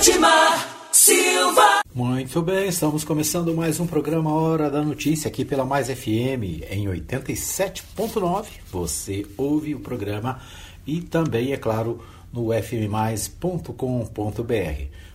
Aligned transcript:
Edmar 0.00 0.66
Silva. 0.90 1.82
Muito 1.94 2.40
bem, 2.40 2.68
estamos 2.68 3.04
começando 3.04 3.54
mais 3.54 3.78
um 3.80 3.86
programa 3.86 4.32
Hora 4.32 4.70
da 4.70 4.80
Notícia 4.82 5.28
aqui 5.28 5.44
pela 5.44 5.62
Mais 5.62 5.88
FM 5.88 6.64
em 6.70 6.86
87.9. 6.86 8.46
Você 8.72 9.26
ouve 9.36 9.74
o 9.74 9.80
programa 9.80 10.40
e 10.86 11.02
também, 11.02 11.52
é 11.52 11.58
claro, 11.58 12.02
no 12.32 12.48
fmmais.com.br. 12.50 13.74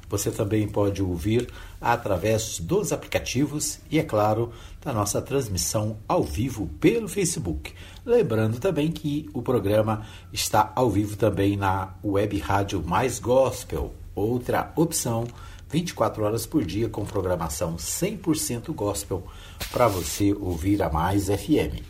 Você 0.07 0.29
também 0.29 0.67
pode 0.67 1.01
ouvir 1.01 1.49
através 1.81 2.59
dos 2.59 2.93
aplicativos 2.93 3.79
e, 3.89 3.97
é 3.97 4.03
claro, 4.03 4.53
da 4.83 4.93
nossa 4.93 5.19
transmissão 5.19 5.97
ao 6.07 6.23
vivo 6.23 6.69
pelo 6.79 7.07
Facebook. 7.07 7.73
Lembrando 8.05 8.59
também 8.59 8.91
que 8.91 9.27
o 9.33 9.41
programa 9.41 10.05
está 10.31 10.71
ao 10.75 10.91
vivo 10.91 11.17
também 11.17 11.57
na 11.57 11.95
web 12.03 12.37
rádio 12.37 12.83
Mais 12.85 13.17
Gospel, 13.17 13.91
outra 14.15 14.71
opção 14.75 15.27
24 15.69 16.23
horas 16.23 16.45
por 16.45 16.63
dia 16.63 16.87
com 16.87 17.05
programação 17.05 17.75
100% 17.75 18.73
gospel 18.73 19.23
para 19.71 19.87
você 19.87 20.33
ouvir 20.33 20.81
a 20.81 20.89
Mais 20.89 21.25
FM. 21.25 21.83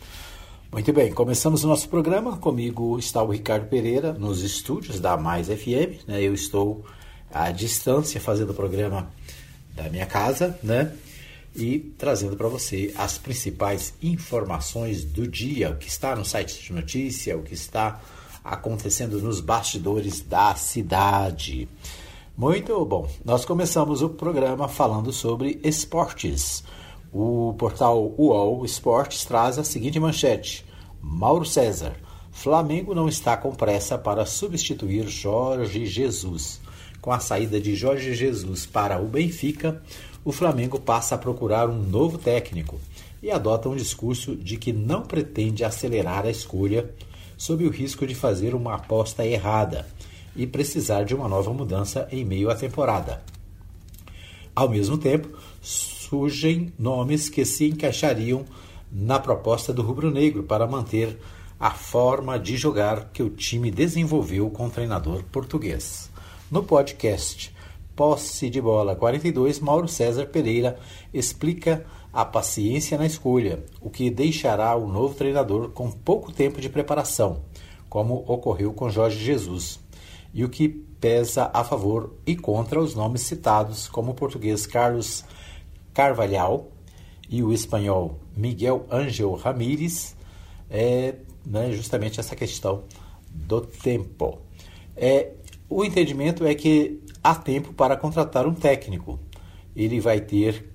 Muito 0.72 0.92
bem, 0.92 1.14
começamos 1.14 1.64
o 1.64 1.68
nosso 1.68 1.88
programa. 1.88 2.38
Comigo 2.38 2.98
está 2.98 3.22
o 3.22 3.32
Ricardo 3.32 3.68
Pereira 3.68 4.12
nos 4.14 4.42
estúdios 4.42 5.00
da 5.00 5.16
Mais 5.16 5.48
FM. 5.48 6.08
Né? 6.08 6.22
Eu 6.22 6.34
estou 6.34 6.84
à 7.32 7.52
distância 7.52 8.20
fazendo 8.20 8.50
o 8.52 8.54
programa 8.54 9.10
da 9.74 9.90
minha 9.90 10.06
casa, 10.06 10.58
né? 10.64 10.94
E 11.56 11.80
trazendo 11.98 12.36
para 12.36 12.48
você 12.48 12.94
as 12.98 13.18
principais 13.18 13.94
informações 14.02 15.06
do 15.06 15.28
dia, 15.28 15.70
o 15.70 15.78
que 15.78 15.88
está 15.88 16.16
no 16.16 16.26
site 16.26 16.62
de 16.62 16.74
notícia, 16.74 17.38
o 17.38 17.44
que 17.44 17.54
está 17.54 18.02
acontecendo 18.44 19.22
nos 19.22 19.40
bastidores 19.40 20.22
da 20.22 20.56
cidade. 20.56 21.70
Muito 22.38 22.84
bom. 22.84 23.08
Nós 23.24 23.46
começamos 23.46 24.02
o 24.02 24.10
programa 24.10 24.68
falando 24.68 25.14
sobre 25.14 25.58
esportes. 25.64 26.66
O 27.10 27.56
portal 27.58 28.14
UOL 28.18 28.66
Esportes 28.66 29.24
traz 29.24 29.58
a 29.58 29.64
seguinte 29.64 29.98
manchete: 30.02 30.66
Mauro 31.02 31.46
César. 31.46 31.96
Flamengo 32.34 32.94
não 32.94 33.08
está 33.08 33.38
com 33.38 33.56
pressa 33.56 33.98
para 33.98 34.26
substituir 34.26 35.08
Jorge 35.08 35.86
Jesus. 35.86 36.60
Com 37.00 37.14
a 37.14 37.20
saída 37.20 37.58
de 37.62 37.74
Jorge 37.74 38.14
Jesus 38.14 38.66
para 38.66 39.02
o 39.02 39.06
Benfica, 39.06 39.82
o 40.26 40.34
Flamengo 40.34 40.78
passa 40.78 41.16
a 41.16 41.18
procurar 41.18 41.70
um 41.70 41.82
novo 41.82 42.18
técnico 42.18 42.78
e 43.24 43.32
adota 43.32 43.70
um 43.70 43.78
discurso 43.78 44.36
de 44.36 44.58
que 44.58 44.74
não 44.74 45.04
pretende 45.04 45.64
acelerar 45.64 46.26
a 46.26 46.32
escolha 46.32 46.94
sob 47.38 47.66
o 47.66 47.72
risco 47.72 48.06
de 48.06 48.14
fazer 48.14 48.54
uma 48.54 48.76
aposta 48.76 49.26
errada 49.26 49.86
e 50.36 50.46
precisar 50.46 51.04
de 51.04 51.16
uma 51.16 51.28
nova 51.28 51.54
mudança 51.54 52.08
em 52.12 52.26
meio 52.26 52.50
à 52.50 52.56
temporada. 52.56 53.24
Ao 54.56 54.70
mesmo 54.70 54.98
tempo, 54.98 55.30
surgem 55.62 56.72
nomes 56.78 57.30
que 57.30 57.44
se 57.46 57.68
encaixariam 57.68 58.46
na 58.92 59.20
proposta 59.20 59.74
do 59.74 59.82
rubro-negro 59.82 60.44
para 60.44 60.68
manter 60.68 61.18
a 61.60 61.72
forma 61.72 62.38
de 62.38 62.58
jogar 62.58 63.10
que 63.12 63.24
o 63.24 63.30
time 63.30 63.72
desenvolveu 63.72 64.50
com 64.50 64.68
o 64.68 64.70
treinador 64.70 65.24
português. 65.32 66.10
No 66.52 66.64
podcast 66.64 67.54
Posse 67.96 68.50
de 68.50 68.62
Bola 68.62 68.96
42, 68.96 69.60
Mauro 69.60 69.88
César 69.88 70.26
Pereira 70.26 70.78
explica 71.14 71.86
a 72.12 72.24
paciência 72.24 72.98
na 72.98 73.06
escolha, 73.06 73.64
o 73.82 73.90
que 73.90 74.10
deixará 74.10 74.76
o 74.76 74.88
novo 74.88 75.16
treinador 75.16 75.70
com 75.70 75.90
pouco 75.92 76.32
tempo 76.32 76.62
de 76.62 76.70
preparação, 76.70 77.42
como 77.90 78.24
ocorreu 78.28 78.74
com 78.74 78.90
Jorge 78.90 79.24
Jesus 79.24 79.80
e 80.36 80.44
o 80.44 80.50
que 80.50 80.68
pesa 80.68 81.50
a 81.54 81.64
favor 81.64 82.14
e 82.28 82.36
contra 82.36 82.78
os 82.78 82.94
nomes 82.94 83.22
citados, 83.22 83.88
como 83.88 84.12
o 84.12 84.14
português 84.14 84.68
Carlos 84.68 85.24
Carvalhal 85.94 86.68
e 87.30 87.42
o 87.42 87.54
espanhol 87.54 88.20
Miguel 88.36 88.86
Ángel 88.92 89.34
Ramírez, 89.36 90.14
é 90.70 91.16
né, 91.46 91.72
justamente 91.72 92.20
essa 92.20 92.36
questão 92.36 92.84
do 93.32 93.62
tempo. 93.62 94.40
É, 94.98 95.32
o 95.70 95.86
entendimento 95.86 96.46
é 96.46 96.54
que 96.54 97.02
há 97.24 97.34
tempo 97.34 97.72
para 97.72 97.96
contratar 97.96 98.46
um 98.46 98.54
técnico. 98.54 99.18
Ele 99.74 100.02
vai 100.02 100.20
ter, 100.20 100.70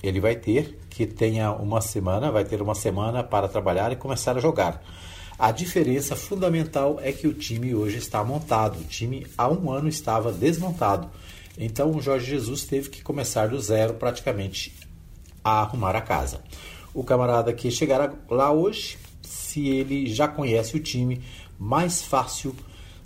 ele 0.00 0.20
vai 0.20 0.36
ter 0.36 0.78
que 0.88 1.04
tenha 1.04 1.50
uma 1.52 1.80
semana, 1.80 2.30
vai 2.30 2.44
ter 2.44 2.62
uma 2.62 2.76
semana 2.76 3.24
para 3.24 3.48
trabalhar 3.48 3.90
e 3.90 3.96
começar 3.96 4.36
a 4.36 4.40
jogar. 4.40 4.80
A 5.38 5.52
diferença 5.52 6.16
fundamental 6.16 6.98
é 7.00 7.12
que 7.12 7.28
o 7.28 7.32
time 7.32 7.72
hoje 7.72 7.98
está 7.98 8.24
montado. 8.24 8.80
O 8.80 8.84
time 8.84 9.24
há 9.38 9.48
um 9.48 9.70
ano 9.70 9.88
estava 9.88 10.32
desmontado. 10.32 11.08
Então 11.56 11.92
o 11.92 12.02
Jorge 12.02 12.26
Jesus 12.26 12.64
teve 12.64 12.90
que 12.90 13.04
começar 13.04 13.48
do 13.48 13.60
zero 13.60 13.94
praticamente 13.94 14.74
a 15.44 15.60
arrumar 15.60 15.94
a 15.94 16.00
casa. 16.00 16.42
O 16.92 17.04
camarada 17.04 17.52
que 17.52 17.70
chegar 17.70 18.12
lá 18.28 18.50
hoje, 18.50 18.98
se 19.22 19.68
ele 19.68 20.12
já 20.12 20.26
conhece 20.26 20.76
o 20.76 20.80
time, 20.80 21.22
mais 21.56 22.02
fácil. 22.02 22.52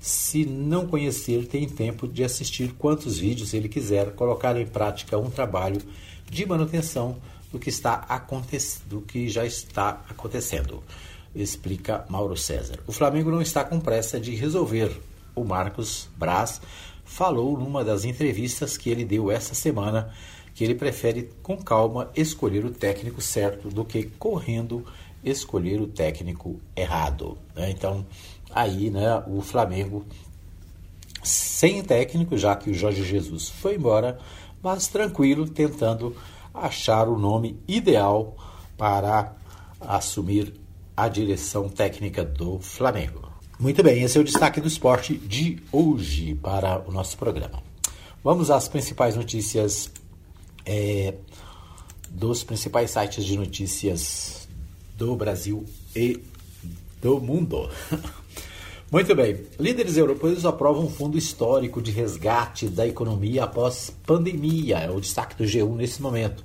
Se 0.00 0.46
não 0.46 0.86
conhecer, 0.86 1.46
tem 1.46 1.68
tempo 1.68 2.08
de 2.08 2.24
assistir 2.24 2.72
quantos 2.78 3.18
vídeos 3.18 3.52
ele 3.52 3.68
quiser, 3.68 4.14
colocar 4.14 4.58
em 4.58 4.66
prática 4.66 5.18
um 5.18 5.28
trabalho 5.28 5.82
de 6.30 6.46
manutenção 6.46 7.18
do 7.52 7.58
que 7.58 7.68
está 7.68 8.06
do 8.86 9.02
que 9.02 9.28
já 9.28 9.44
está 9.44 10.02
acontecendo 10.08 10.82
explica 11.34 12.04
Mauro 12.08 12.36
César. 12.36 12.78
O 12.86 12.92
Flamengo 12.92 13.30
não 13.30 13.40
está 13.40 13.64
com 13.64 13.80
pressa 13.80 14.20
de 14.20 14.34
resolver. 14.34 15.00
O 15.34 15.44
Marcos 15.44 16.08
Braz 16.16 16.60
falou 17.04 17.58
numa 17.58 17.84
das 17.84 18.04
entrevistas 18.04 18.76
que 18.76 18.90
ele 18.90 19.04
deu 19.04 19.30
essa 19.30 19.54
semana 19.54 20.12
que 20.54 20.62
ele 20.64 20.74
prefere 20.74 21.30
com 21.42 21.56
calma 21.56 22.10
escolher 22.14 22.64
o 22.64 22.70
técnico 22.70 23.20
certo 23.20 23.68
do 23.68 23.84
que 23.84 24.04
correndo 24.18 24.84
escolher 25.24 25.80
o 25.80 25.86
técnico 25.86 26.60
errado. 26.76 27.38
Né? 27.54 27.70
Então, 27.70 28.04
aí 28.50 28.90
né, 28.90 29.22
o 29.26 29.40
Flamengo 29.40 30.04
sem 31.22 31.82
técnico, 31.82 32.36
já 32.36 32.56
que 32.56 32.70
o 32.70 32.74
Jorge 32.74 33.04
Jesus 33.04 33.48
foi 33.48 33.76
embora, 33.76 34.18
mas 34.62 34.88
tranquilo, 34.88 35.48
tentando 35.48 36.14
achar 36.52 37.08
o 37.08 37.18
nome 37.18 37.58
ideal 37.66 38.36
para 38.76 39.32
assumir 39.80 40.52
a 40.96 41.08
direção 41.08 41.68
técnica 41.68 42.24
do 42.24 42.58
Flamengo. 42.58 43.30
Muito 43.58 43.82
bem, 43.82 44.02
esse 44.02 44.18
é 44.18 44.20
o 44.20 44.24
destaque 44.24 44.60
do 44.60 44.68
esporte 44.68 45.14
de 45.14 45.62
hoje 45.70 46.34
para 46.34 46.82
o 46.86 46.92
nosso 46.92 47.16
programa. 47.16 47.62
Vamos 48.22 48.50
às 48.50 48.68
principais 48.68 49.16
notícias 49.16 49.90
é, 50.66 51.14
dos 52.10 52.44
principais 52.44 52.90
sites 52.90 53.24
de 53.24 53.36
notícias 53.36 54.48
do 54.96 55.14
Brasil 55.16 55.64
e 55.94 56.22
do 57.00 57.20
mundo. 57.20 57.68
Muito 58.90 59.14
bem, 59.14 59.40
líderes 59.58 59.96
europeus 59.96 60.44
aprovam 60.44 60.84
um 60.84 60.90
fundo 60.90 61.16
histórico 61.16 61.80
de 61.80 61.90
resgate 61.90 62.68
da 62.68 62.86
economia 62.86 63.44
após 63.44 63.90
pandemia. 64.06 64.78
É 64.78 64.90
o 64.90 65.00
destaque 65.00 65.34
do 65.34 65.44
G1 65.44 65.76
nesse 65.76 66.02
momento. 66.02 66.44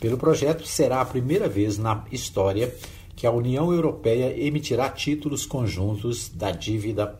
Pelo 0.00 0.18
projeto, 0.18 0.66
será 0.66 1.00
a 1.00 1.04
primeira 1.04 1.48
vez 1.48 1.78
na 1.78 2.04
história 2.10 2.74
que 3.18 3.26
a 3.26 3.32
União 3.32 3.72
Europeia 3.72 4.32
emitirá 4.40 4.88
títulos 4.88 5.44
conjuntos 5.44 6.28
da 6.28 6.52
dívida 6.52 7.18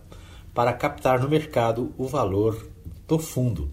para 0.55 0.73
captar 0.73 1.21
no 1.21 1.29
mercado 1.29 1.93
o 1.99 2.07
valor 2.07 2.71
do 3.09 3.19
fundo 3.19 3.69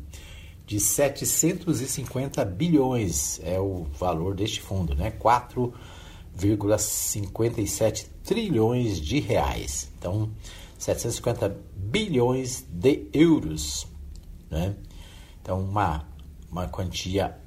de 0.65 0.79
750 0.79 2.43
bilhões 2.43 3.39
é 3.43 3.59
o 3.59 3.85
valor 3.99 4.33
deste 4.33 4.59
fundo, 4.59 4.95
né? 4.95 5.11
4,57 5.11 8.07
trilhões 8.23 8.99
de 8.99 9.19
reais. 9.19 9.91
Então, 9.99 10.31
750 10.79 11.55
bilhões 11.75 12.65
de 12.67 13.07
euros, 13.13 13.85
né? 14.49 14.75
Então, 15.43 15.61
uma, 15.61 16.07
uma 16.51 16.67
quantia 16.69 17.37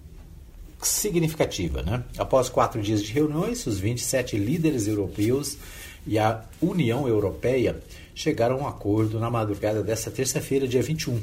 significativa. 0.81 1.83
Né? 1.83 2.03
Após 2.17 2.49
quatro 2.49 2.81
dias 2.81 3.03
de 3.03 3.13
reuniões, 3.13 3.67
os 3.67 3.79
27 3.79 4.37
líderes 4.37 4.87
europeus 4.87 5.59
e 6.07 6.19
a 6.19 6.45
União 6.61 7.07
Europeia 7.07 7.81
chegaram 8.15 8.57
a 8.57 8.63
um 8.63 8.67
acordo 8.69 9.19
na 9.21 9.31
madrugada 9.31 9.83
desta 9.83 10.11
terça-feira, 10.11 10.67
dia 10.67 10.83
21, 10.83 11.21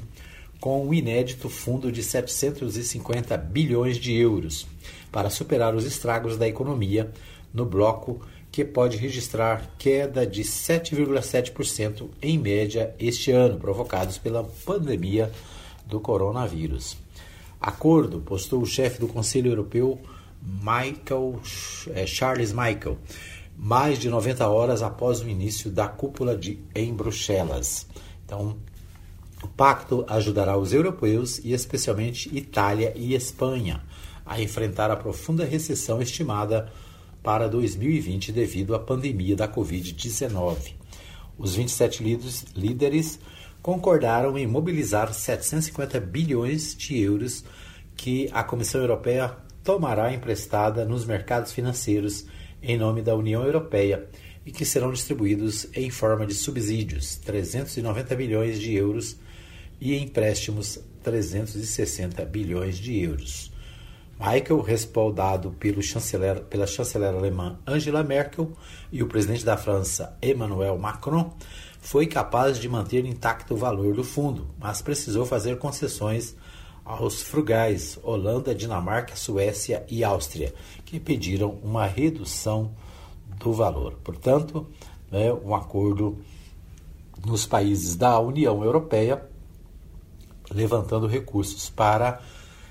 com 0.60 0.86
um 0.86 0.94
inédito 0.94 1.50
fundo 1.50 1.92
de 1.92 2.02
750 2.02 3.36
bilhões 3.38 3.98
de 3.98 4.14
euros 4.14 4.66
para 5.12 5.30
superar 5.30 5.76
os 5.76 5.86
estragos 5.86 6.38
da 6.38 6.48
economia 6.48 7.12
no 7.54 7.66
bloco 7.66 8.22
que 8.52 8.64
pode 8.64 8.96
registrar 8.96 9.70
queda 9.78 10.26
de 10.26 10.42
7,7% 10.44 12.08
em 12.22 12.38
média 12.38 12.96
este 12.98 13.32
ano, 13.32 13.60
provocados 13.60 14.18
pela 14.18 14.46
pandemia 14.66 15.30
do 15.86 16.00
coronavírus. 16.00 17.05
Acordo, 17.66 18.22
postou 18.22 18.62
o 18.62 18.66
chefe 18.68 19.00
do 19.00 19.08
Conselho 19.08 19.50
Europeu, 19.52 20.00
Michael, 20.40 21.42
é, 21.96 22.06
Charles 22.06 22.54
Michael, 22.54 23.00
mais 23.58 23.98
de 23.98 24.08
90 24.08 24.48
horas 24.48 24.84
após 24.84 25.20
o 25.22 25.28
início 25.28 25.72
da 25.72 25.88
cúpula 25.88 26.38
de, 26.38 26.60
em 26.76 26.94
Bruxelas. 26.94 27.88
Então, 28.24 28.56
O 29.42 29.48
pacto 29.48 30.06
ajudará 30.08 30.56
os 30.58 30.74
europeus 30.74 31.40
e 31.40 31.54
especialmente 31.54 32.30
Itália 32.36 32.94
e 32.96 33.16
Espanha 33.16 33.84
a 34.24 34.40
enfrentar 34.40 34.92
a 34.92 34.96
profunda 34.96 35.44
recessão 35.44 36.02
estimada 36.02 36.72
para 37.24 37.48
2020 37.48 38.32
devido 38.32 38.76
à 38.76 38.80
pandemia 38.80 39.36
da 39.36 39.48
Covid-19. 39.48 40.74
Os 41.36 41.56
27 41.56 42.04
líderes 42.56 43.20
concordaram 43.62 44.38
em 44.38 44.46
mobilizar 44.46 45.12
750 45.12 46.00
bilhões 46.00 46.76
de 46.76 47.00
euros 47.00 47.44
que 47.96 48.30
a 48.34 48.44
Comissão 48.44 48.82
Europeia 48.82 49.36
tomará 49.64 50.14
emprestada 50.14 50.86
nos 50.86 51.06
mercados 51.06 51.52
financeiros 51.52 52.26
em 52.62 52.78
nome 52.78 53.02
da 53.02 53.16
União 53.16 53.44
Europeia 53.44 54.08
e 54.46 54.52
que 54.52 54.66
serão 54.66 54.92
distribuídos 54.92 55.68
em 55.74 55.90
forma 55.90 56.26
de 56.26 56.34
subsídios, 56.34 57.16
390 57.18 58.16
bilhões 58.16 58.60
de 58.60 58.76
euros, 58.76 59.18
e 59.80 59.96
empréstimos, 59.98 60.80
360 61.04 62.24
bilhões 62.26 62.78
de 62.78 63.00
euros. 63.00 63.52
Michael, 64.18 64.62
respaldado 64.62 65.52
pelo 65.52 65.82
chanceler, 65.82 66.42
pela 66.44 66.66
chanceler 66.66 67.14
alemã 67.14 67.60
Angela 67.68 68.02
Merkel 68.02 68.54
e 68.92 69.04
o 69.04 69.08
presidente 69.08 69.44
da 69.44 69.58
França 69.58 70.18
Emmanuel 70.22 70.78
Macron, 70.78 71.36
foi 71.82 72.08
capaz 72.08 72.58
de 72.58 72.70
manter 72.70 73.06
intacto 73.06 73.54
o 73.54 73.58
valor 73.58 73.94
do 73.94 74.04
fundo, 74.04 74.48
mas 74.58 74.82
precisou 74.82 75.26
fazer 75.26 75.58
concessões 75.58 76.36
aos 76.86 77.24
frugais 77.24 77.98
Holanda, 78.04 78.54
Dinamarca, 78.54 79.16
Suécia 79.16 79.84
e 79.90 80.04
Áustria, 80.04 80.54
que 80.86 81.00
pediram 81.00 81.58
uma 81.64 81.88
redução 81.88 82.72
do 83.38 83.52
valor. 83.52 83.94
Portanto, 84.04 84.68
né, 85.12 85.34
um 85.34 85.56
acordo 85.56 86.20
nos 87.26 87.46
países 87.46 87.96
da 87.96 88.20
União 88.20 88.64
Europeia 88.64 89.28
levantando 90.52 91.08
recursos 91.08 91.70
para 91.70 92.22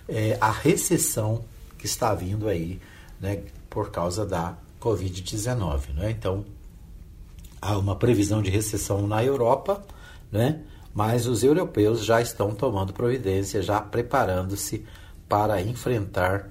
é, 0.08 0.38
a 0.40 0.50
recessão 0.50 1.44
que 1.76 1.86
está 1.86 2.14
vindo 2.14 2.48
aí 2.48 2.80
né, 3.20 3.42
por 3.68 3.90
causa 3.90 4.24
da 4.24 4.56
Covid-19. 4.80 5.94
Né? 5.94 6.10
Então, 6.12 6.44
há 7.60 7.76
uma 7.76 7.96
previsão 7.96 8.40
de 8.40 8.50
recessão 8.50 9.06
na 9.06 9.24
Europa, 9.24 9.82
né? 10.30 10.60
Mas 10.94 11.26
os 11.26 11.42
europeus 11.42 12.04
já 12.04 12.22
estão 12.22 12.54
tomando 12.54 12.92
providência, 12.92 13.62
já 13.62 13.80
preparando-se 13.80 14.84
para 15.28 15.60
enfrentar 15.60 16.48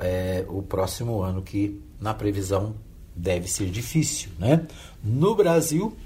é, 0.00 0.44
o 0.48 0.62
próximo 0.62 1.20
ano, 1.20 1.42
que 1.42 1.82
na 2.00 2.14
previsão 2.14 2.74
deve 3.14 3.48
ser 3.48 3.68
difícil. 3.68 4.30
Né? 4.38 4.66
No 5.02 5.34
Brasil, 5.34 5.96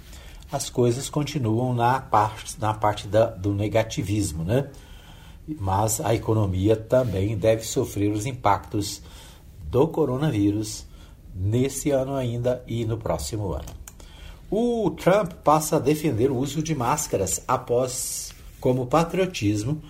as 0.51 0.71
coisas 0.71 1.09
continuam 1.11 1.75
na 1.75 2.01
parte, 2.01 2.59
na 2.59 2.73
parte 2.73 3.07
da, 3.07 3.27
do 3.27 3.53
negativismo. 3.53 4.43
Né? 4.43 4.71
mas 5.59 6.01
a 6.01 6.15
economia 6.15 6.77
também 6.77 7.37
deve 7.37 7.65
sofrer 7.65 8.12
os 8.12 8.27
impactos 8.27 9.03
do 9.71 9.89
coronavírus 9.89 10.85
nesse 11.35 11.91
ano 11.91 12.15
ainda 12.15 12.62
e 12.67 12.85
no 12.85 12.99
próximo 12.99 13.53
ano. 13.53 13.80
O 14.50 14.91
Trump 14.91 15.32
passa 15.44 15.76
a 15.76 15.79
defender 15.79 16.31
o 16.31 16.37
uso 16.37 16.62
de 16.62 16.75
máscaras 16.75 17.43
após 17.47 18.32
como 18.61 18.87
patriotismo 18.87 19.81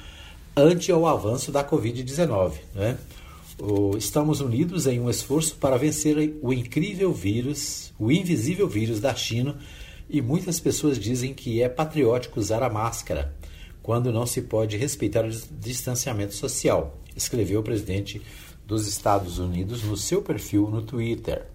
ante 0.55 0.93
o 0.93 1.07
avanço 1.07 1.51
da 1.51 1.65
Covid-19. 1.65 2.53
Né? 2.75 2.99
Estamos 3.97 4.41
unidos 4.41 4.87
em 4.87 5.01
um 5.01 5.09
esforço 5.09 5.57
para 5.57 5.79
vencer 5.79 6.37
o 6.43 6.53
incrível 6.53 7.13
vírus, 7.13 7.93
o 7.99 8.13
invisível 8.13 8.69
vírus 8.69 9.01
da 9.01 9.15
China, 9.15 9.57
e 10.09 10.21
muitas 10.21 10.61
pessoas 10.61 10.99
dizem 10.99 11.33
que 11.33 11.63
é 11.63 11.69
patriótico 11.69 12.39
usar 12.39 12.63
a 12.63 12.69
máscara 12.69 13.35
quando 13.83 14.13
não 14.13 14.27
se 14.27 14.43
pode 14.43 14.77
respeitar 14.77 15.25
o 15.25 15.31
distanciamento 15.59 16.35
social, 16.35 16.99
escreveu 17.17 17.61
o 17.61 17.63
presidente 17.63 18.21
dos 18.67 18.87
Estados 18.87 19.39
Unidos 19.39 19.83
no 19.83 19.97
seu 19.97 20.23
perfil 20.23 20.71
no 20.71 20.83
Twitter. 20.83 21.47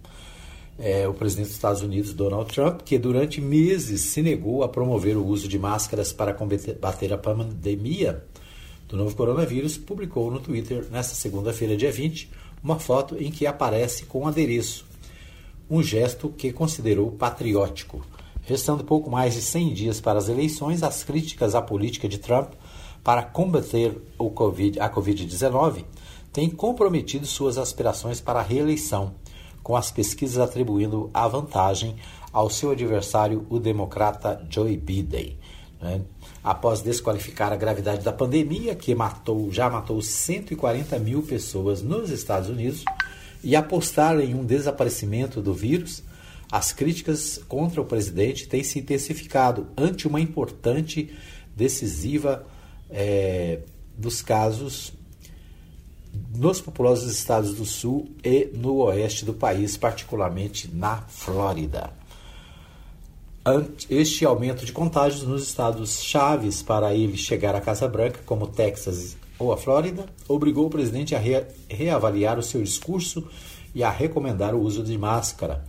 É, 0.78 1.08
o 1.08 1.14
presidente 1.14 1.48
dos 1.48 1.56
Estados 1.56 1.82
Unidos, 1.82 2.14
Donald 2.14 2.54
Trump, 2.54 2.82
que 2.82 2.98
durante 2.98 3.40
meses 3.40 4.02
se 4.02 4.22
negou 4.22 4.62
a 4.62 4.68
promover 4.68 5.16
o 5.16 5.26
uso 5.26 5.48
de 5.48 5.58
máscaras 5.58 6.12
para 6.12 6.34
combater 6.34 7.14
a 7.14 7.18
pandemia 7.18 8.24
do 8.88 8.98
novo 8.98 9.16
coronavírus, 9.16 9.78
publicou 9.78 10.30
no 10.30 10.40
Twitter, 10.40 10.86
nesta 10.92 11.16
segunda-feira, 11.16 11.78
dia 11.78 11.92
20, 11.92 12.30
uma 12.64 12.80
foto 12.80 13.16
em 13.18 13.32
que 13.32 13.48
aparece 13.48 14.06
com 14.06 14.22
um 14.22 14.28
adereço, 14.28 14.86
um 15.70 15.82
gesto 15.82 16.30
que 16.30 16.52
considerou 16.52 17.12
patriótico. 17.12 18.06
Restando 18.42 18.84
pouco 18.84 19.10
mais 19.10 19.34
de 19.34 19.42
100 19.42 19.74
dias 19.74 20.02
para 20.02 20.20
as 20.20 20.30
eleições, 20.30 20.84
as 20.84 21.04
críticas 21.04 21.56
à 21.56 21.62
política 21.62 22.08
de 22.08 22.20
Trump 22.20 22.54
para 23.04 23.24
combater 23.24 23.96
COVID, 24.18 24.80
a 24.80 24.90
Covid-19 24.90 25.86
têm 26.34 26.50
comprometido 26.50 27.26
suas 27.26 27.58
aspirações 27.58 28.20
para 28.20 28.40
a 28.40 28.44
reeleição, 28.44 29.16
com 29.66 29.76
as 29.76 29.90
pesquisas 29.90 30.38
atribuindo 30.38 31.10
a 31.12 31.28
vantagem 31.28 31.96
ao 32.32 32.52
seu 32.52 32.70
adversário, 32.70 33.48
o 33.50 33.58
democrata 33.58 34.46
Joe 34.48 34.78
Biden. 34.78 35.40
Né? 35.82 36.02
Após 36.44 36.82
desqualificar 36.82 37.52
a 37.52 37.56
gravidade 37.56 38.04
da 38.04 38.14
pandemia, 38.14 38.76
que 38.76 38.94
matou, 38.94 39.52
já 39.52 39.68
matou 39.68 40.04
140 40.04 41.00
mil 41.00 41.24
pessoas 41.24 41.82
nos 41.82 42.12
Estados 42.12 42.48
Unidos, 42.48 42.86
e 43.44 43.56
apostar 43.56 44.20
em 44.20 44.36
um 44.36 44.46
desaparecimento 44.46 45.42
do 45.42 45.52
vírus, 45.52 46.04
as 46.52 46.72
críticas 46.72 47.40
contra 47.48 47.82
o 47.82 47.86
presidente 47.86 48.48
têm 48.48 48.64
se 48.64 48.78
intensificado 48.78 49.66
ante 49.76 50.08
uma 50.08 50.22
importante, 50.22 51.12
decisiva 51.56 52.46
é, 52.88 53.62
dos 53.98 54.22
casos 54.22 54.94
nos 56.36 56.62
populosos 56.62 57.12
estados 57.12 57.54
do 57.54 57.66
sul 57.66 58.10
e 58.24 58.50
no 58.54 58.76
oeste 58.84 59.26
do 59.26 59.34
país, 59.34 59.78
particularmente 59.78 60.70
na 60.74 60.98
Flórida. 61.08 61.92
Este 63.90 64.26
aumento 64.26 64.66
de 64.66 64.72
contágios 64.72 65.24
nos 65.24 65.44
estados 65.44 66.04
chaves 66.04 66.64
para 66.64 66.94
ele 66.94 67.18
chegar 67.18 67.56
à 67.56 67.62
Casa 67.62 67.88
Branca, 67.88 68.20
como 68.26 68.48
Texas 68.48 69.16
ou 69.38 69.54
a 69.54 69.58
Flórida, 69.58 70.06
obrigou 70.28 70.66
o 70.66 70.70
presidente 70.70 71.14
a 71.14 71.20
re 71.20 71.44
reavaliar 71.70 72.40
o 72.40 72.44
seu 72.44 72.64
discurso 72.64 73.28
e 73.74 73.84
a 73.84 73.90
recomendar 73.90 74.56
o 74.56 74.62
uso 74.62 74.84
de 74.84 74.98
máscara 74.98 75.64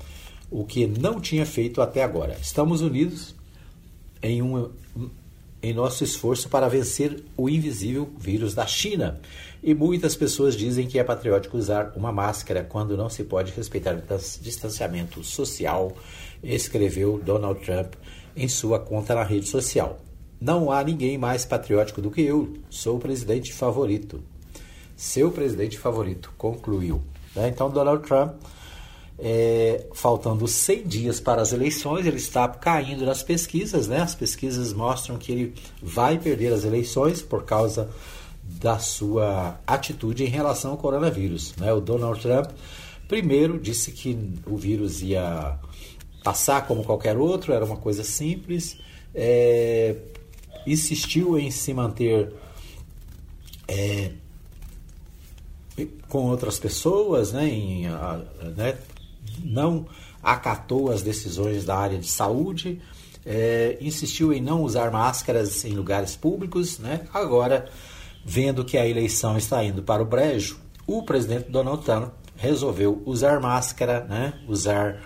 o 0.50 0.64
que 0.64 0.86
não 0.86 1.20
tinha 1.20 1.44
feito 1.44 1.82
até 1.82 2.02
agora. 2.02 2.36
Estamos 2.40 2.80
unidos 2.80 3.34
em, 4.22 4.42
um, 4.42 4.70
em 5.62 5.74
nosso 5.74 6.04
esforço 6.04 6.48
para 6.48 6.68
vencer 6.68 7.22
o 7.36 7.48
invisível 7.48 8.10
vírus 8.18 8.54
da 8.54 8.66
China. 8.66 9.20
E 9.62 9.74
muitas 9.74 10.14
pessoas 10.14 10.54
dizem 10.54 10.86
que 10.86 10.98
é 10.98 11.04
patriótico 11.04 11.56
usar 11.56 11.92
uma 11.96 12.12
máscara 12.12 12.62
quando 12.62 12.96
não 12.96 13.08
se 13.08 13.24
pode 13.24 13.52
respeitar 13.52 13.94
o 13.94 14.42
distanciamento 14.42 15.24
social, 15.24 15.96
escreveu 16.42 17.20
Donald 17.24 17.60
Trump 17.64 17.94
em 18.36 18.48
sua 18.48 18.78
conta 18.78 19.14
na 19.14 19.24
rede 19.24 19.48
social. 19.48 19.98
Não 20.40 20.70
há 20.70 20.84
ninguém 20.84 21.16
mais 21.16 21.44
patriótico 21.44 22.02
do 22.02 22.10
que 22.10 22.20
eu, 22.20 22.52
sou 22.68 22.96
o 22.96 23.00
presidente 23.00 23.52
favorito. 23.52 24.22
Seu 24.94 25.30
presidente 25.30 25.78
favorito, 25.78 26.32
concluiu. 26.36 27.02
Né? 27.34 27.48
Então, 27.48 27.70
Donald 27.70 28.06
Trump 28.06 28.34
é, 29.18 29.86
faltando 29.94 30.46
100 30.46 30.86
dias 30.86 31.20
para 31.20 31.40
as 31.40 31.52
eleições, 31.52 32.06
ele 32.06 32.16
está 32.16 32.46
caindo 32.48 33.04
nas 33.04 33.22
pesquisas, 33.22 33.88
né? 33.88 34.00
As 34.02 34.14
pesquisas 34.14 34.72
mostram 34.72 35.16
que 35.16 35.32
ele 35.32 35.54
vai 35.82 36.18
perder 36.18 36.52
as 36.52 36.64
eleições 36.64 37.22
por 37.22 37.44
causa 37.44 37.88
da 38.60 38.78
sua 38.78 39.60
atitude 39.66 40.24
em 40.24 40.28
relação 40.28 40.72
ao 40.72 40.76
coronavírus. 40.76 41.54
Né? 41.56 41.72
O 41.72 41.80
Donald 41.80 42.20
Trump, 42.20 42.50
primeiro, 43.08 43.58
disse 43.58 43.92
que 43.92 44.16
o 44.46 44.56
vírus 44.56 45.02
ia 45.02 45.58
passar 46.22 46.66
como 46.66 46.84
qualquer 46.84 47.16
outro, 47.16 47.52
era 47.52 47.64
uma 47.64 47.76
coisa 47.76 48.02
simples, 48.02 48.78
é, 49.14 49.94
insistiu 50.66 51.38
em 51.38 51.50
se 51.50 51.72
manter 51.72 52.32
é, 53.68 54.12
com 56.08 56.24
outras 56.26 56.58
pessoas, 56.58 57.32
né, 57.32 57.48
em, 57.48 57.86
né, 58.56 58.76
não 59.44 59.86
acatou 60.22 60.90
as 60.90 61.02
decisões 61.02 61.64
da 61.64 61.76
área 61.76 61.98
de 61.98 62.08
saúde, 62.08 62.80
é, 63.24 63.76
insistiu 63.80 64.32
em 64.32 64.40
não 64.40 64.62
usar 64.62 64.90
máscaras 64.90 65.64
em 65.64 65.72
lugares 65.72 66.16
públicos. 66.16 66.78
Né? 66.78 67.06
Agora, 67.12 67.68
vendo 68.28 68.64
que 68.64 68.76
a 68.76 68.84
eleição 68.84 69.38
está 69.38 69.62
indo 69.62 69.84
para 69.84 70.02
o 70.02 70.04
brejo, 70.04 70.58
o 70.84 71.04
presidente 71.04 71.48
Donald 71.48 71.84
Trump 71.84 72.12
resolveu 72.34 73.00
usar 73.06 73.40
máscara, 73.40 74.04
né? 74.04 74.34
usar 74.48 75.00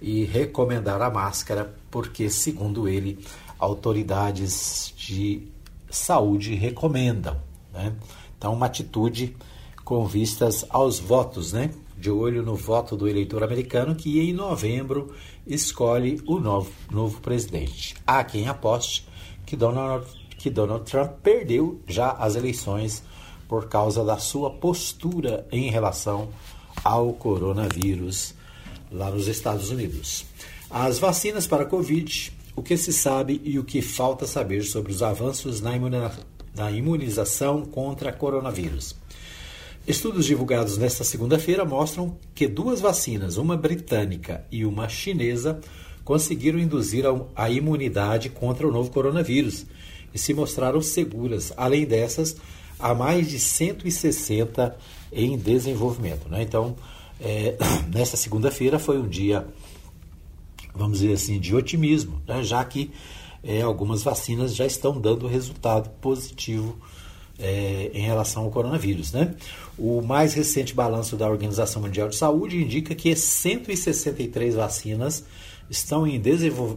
e 0.00 0.24
recomendar 0.24 1.02
a 1.02 1.10
máscara, 1.10 1.74
porque, 1.90 2.30
segundo 2.30 2.88
ele, 2.88 3.18
autoridades 3.58 4.94
de 4.96 5.48
saúde 5.90 6.54
recomendam. 6.54 7.36
Né? 7.72 7.92
Então, 8.38 8.52
uma 8.54 8.66
atitude 8.66 9.36
com 9.84 10.06
vistas 10.06 10.64
aos 10.70 11.00
votos, 11.00 11.52
né? 11.52 11.70
de 11.98 12.10
olho 12.10 12.42
no 12.42 12.54
voto 12.54 12.96
do 12.96 13.08
eleitor 13.08 13.42
americano 13.42 13.94
que 13.94 14.20
em 14.20 14.32
novembro 14.32 15.12
escolhe 15.44 16.22
o 16.24 16.38
novo, 16.38 16.70
novo 16.90 17.20
presidente. 17.20 17.94
Há 18.06 18.24
quem 18.24 18.48
aposte 18.48 19.06
que 19.44 19.56
Donald, 19.56 20.06
que 20.40 20.48
Donald 20.48 20.90
Trump 20.90 21.10
perdeu 21.22 21.82
já 21.86 22.12
as 22.12 22.34
eleições 22.34 23.02
por 23.46 23.68
causa 23.68 24.02
da 24.02 24.16
sua 24.16 24.50
postura 24.50 25.46
em 25.52 25.70
relação 25.70 26.30
ao 26.82 27.12
coronavírus 27.12 28.34
lá 28.90 29.10
nos 29.10 29.28
Estados 29.28 29.70
Unidos. 29.70 30.24
As 30.70 30.98
vacinas 30.98 31.46
para 31.46 31.64
a 31.64 31.66
Covid, 31.66 32.32
o 32.56 32.62
que 32.62 32.76
se 32.78 32.90
sabe 32.90 33.38
e 33.44 33.58
o 33.58 33.64
que 33.64 33.82
falta 33.82 34.26
saber 34.26 34.62
sobre 34.62 34.92
os 34.92 35.02
avanços 35.02 35.60
na, 35.60 35.72
na 36.56 36.70
imunização 36.70 37.66
contra 37.66 38.10
coronavírus. 38.10 38.96
Estudos 39.86 40.24
divulgados 40.24 40.78
nesta 40.78 41.04
segunda-feira 41.04 41.66
mostram 41.66 42.16
que 42.34 42.48
duas 42.48 42.80
vacinas, 42.80 43.36
uma 43.36 43.58
britânica 43.58 44.42
e 44.50 44.64
uma 44.64 44.88
chinesa, 44.88 45.60
conseguiram 46.02 46.58
induzir 46.58 47.04
a 47.36 47.50
imunidade 47.50 48.30
contra 48.30 48.66
o 48.66 48.72
novo 48.72 48.90
coronavírus 48.90 49.66
e 50.14 50.18
se 50.18 50.34
mostraram 50.34 50.80
seguras. 50.80 51.52
Além 51.56 51.84
dessas, 51.84 52.36
há 52.78 52.94
mais 52.94 53.28
de 53.28 53.38
160 53.38 54.76
em 55.12 55.36
desenvolvimento. 55.36 56.28
Né? 56.28 56.42
Então, 56.42 56.76
é, 57.20 57.56
nesta 57.92 58.16
segunda-feira 58.16 58.78
foi 58.78 58.98
um 58.98 59.08
dia, 59.08 59.46
vamos 60.74 61.00
dizer 61.00 61.14
assim, 61.14 61.38
de 61.38 61.54
otimismo, 61.54 62.20
né? 62.26 62.42
já 62.42 62.64
que 62.64 62.90
é, 63.42 63.62
algumas 63.62 64.02
vacinas 64.02 64.54
já 64.54 64.66
estão 64.66 65.00
dando 65.00 65.26
resultado 65.26 65.90
positivo 66.00 66.76
é, 67.38 67.90
em 67.94 68.02
relação 68.02 68.44
ao 68.44 68.50
coronavírus. 68.50 69.12
Né? 69.12 69.34
O 69.78 70.02
mais 70.02 70.34
recente 70.34 70.74
balanço 70.74 71.16
da 71.16 71.28
Organização 71.28 71.82
Mundial 71.82 72.08
de 72.08 72.16
Saúde 72.16 72.62
indica 72.62 72.94
que 72.94 73.14
163 73.16 74.54
vacinas 74.54 75.24
estão 75.68 76.06
em 76.06 76.20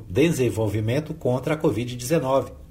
desenvolvimento 0.07 1.13
contra 1.13 1.55
a 1.55 1.57
Covid-19. 1.57 2.62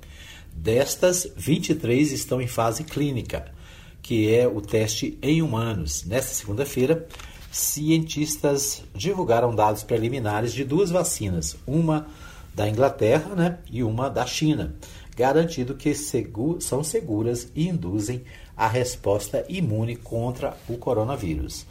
Destas, 0.54 1.26
23 1.36 2.12
estão 2.12 2.40
em 2.40 2.46
fase 2.46 2.84
clínica, 2.84 3.52
que 4.00 4.32
é 4.32 4.46
o 4.46 4.60
teste 4.60 5.18
em 5.22 5.42
humanos. 5.42 6.04
Nesta 6.04 6.34
segunda-feira, 6.34 7.06
cientistas 7.50 8.82
divulgaram 8.94 9.54
dados 9.54 9.82
preliminares 9.82 10.52
de 10.52 10.64
duas 10.64 10.90
vacinas, 10.90 11.56
uma 11.66 12.06
da 12.54 12.68
Inglaterra 12.68 13.34
né, 13.34 13.58
e 13.70 13.82
uma 13.82 14.08
da 14.08 14.26
China 14.26 14.74
garantindo 15.16 15.74
que 15.74 15.94
são 15.94 16.82
seguras 16.82 17.50
e 17.54 17.68
induzem 17.68 18.24
a 18.56 18.66
resposta 18.66 19.44
imune 19.48 19.96
contra 19.96 20.56
o 20.68 20.76
coronavírus. 20.76 21.66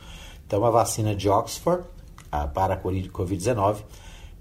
Então, 0.46 0.64
a 0.66 0.70
vacina 0.70 1.16
de 1.16 1.30
Oxford 1.30 1.84
a, 2.32 2.48
para 2.48 2.76
a 2.76 2.82
Covid-19 2.82 3.78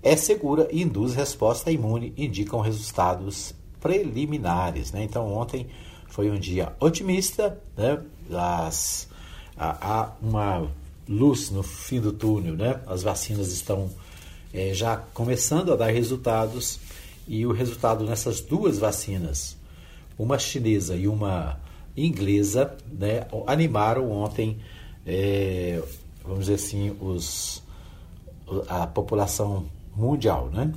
é 0.03 0.17
segura 0.17 0.69
e 0.71 0.83
induz 0.83 1.15
resposta 1.15 1.71
imune, 1.71 2.13
indicam 2.17 2.61
resultados 2.61 3.55
preliminares. 3.81 4.93
Né? 4.93 5.05
Então, 5.05 5.33
ontem 5.33 5.67
foi 6.09 6.31
um 6.31 6.39
dia 6.39 6.73
otimista, 6.81 7.59
né? 7.77 8.03
As, 8.33 9.09
há 9.57 10.13
uma 10.21 10.69
luz 11.09 11.51
no 11.51 11.63
fim 11.63 12.01
do 12.01 12.13
túnel, 12.13 12.55
né? 12.55 12.81
As 12.87 13.03
vacinas 13.03 13.53
estão 13.53 13.91
é, 14.53 14.73
já 14.75 14.97
começando 14.97 15.73
a 15.73 15.77
dar 15.77 15.91
resultados 15.91 16.79
e 17.27 17.47
o 17.47 17.53
resultado 17.53 18.05
nessas 18.05 18.41
duas 18.41 18.79
vacinas, 18.79 19.57
uma 20.19 20.39
chinesa 20.39 20.97
e 20.97 21.07
uma 21.07 21.61
inglesa, 21.97 22.77
né, 22.91 23.27
animaram 23.47 24.11
ontem, 24.11 24.59
é, 25.07 25.83
vamos 26.25 26.47
dizer 26.47 26.55
assim, 26.55 26.97
os, 27.01 27.63
a 28.69 28.87
população 28.87 29.67
mundial. 29.95 30.51
Né? 30.53 30.73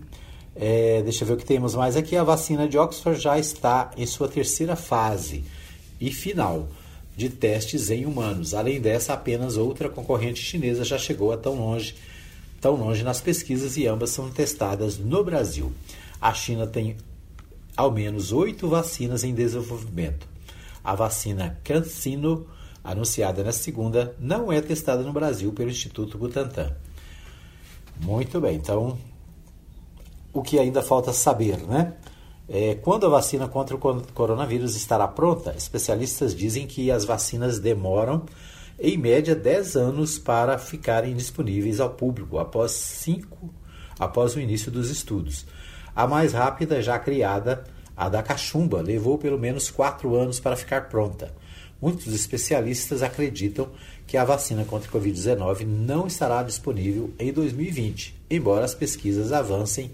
É, 0.56 1.02
deixa 1.02 1.24
eu 1.24 1.28
ver 1.28 1.34
o 1.34 1.38
que 1.38 1.46
temos 1.46 1.76
mais 1.76 1.96
aqui. 1.96 2.16
A 2.16 2.24
vacina 2.24 2.68
de 2.68 2.78
Oxford 2.78 3.20
já 3.20 3.38
está 3.40 3.92
em 3.98 4.06
sua 4.06 4.28
terceira 4.28 4.76
fase 4.76 5.44
e 6.00 6.12
final 6.12 6.68
de 7.16 7.30
testes 7.30 7.90
em 7.90 8.06
humanos. 8.06 8.54
Além 8.54 8.80
dessa, 8.80 9.14
apenas 9.14 9.58
outra 9.58 9.90
concorrente 9.90 10.42
chinesa 10.42 10.84
já 10.84 10.98
chegou 10.98 11.32
a 11.32 11.38
tão 11.38 11.56
longe, 11.56 11.96
tão 12.62 12.76
longe 12.76 13.04
nas 13.04 13.22
pesquisas 13.22 13.78
e 13.78 13.88
ambas 13.88 14.12
são 14.12 14.30
testadas 14.30 14.98
no 14.98 15.24
Brasil. 15.24 15.72
A 16.22 16.34
China 16.34 16.68
tem 16.68 16.98
ao 17.76 17.92
menos 17.92 18.32
oito 18.32 18.68
vacinas 18.68 19.24
em 19.24 19.34
desenvolvimento. 19.34 20.28
A 20.84 20.96
vacina 20.96 21.60
CanSino, 21.64 22.46
anunciada 22.84 23.44
na 23.44 23.52
segunda, 23.52 24.16
não 24.20 24.52
é 24.52 24.62
testada 24.62 25.02
no 25.02 25.14
Brasil 25.14 25.52
pelo 25.54 25.70
Instituto 25.70 26.18
Butantan. 26.18 26.76
Muito 28.00 28.40
bem, 28.42 28.56
então 28.56 28.98
o 30.34 30.42
que 30.42 30.60
ainda 30.60 30.82
falta 30.82 31.14
saber, 31.14 31.58
né? 31.60 31.94
É, 32.50 32.76
quando 32.76 33.06
a 33.06 33.10
vacina 33.10 33.48
contra 33.48 33.76
o 33.76 33.80
coronavírus 33.80 34.76
estará 34.76 35.08
pronta, 35.08 35.54
especialistas 35.56 36.36
dizem 36.36 36.68
que 36.68 36.92
as 36.92 37.06
vacinas 37.06 37.58
demoram, 37.58 38.26
em 38.78 38.98
média, 38.98 39.34
10 39.34 39.78
anos 39.78 40.20
para 40.20 40.58
ficarem 40.58 41.16
disponíveis 41.16 41.80
ao 41.80 41.92
público 41.92 42.38
após 42.38 42.72
cinco 42.72 43.54
após 44.00 44.36
o 44.36 44.40
início 44.40 44.72
dos 44.72 44.90
estudos. 44.90 45.46
A 45.96 46.08
mais 46.08 46.34
rápida, 46.34 46.82
já 46.82 46.98
criada, 46.98 47.64
a 47.96 48.10
da 48.10 48.24
cachumba, 48.24 48.82
levou 48.82 49.18
pelo 49.18 49.40
menos 49.40 49.70
quatro 49.70 50.16
anos 50.16 50.40
para 50.40 50.56
ficar 50.56 50.90
pronta. 50.90 51.34
Muitos 51.82 52.14
especialistas 52.14 53.04
acreditam 53.04 53.70
que 54.08 54.18
a 54.18 54.26
vacina 54.26 54.66
contra 54.66 54.90
a 54.90 54.94
Covid-19 54.94 55.66
não 55.66 56.08
estará 56.08 56.42
disponível 56.42 57.14
em 57.20 57.32
2020, 57.32 58.16
embora 58.30 58.66
as 58.66 58.74
pesquisas 58.74 59.32
avancem 59.32 59.92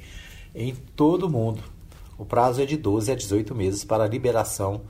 em 0.54 0.74
todo 0.74 1.28
o 1.28 1.30
mundo. 1.30 1.64
O 2.18 2.26
prazo 2.26 2.62
é 2.62 2.66
de 2.66 2.76
12 2.76 3.12
a 3.12 3.16
18 3.16 3.56
meses 3.56 3.84
para 3.84 4.04
a 4.04 4.08
liberação, 4.08 4.82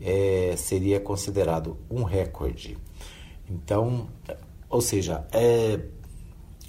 é, 0.00 0.54
seria 0.56 1.00
considerado 1.00 1.76
um 1.90 2.02
recorde. 2.04 2.78
Então, 3.48 4.08
ou 4.68 4.80
seja, 4.80 5.26
é 5.32 5.80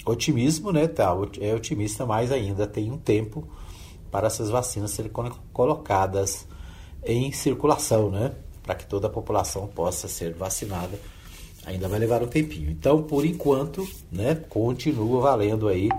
otimismo, 0.06 0.72
né? 0.72 0.88
Tá, 0.88 1.16
é 1.40 1.54
otimista, 1.54 2.06
mas 2.06 2.32
ainda 2.32 2.66
tem 2.66 2.92
um 2.92 2.98
tempo 2.98 3.48
para 4.10 4.28
essas 4.28 4.50
vacinas 4.50 4.92
serem 4.92 5.12
colocadas 5.54 6.48
em 7.06 7.32
circulação, 7.32 8.10
né? 8.10 8.34
Para 8.64 8.76
que 8.76 8.86
toda 8.86 9.08
a 9.08 9.10
população 9.10 9.68
possa 9.68 10.08
ser 10.08 10.34
vacinada. 10.34 11.00
Ainda 11.66 11.88
vai 11.88 12.00
levar 12.00 12.24
um 12.24 12.28
tempinho. 12.28 12.72
Então, 12.72 13.04
por 13.04 13.24
enquanto, 13.24 13.88
né, 14.12 14.36
continua 14.50 15.22
valendo 15.22 15.68
aí 15.68 15.90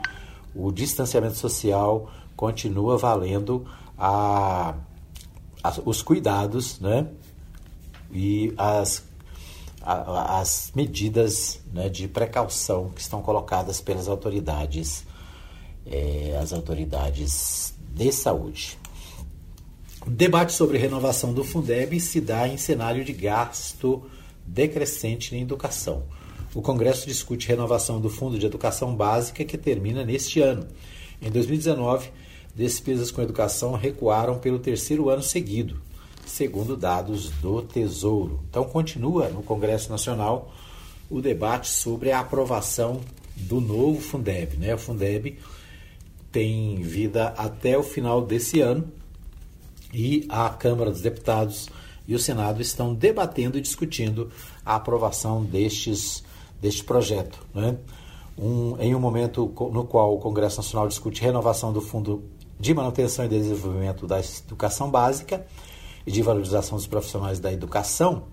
o 0.54 0.72
distanciamento 0.72 1.36
social, 1.36 2.10
continua 2.36 2.98
valendo 2.98 3.66
a, 3.98 4.74
a 5.62 5.80
os 5.84 6.02
cuidados, 6.02 6.80
né? 6.80 7.06
E 8.12 8.52
as, 8.56 9.04
a, 9.80 10.40
as 10.40 10.72
medidas 10.74 11.60
né, 11.72 11.88
de 11.88 12.06
precaução 12.08 12.90
que 12.90 13.00
estão 13.00 13.22
colocadas 13.22 13.80
pelas 13.80 14.08
autoridades, 14.08 15.04
é, 15.86 16.38
as 16.40 16.52
autoridades 16.52 17.74
de 17.94 18.12
saúde. 18.12 18.78
O 20.06 20.10
debate 20.10 20.52
sobre 20.52 20.78
renovação 20.78 21.32
do 21.32 21.44
Fundeb 21.44 21.98
se 22.00 22.20
dá 22.20 22.48
em 22.48 22.56
cenário 22.56 23.04
de 23.04 23.12
gasto 23.12 24.02
decrescente 24.44 25.34
em 25.34 25.42
educação. 25.42 26.02
O 26.54 26.60
Congresso 26.60 27.06
discute 27.06 27.48
renovação 27.48 28.00
do 28.00 28.10
Fundo 28.10 28.38
de 28.38 28.44
Educação 28.44 28.94
Básica 28.94 29.44
que 29.44 29.56
termina 29.56 30.04
neste 30.04 30.40
ano. 30.40 30.66
Em 31.22 31.30
2019, 31.30 32.10
despesas 32.52 33.12
com 33.12 33.22
educação 33.22 33.74
recuaram 33.74 34.40
pelo 34.40 34.58
terceiro 34.58 35.08
ano 35.08 35.22
seguido, 35.22 35.80
segundo 36.26 36.76
dados 36.76 37.30
do 37.40 37.62
Tesouro. 37.62 38.40
Então, 38.50 38.64
continua 38.64 39.28
no 39.28 39.40
Congresso 39.40 39.88
Nacional 39.88 40.52
o 41.08 41.20
debate 41.20 41.68
sobre 41.68 42.10
a 42.10 42.18
aprovação 42.18 43.00
do 43.36 43.60
novo 43.60 44.00
Fundeb. 44.00 44.56
Né? 44.56 44.74
O 44.74 44.78
Fundeb 44.78 45.38
tem 46.32 46.82
vida 46.82 47.28
até 47.36 47.78
o 47.78 47.84
final 47.84 48.20
desse 48.20 48.60
ano 48.60 48.90
e 49.94 50.26
a 50.28 50.48
Câmara 50.48 50.90
dos 50.90 51.02
Deputados 51.02 51.68
e 52.08 52.16
o 52.16 52.18
Senado 52.18 52.60
estão 52.60 52.92
debatendo 52.92 53.56
e 53.56 53.60
discutindo 53.60 54.28
a 54.66 54.74
aprovação 54.74 55.44
destes, 55.44 56.24
deste 56.60 56.82
projeto. 56.82 57.46
Né? 57.54 57.78
Um, 58.38 58.76
em 58.80 58.94
um 58.94 59.00
momento 59.00 59.52
no 59.72 59.84
qual 59.84 60.14
o 60.14 60.18
Congresso 60.18 60.56
Nacional 60.56 60.88
discute 60.88 61.22
renovação 61.22 61.72
do 61.72 61.80
Fundo 61.80 62.24
de 62.58 62.72
Manutenção 62.72 63.24
e 63.24 63.28
Desenvolvimento 63.28 64.06
da 64.06 64.20
Educação 64.20 64.90
Básica 64.90 65.44
e 66.06 66.10
de 66.10 66.22
valorização 66.22 66.76
dos 66.76 66.86
profissionais 66.86 67.38
da 67.38 67.52
educação, 67.52 68.24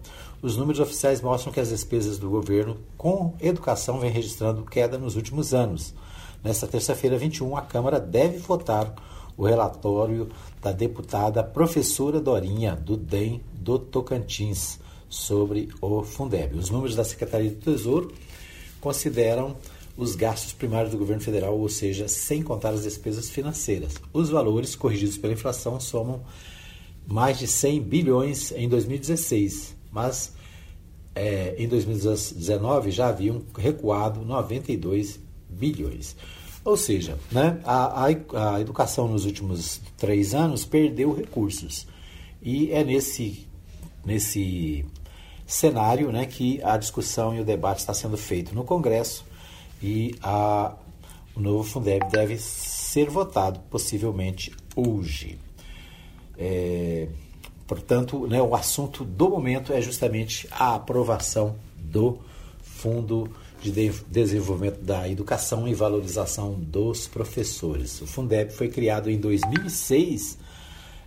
os 0.41 0.55
números 0.55 0.79
oficiais 0.79 1.21
mostram 1.21 1.51
que 1.51 1.59
as 1.59 1.69
despesas 1.69 2.17
do 2.17 2.29
governo 2.29 2.77
com 2.97 3.33
educação 3.41 3.99
vêm 3.99 4.09
registrando 4.09 4.63
queda 4.63 4.97
nos 4.97 5.15
últimos 5.15 5.53
anos. 5.53 5.93
Nesta 6.43 6.65
terça-feira, 6.65 7.17
21, 7.17 7.57
a 7.57 7.61
Câmara 7.61 7.99
deve 7.99 8.37
votar 8.37 8.93
o 9.35 9.45
relatório 9.45 10.29
da 10.61 10.71
deputada 10.71 11.43
professora 11.43 12.19
Dorinha, 12.19 12.75
do 12.75 12.95
DEM 12.95 13.41
do 13.53 13.77
Tocantins, 13.77 14.79
sobre 15.09 15.69
o 15.81 16.03
Fundeb. 16.03 16.55
Os 16.55 16.69
números 16.69 16.95
da 16.95 17.03
Secretaria 17.03 17.49
do 17.49 17.57
Tesouro 17.57 18.13
consideram 18.79 19.57
os 19.99 20.15
gastos 20.15 20.53
primários 20.53 20.91
do 20.91 20.97
governo 20.97 21.21
federal, 21.21 21.57
ou 21.57 21.69
seja, 21.69 22.07
sem 22.07 22.41
contar 22.41 22.69
as 22.69 22.83
despesas 22.83 23.29
financeiras. 23.29 23.95
Os 24.13 24.29
valores 24.29 24.75
corrigidos 24.75 25.17
pela 25.17 25.33
inflação 25.33 25.79
somam 25.79 26.21
mais 27.05 27.37
de 27.37 27.47
100 27.47 27.81
bilhões 27.81 28.51
em 28.51 28.69
2016, 28.69 29.75
mas 29.91 30.33
é, 31.13 31.55
em 31.57 31.67
2019 31.67 32.91
já 32.91 33.09
haviam 33.09 33.41
recuado 33.57 34.23
92 34.23 35.19
bilhões. 35.49 36.15
Ou 36.63 36.77
seja, 36.77 37.17
né, 37.31 37.59
a, 37.63 38.05
a, 38.05 38.55
a 38.55 38.61
educação 38.61 39.07
nos 39.07 39.25
últimos 39.25 39.81
três 39.97 40.33
anos 40.33 40.65
perdeu 40.65 41.13
recursos. 41.13 41.87
E 42.41 42.71
é 42.71 42.83
nesse, 42.83 43.47
nesse 44.05 44.85
cenário 45.47 46.11
né, 46.11 46.25
que 46.25 46.61
a 46.63 46.77
discussão 46.77 47.35
e 47.35 47.39
o 47.39 47.45
debate 47.45 47.79
está 47.79 47.93
sendo 47.93 48.17
feito 48.17 48.53
no 48.53 48.63
Congresso 48.63 49.25
e 49.81 50.15
a, 50.21 50.75
o 51.35 51.39
novo 51.39 51.63
Fundeb 51.63 52.09
deve 52.11 52.37
ser 52.37 53.09
votado 53.09 53.59
possivelmente 53.69 54.51
hoje. 54.75 55.37
É, 56.37 57.07
portanto, 57.67 58.27
né, 58.27 58.41
o 58.41 58.55
assunto 58.55 59.03
do 59.03 59.29
momento 59.29 59.73
é 59.73 59.81
justamente 59.81 60.47
a 60.51 60.75
aprovação 60.75 61.55
do 61.77 62.19
Fundo 62.61 63.29
de 63.61 63.71
Desenvolvimento 64.07 64.81
da 64.81 65.07
Educação 65.09 65.67
e 65.67 65.73
Valorização 65.73 66.53
dos 66.53 67.07
Professores. 67.07 68.01
O 68.01 68.07
Fundeb 68.07 68.51
foi 68.51 68.69
criado 68.69 69.09
em 69.09 69.17
2006, 69.17 70.37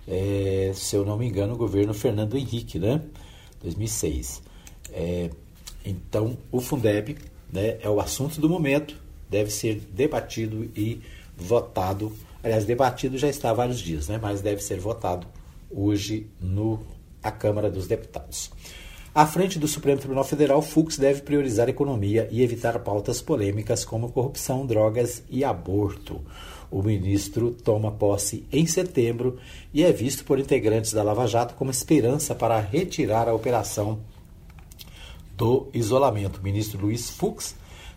é, 0.07 0.73
se 0.75 0.95
eu 0.95 1.05
não 1.05 1.17
me 1.17 1.27
engano, 1.27 1.55
o 1.55 1.57
governo 1.57 1.95
Fernando 1.95 2.37
Henrique, 2.37 2.79
né? 2.79 3.01
2006. 3.63 4.43
É, 4.91 5.31
então, 5.85 6.37
o 6.51 6.61
Fundeb 6.61 7.17
né, 7.53 7.77
é 7.83 7.89
o 7.89 8.01
assunto 8.01 8.41
do 8.41 8.49
momento, 8.49 8.97
deve 9.29 9.51
ser 9.51 9.77
debatido 9.93 10.71
e 10.75 11.01
votado. 11.37 12.13
Aliás, 12.43 12.65
debatido 12.65 13.19
já 13.19 13.29
está 13.29 13.51
há 13.51 13.55
vários 13.55 13.79
dias, 13.79 14.09
né, 14.09 14.19
mas 14.21 14.41
deve 14.41 14.63
ser 14.63 14.81
votado 14.81 15.27
hoje 15.71 16.27
no 16.41 16.81
a 17.23 17.31
Câmara 17.31 17.71
dos 17.71 17.87
Deputados. 17.87 18.51
À 19.15 19.27
frente 19.27 19.59
do 19.59 19.69
Supremo 19.69 19.99
Tribunal 19.99 20.25
Federal, 20.25 20.63
Fux 20.63 20.97
deve 20.97 21.21
priorizar 21.21 21.67
a 21.69 21.71
economia 21.71 22.27
e 22.31 22.43
evitar 22.43 22.79
pautas 22.79 23.21
polêmicas 23.21 23.85
como 23.85 24.11
corrupção, 24.11 24.65
drogas 24.65 25.23
e 25.29 25.45
aborto. 25.45 26.23
O 26.71 26.83
ministro 26.83 27.53
toma 27.53 27.93
posse 27.93 28.47
em 28.51 28.67
setembro 28.67 29.39
e 29.75 29.85
é 29.85 29.93
visto 29.93 30.25
por 30.25 30.39
integrantes 30.39 30.95
da 30.95 31.03
Lava 31.03 31.27
Jato 31.27 31.55
como 31.55 31.71
esperança 31.71 32.35
para 32.35 32.59
retirar 32.59 33.29
a 33.29 33.35
operação 33.35 34.01
do 35.43 35.67
isolamento. 35.75 36.39
O 36.39 36.45
ministro 36.45 36.81
Luiz 36.81 37.11
Fux 37.11 37.57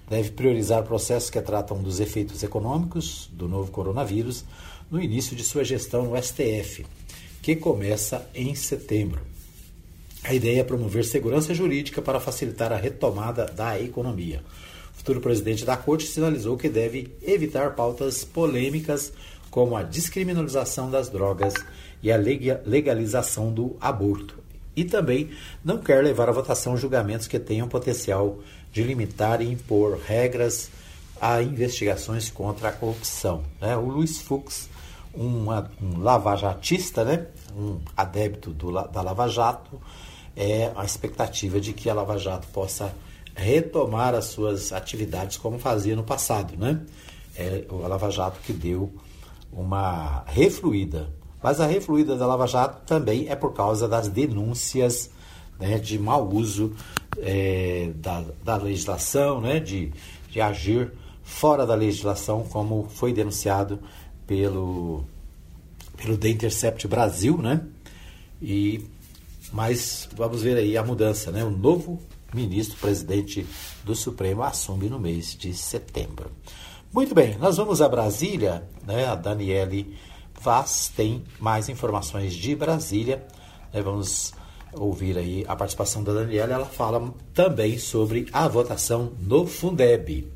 deve 0.09 0.31
priorizar 0.31 0.81
processos 0.81 1.29
que 1.29 1.39
tratam 1.39 1.77
dos 1.77 1.99
efeitos 1.99 2.41
econômicos 2.41 3.29
do 3.31 3.47
novo 3.47 3.69
coronavírus 3.69 4.43
no 4.89 4.99
início 4.99 5.35
de 5.35 5.43
sua 5.43 5.63
gestão 5.63 6.05
no 6.05 6.19
STF, 6.19 6.87
que 7.43 7.55
começa 7.55 8.27
em 8.33 8.55
setembro. 8.55 9.21
A 10.23 10.33
ideia 10.33 10.61
é 10.61 10.63
promover 10.63 11.05
segurança 11.05 11.53
jurídica 11.53 12.01
para 12.01 12.19
facilitar 12.19 12.73
a 12.73 12.77
retomada 12.77 13.45
da 13.45 13.79
economia. 13.79 14.43
O 14.95 14.97
futuro 14.97 15.21
presidente 15.21 15.63
da 15.63 15.77
corte 15.77 16.07
sinalizou 16.07 16.57
que 16.57 16.67
deve 16.67 17.15
evitar 17.21 17.75
pautas 17.75 18.23
polêmicas 18.23 19.13
como 19.51 19.75
a 19.75 19.83
descriminalização 19.83 20.89
das 20.89 21.09
drogas 21.09 21.53
e 22.01 22.11
a 22.11 22.17
legalização 22.17 23.53
do 23.53 23.77
aborto. 23.79 24.44
E 24.75 24.83
também 24.83 25.29
não 25.63 25.77
quer 25.77 26.03
levar 26.03 26.29
à 26.29 26.31
votação 26.31 26.75
julgamentos 26.75 27.27
que 27.27 27.39
tenham 27.39 27.67
potencial 27.67 28.39
de 28.71 28.83
limitar 28.83 29.41
e 29.41 29.49
impor 29.49 29.97
regras 30.05 30.69
a 31.19 31.41
investigações 31.41 32.29
contra 32.29 32.69
a 32.69 32.71
corrupção. 32.71 33.43
Né? 33.61 33.75
O 33.77 33.87
Luiz 33.87 34.21
Fux, 34.21 34.69
um, 35.15 35.45
lavajatista, 35.97 37.05
né? 37.05 37.27
um 37.55 37.79
adébito 37.95 38.51
do, 38.51 38.71
da 38.71 39.01
Lava 39.01 39.27
Jato, 39.27 39.79
é 40.35 40.71
a 40.75 40.83
expectativa 40.83 41.59
de 41.61 41.71
que 41.71 41.89
a 41.89 41.93
Lava 41.93 42.17
Jato 42.17 42.47
possa 42.47 42.93
retomar 43.33 44.13
as 44.13 44.25
suas 44.25 44.73
atividades 44.73 45.37
como 45.37 45.57
fazia 45.57 45.95
no 45.95 46.03
passado. 46.03 46.57
Né? 46.57 46.81
É 47.37 47.65
a 47.69 47.87
Lava 47.87 48.11
Jato 48.11 48.39
que 48.41 48.51
deu 48.51 48.93
uma 49.51 50.23
refluída. 50.27 51.09
Mas 51.45 51.61
a 51.61 51.67
refluída 51.67 52.15
da 52.15 52.25
Lava 52.25 52.47
Jato 52.47 52.87
também 52.87 53.29
é 53.29 53.35
por 53.35 53.53
causa 53.53 53.87
das 53.87 54.07
denúncias 54.07 55.11
né, 55.59 55.77
de 55.77 55.99
mau 55.99 56.27
uso 56.27 56.73
é, 57.19 57.91
da, 57.97 58.25
da 58.43 58.57
legislação, 58.57 59.39
né, 59.39 59.59
de, 59.59 59.93
de 60.31 60.41
agir 60.41 60.91
fora 61.21 61.63
da 61.63 61.75
legislação, 61.75 62.43
como 62.49 62.89
foi 62.89 63.13
denunciado 63.13 63.79
pelo, 64.25 65.03
pelo 65.95 66.17
The 66.17 66.29
Intercept 66.29 66.87
Brasil, 66.87 67.37
né? 67.37 67.61
E, 68.41 68.83
mas 69.53 70.09
vamos 70.15 70.41
ver 70.41 70.57
aí 70.57 70.75
a 70.75 70.83
mudança, 70.83 71.29
né? 71.29 71.43
O 71.43 71.51
novo 71.51 72.01
ministro, 72.33 72.75
presidente 72.79 73.45
do 73.83 73.93
Supremo, 73.93 74.41
assume 74.41 74.89
no 74.89 74.99
mês 74.99 75.37
de 75.37 75.53
setembro. 75.53 76.31
Muito 76.91 77.13
bem, 77.13 77.37
nós 77.37 77.57
vamos 77.57 77.83
a 77.83 77.87
Brasília, 77.87 78.67
né? 78.83 79.05
A 79.05 79.13
Daniele 79.13 79.95
Vaz 80.41 80.91
tem 80.95 81.23
mais 81.39 81.69
informações 81.69 82.33
de 82.33 82.55
Brasília. 82.55 83.25
Né? 83.73 83.81
Vamos 83.81 84.33
ouvir 84.79 85.17
aí 85.17 85.45
a 85.47 85.55
participação 85.55 86.03
da 86.03 86.13
Daniela, 86.13 86.53
ela 86.53 86.65
fala 86.65 87.13
também 87.33 87.77
sobre 87.77 88.27
a 88.31 88.47
votação 88.47 89.13
no 89.19 89.45
Fundeb, 89.45 90.31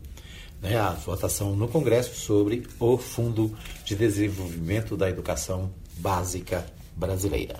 né, 0.62 0.78
a 0.78 0.92
votação 0.92 1.56
no 1.56 1.68
Congresso 1.68 2.16
sobre 2.16 2.68
o 2.80 2.98
Fundo 2.98 3.56
de 3.84 3.96
Desenvolvimento 3.96 4.96
da 4.96 5.10
Educação 5.10 5.72
Básica 5.98 6.66
Brasileira. 6.96 7.60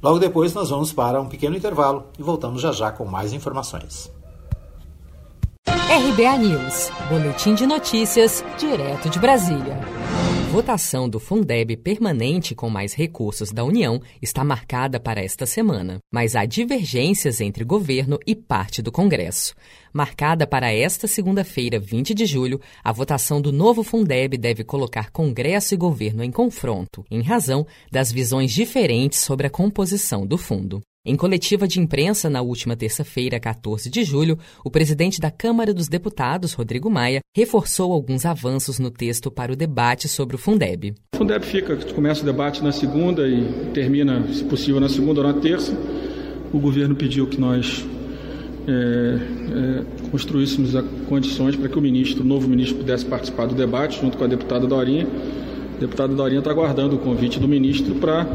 Logo 0.00 0.18
depois 0.18 0.54
nós 0.54 0.70
vamos 0.70 0.92
para 0.92 1.20
um 1.20 1.28
pequeno 1.28 1.56
intervalo 1.56 2.06
e 2.18 2.22
voltamos 2.22 2.62
já 2.62 2.70
já 2.70 2.92
com 2.92 3.04
mais 3.04 3.32
informações. 3.32 4.10
RBA 5.66 6.38
News, 6.38 6.90
Boletim 7.08 7.54
de 7.54 7.66
Notícias, 7.66 8.44
direto 8.58 9.08
de 9.08 9.18
Brasília 9.18 9.97
votação 10.48 11.10
do 11.10 11.20
Fundeb 11.20 11.76
permanente 11.76 12.54
com 12.54 12.70
mais 12.70 12.94
recursos 12.94 13.52
da 13.52 13.62
União 13.64 14.00
está 14.20 14.42
marcada 14.42 14.98
para 14.98 15.22
esta 15.22 15.44
semana, 15.44 15.98
mas 16.10 16.34
há 16.34 16.46
divergências 16.46 17.42
entre 17.42 17.64
governo 17.64 18.18
e 18.26 18.34
parte 18.34 18.80
do 18.80 18.90
Congresso. 18.90 19.54
Marcada 19.92 20.46
para 20.46 20.72
esta 20.72 21.06
segunda-feira, 21.06 21.78
20 21.78 22.14
de 22.14 22.24
julho, 22.24 22.60
a 22.82 22.90
votação 22.90 23.42
do 23.42 23.52
novo 23.52 23.82
Fundeb 23.82 24.38
deve 24.38 24.64
colocar 24.64 25.10
Congresso 25.10 25.74
e 25.74 25.76
governo 25.76 26.24
em 26.24 26.30
confronto, 26.30 27.04
em 27.10 27.20
razão 27.20 27.66
das 27.92 28.10
visões 28.10 28.50
diferentes 28.50 29.18
sobre 29.18 29.46
a 29.46 29.50
composição 29.50 30.26
do 30.26 30.38
fundo. 30.38 30.80
Em 31.06 31.16
coletiva 31.16 31.68
de 31.68 31.80
imprensa 31.80 32.28
na 32.28 32.42
última 32.42 32.76
terça-feira, 32.76 33.38
14 33.38 33.88
de 33.88 34.02
julho, 34.02 34.36
o 34.64 34.70
presidente 34.70 35.20
da 35.20 35.30
Câmara 35.30 35.72
dos 35.72 35.88
Deputados, 35.88 36.52
Rodrigo 36.52 36.90
Maia, 36.90 37.20
reforçou 37.34 37.92
alguns 37.92 38.26
avanços 38.26 38.80
no 38.80 38.90
texto 38.90 39.30
para 39.30 39.52
o 39.52 39.56
debate 39.56 40.08
sobre 40.08 40.34
o 40.34 40.38
Fundeb. 40.38 40.94
O 41.14 41.18
Fundeb 41.18 41.46
fica, 41.46 41.76
começa 41.94 42.22
o 42.22 42.24
debate 42.24 42.62
na 42.64 42.72
segunda 42.72 43.28
e 43.28 43.70
termina, 43.72 44.26
se 44.32 44.42
possível, 44.44 44.80
na 44.80 44.88
segunda 44.88 45.20
ou 45.20 45.26
na 45.26 45.34
terça. 45.34 45.72
O 46.52 46.58
governo 46.58 46.96
pediu 46.96 47.28
que 47.28 47.40
nós 47.40 47.86
é, 48.66 48.72
é, 48.72 50.10
construíssemos 50.10 50.72
condições 51.08 51.54
para 51.54 51.68
que 51.68 51.78
o 51.78 51.80
ministro, 51.80 52.24
o 52.24 52.26
novo 52.26 52.48
ministro, 52.48 52.76
pudesse 52.76 53.04
participar 53.04 53.46
do 53.46 53.54
debate 53.54 54.00
junto 54.00 54.18
com 54.18 54.24
a 54.24 54.26
deputada 54.26 54.66
Dorinha. 54.66 55.06
A 55.76 55.80
deputada 55.80 56.12
Dorinha 56.12 56.40
está 56.40 56.50
aguardando 56.50 56.96
o 56.96 56.98
convite 56.98 57.38
do 57.38 57.46
ministro 57.46 57.94
para 57.94 58.26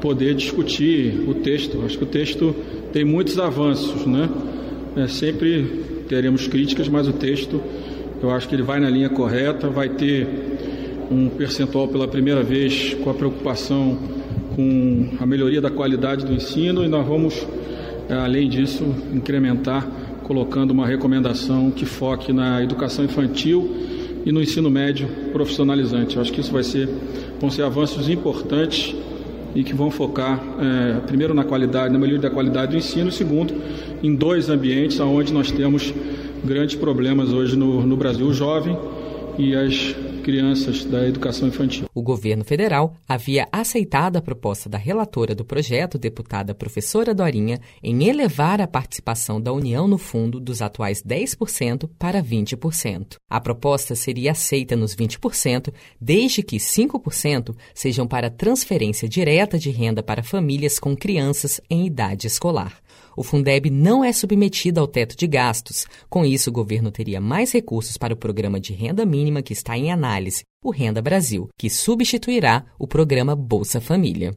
poder 0.00 0.34
discutir 0.34 1.24
o 1.28 1.34
texto. 1.34 1.82
Acho 1.84 1.98
que 1.98 2.04
o 2.04 2.06
texto 2.06 2.54
tem 2.92 3.04
muitos 3.04 3.38
avanços, 3.38 4.06
né? 4.06 4.28
É, 4.96 5.06
sempre 5.06 6.04
teremos 6.08 6.46
críticas, 6.48 6.88
mas 6.88 7.06
o 7.06 7.12
texto, 7.12 7.60
eu 8.22 8.30
acho 8.30 8.48
que 8.48 8.54
ele 8.54 8.62
vai 8.62 8.80
na 8.80 8.90
linha 8.90 9.08
correta, 9.08 9.68
vai 9.68 9.88
ter 9.88 10.26
um 11.10 11.28
percentual 11.28 11.88
pela 11.88 12.08
primeira 12.08 12.42
vez 12.42 12.94
com 12.94 13.10
a 13.10 13.14
preocupação 13.14 13.98
com 14.54 15.08
a 15.20 15.26
melhoria 15.26 15.60
da 15.60 15.70
qualidade 15.70 16.24
do 16.24 16.32
ensino 16.32 16.84
e 16.84 16.88
nós 16.88 17.06
vamos, 17.06 17.46
é, 18.08 18.14
além 18.14 18.48
disso, 18.48 18.84
incrementar 19.12 19.88
colocando 20.24 20.70
uma 20.70 20.86
recomendação 20.86 21.70
que 21.70 21.84
foque 21.84 22.32
na 22.32 22.62
educação 22.62 23.04
infantil 23.04 23.68
e 24.24 24.30
no 24.30 24.40
ensino 24.40 24.70
médio 24.70 25.08
profissionalizante. 25.32 26.16
Eu 26.16 26.22
acho 26.22 26.32
que 26.32 26.40
isso 26.40 26.52
vai 26.52 26.62
ser, 26.62 26.88
vão 27.40 27.50
ser 27.50 27.62
avanços 27.62 28.08
importantes 28.08 28.94
e 29.54 29.64
que 29.64 29.74
vão 29.74 29.90
focar, 29.90 30.40
é, 30.60 31.00
primeiro, 31.00 31.34
na 31.34 31.44
qualidade, 31.44 31.92
na 31.92 31.98
melhoria 31.98 32.20
da 32.20 32.30
qualidade 32.30 32.72
do 32.72 32.78
ensino, 32.78 33.10
segundo, 33.10 33.54
em 34.02 34.14
dois 34.14 34.48
ambientes 34.48 34.98
onde 35.00 35.32
nós 35.32 35.50
temos 35.50 35.92
grandes 36.44 36.76
problemas 36.76 37.32
hoje 37.32 37.56
no, 37.56 37.84
no 37.86 37.96
Brasil, 37.96 38.26
o 38.26 38.32
jovem 38.32 38.76
e 39.38 39.54
as 39.54 39.94
crianças 40.20 40.84
da 40.84 41.06
educação 41.06 41.48
infantil. 41.48 41.88
O 41.94 42.02
governo 42.02 42.44
federal 42.44 42.94
havia 43.08 43.48
aceitado 43.50 44.16
a 44.16 44.22
proposta 44.22 44.68
da 44.68 44.78
relatora 44.78 45.34
do 45.34 45.44
projeto, 45.44 45.98
deputada 45.98 46.54
professora 46.54 47.14
Dorinha, 47.14 47.60
em 47.82 48.08
elevar 48.08 48.60
a 48.60 48.66
participação 48.66 49.40
da 49.40 49.52
União 49.52 49.88
no 49.88 49.98
fundo 49.98 50.38
dos 50.38 50.62
atuais 50.62 51.02
10% 51.02 51.88
para 51.98 52.22
20%. 52.22 53.16
A 53.28 53.40
proposta 53.40 53.94
seria 53.94 54.32
aceita 54.32 54.76
nos 54.76 54.94
20%, 54.94 55.72
desde 56.00 56.42
que 56.42 56.56
5% 56.56 57.54
sejam 57.74 58.06
para 58.06 58.30
transferência 58.30 59.08
direta 59.08 59.58
de 59.58 59.70
renda 59.70 60.02
para 60.02 60.22
famílias 60.22 60.78
com 60.78 60.96
crianças 60.96 61.60
em 61.68 61.86
idade 61.86 62.26
escolar 62.26 62.80
o 63.16 63.22
Fundeb 63.22 63.70
não 63.70 64.04
é 64.04 64.12
submetido 64.12 64.80
ao 64.80 64.86
teto 64.86 65.16
de 65.16 65.26
gastos. 65.26 65.86
Com 66.08 66.24
isso, 66.24 66.50
o 66.50 66.52
governo 66.52 66.90
teria 66.90 67.20
mais 67.20 67.52
recursos 67.52 67.96
para 67.96 68.14
o 68.14 68.16
programa 68.16 68.60
de 68.60 68.72
renda 68.72 69.04
mínima 69.04 69.42
que 69.42 69.52
está 69.52 69.76
em 69.76 69.90
análise, 69.90 70.42
o 70.62 70.70
Renda 70.70 71.02
Brasil, 71.02 71.48
que 71.58 71.70
substituirá 71.70 72.64
o 72.78 72.86
programa 72.86 73.34
Bolsa 73.34 73.80
Família. 73.80 74.36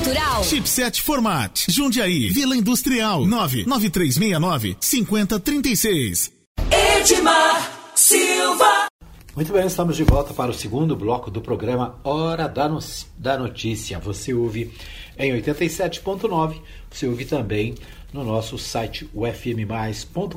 Cultural. 0.41 0.43
Chipset 0.43 1.01
Format. 1.01 1.65
Jundiaí. 1.69 2.29
Vila 2.29 2.55
Industrial. 2.55 3.25
99369 3.25 4.77
5036. 4.79 6.31
Edmar 6.71 7.91
Silva. 7.95 8.87
Muito 9.35 9.53
bem, 9.53 9.65
estamos 9.65 9.95
de 9.95 10.03
volta 10.03 10.33
para 10.33 10.51
o 10.51 10.53
segundo 10.53 10.95
bloco 10.95 11.31
do 11.31 11.39
programa 11.41 11.99
Hora 12.03 12.47
da, 12.47 12.67
no 12.67 12.79
da 13.17 13.37
Notícia. 13.37 13.97
Você 13.99 14.33
ouve 14.33 14.73
em 15.17 15.31
87.9, 15.31 16.57
você 16.89 17.07
ouve 17.07 17.23
também 17.25 17.75
no 18.11 18.25
nosso 18.25 18.57
site 18.57 19.09
ufmmais.com.br 19.13 20.29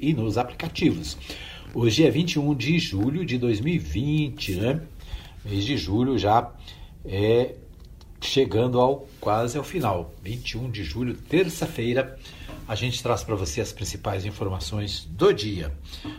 e 0.00 0.12
nos 0.12 0.36
aplicativos. 0.36 1.16
Hoje 1.72 2.04
é 2.04 2.10
21 2.10 2.54
de 2.54 2.78
julho 2.78 3.24
de 3.24 3.38
2020, 3.38 4.56
né? 4.56 4.82
Mês 5.44 5.64
de 5.64 5.78
julho 5.78 6.18
já 6.18 6.50
é 7.06 7.54
chegando 8.26 8.80
ao 8.80 9.06
quase 9.20 9.58
ao 9.58 9.64
final. 9.64 10.12
21 10.22 10.70
de 10.70 10.82
julho, 10.82 11.14
terça-feira, 11.14 12.18
a 12.66 12.74
gente 12.74 13.02
traz 13.02 13.22
para 13.22 13.34
você 13.34 13.60
as 13.60 13.72
principais 13.72 14.24
informações 14.24 15.06
do 15.10 15.32
dia. 15.32 15.72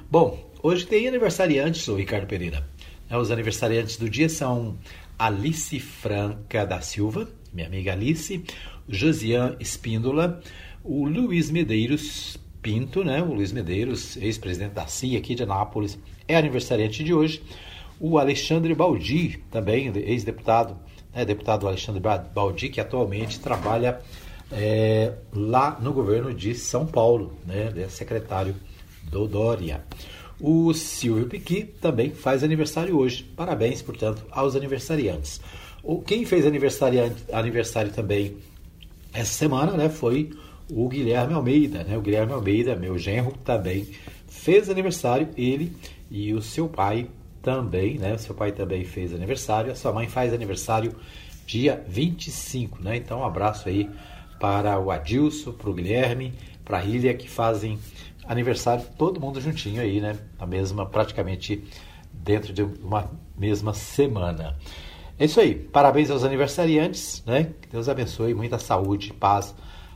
Bom, 0.09 0.49
hoje 0.61 0.85
tem 0.85 1.07
aniversariantes, 1.07 1.87
o 1.87 1.95
Ricardo 1.95 2.27
Pereira. 2.27 2.67
Né, 3.09 3.17
os 3.17 3.31
aniversariantes 3.31 3.97
do 3.97 4.09
dia 4.09 4.29
são 4.29 4.77
Alice 5.17 5.79
Franca 5.79 6.65
da 6.65 6.81
Silva, 6.81 7.27
minha 7.51 7.67
amiga 7.67 7.93
Alice, 7.93 8.43
Josian 8.87 9.55
Espíndola, 9.59 10.41
o 10.83 11.05
Luiz 11.05 11.49
Medeiros 11.49 12.37
Pinto, 12.61 13.03
né? 13.03 13.21
O 13.21 13.33
Luiz 13.33 13.51
Medeiros, 13.51 14.17
ex-presidente 14.17 14.73
da 14.73 14.87
CIA 14.87 15.19
aqui 15.19 15.35
de 15.35 15.43
Anápolis, 15.43 15.99
é 16.27 16.35
aniversariante 16.35 17.03
de 17.03 17.13
hoje. 17.13 17.43
O 17.99 18.17
Alexandre 18.17 18.73
Baldi, 18.73 19.39
também 19.51 19.91
ex-deputado 19.95 20.75
né, 21.15 21.23
deputado 21.23 21.67
Alexandre 21.67 22.01
Baldi, 22.33 22.69
que 22.69 22.81
atualmente 22.81 23.39
trabalha 23.39 24.01
é, 24.51 25.13
lá 25.33 25.79
no 25.81 25.93
governo 25.93 26.33
de 26.33 26.53
São 26.53 26.85
Paulo, 26.85 27.33
né, 27.45 27.71
é 27.77 27.87
secretário 27.87 28.55
do 29.03 29.27
Dória. 29.27 29.83
O 30.39 30.73
Silvio 30.73 31.27
Piqui 31.27 31.63
também 31.63 32.11
faz 32.11 32.43
aniversário 32.43 32.97
hoje. 32.97 33.23
Parabéns, 33.35 33.81
portanto, 33.81 34.25
aos 34.29 34.55
aniversariantes. 34.55 35.39
O, 35.81 36.01
quem 36.01 36.25
fez 36.25 36.45
aniversário, 36.45 37.15
aniversário 37.31 37.91
também 37.91 38.35
essa 39.13 39.31
semana 39.31 39.71
né, 39.73 39.87
foi 39.87 40.31
o 40.69 40.89
Guilherme 40.89 41.33
Almeida. 41.33 41.83
Né? 41.83 41.97
O 41.97 42.01
Guilherme 42.01 42.33
Almeida, 42.33 42.75
meu 42.75 42.97
genro, 42.97 43.31
também 43.45 43.87
fez 44.27 44.69
aniversário, 44.69 45.29
ele 45.37 45.71
e 46.11 46.33
o 46.33 46.41
seu 46.41 46.67
pai 46.67 47.07
também, 47.45 47.99
né? 47.99 48.17
Seu 48.17 48.33
pai 48.33 48.51
também 48.51 48.83
fez 48.83 49.13
aniversário, 49.13 49.71
a 49.71 49.75
sua 49.75 49.93
mãe 49.93 50.07
faz 50.07 50.33
aniversário 50.33 50.95
dia 51.45 51.85
25, 51.87 52.81
né? 52.81 52.97
Então, 52.97 53.19
um 53.19 53.23
abraço 53.23 53.69
aí 53.69 53.87
para 54.39 54.79
o 54.79 54.89
Adilson, 54.89 55.51
para 55.51 55.69
o 55.69 55.73
Guilherme, 55.73 56.33
para 56.65 56.79
a 56.79 56.83
Ilha, 56.83 57.13
que 57.13 57.29
fazem 57.29 57.77
aniversário 58.25 58.83
todo 58.97 59.21
mundo 59.21 59.39
juntinho 59.39 59.79
aí, 59.79 60.01
né? 60.01 60.17
Na 60.39 60.47
mesma, 60.47 60.87
praticamente 60.87 61.63
dentro 62.11 62.51
de 62.51 62.63
uma 62.63 63.11
mesma 63.37 63.75
semana. 63.75 64.57
É 65.19 65.25
isso 65.25 65.39
aí. 65.39 65.53
Parabéns 65.53 66.09
aos 66.09 66.23
aniversariantes, 66.23 67.21
né? 67.27 67.51
Que 67.61 67.69
Deus 67.69 67.87
abençoe, 67.87 68.33
muita 68.33 68.57
saúde 68.57 69.09
e 69.09 69.13
paz 69.13 69.53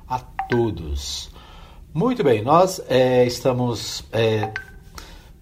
a 0.08 0.20
todos. 0.20 1.32
Muito 1.92 2.24
bem, 2.24 2.44
nós 2.44 2.80
é, 2.88 3.26
estamos 3.26 4.06
é, 4.12 4.54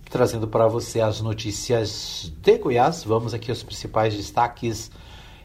trazendo 0.10 0.48
para 0.48 0.67
você 0.67 1.02
as 1.02 1.22
notícias 1.22 2.32
de 2.41 2.58
Goiás. 2.58 3.04
Vamos 3.04 3.34
aqui 3.34 3.52
aos 3.52 3.63
principais 3.63 4.15
destaques. 4.15 4.91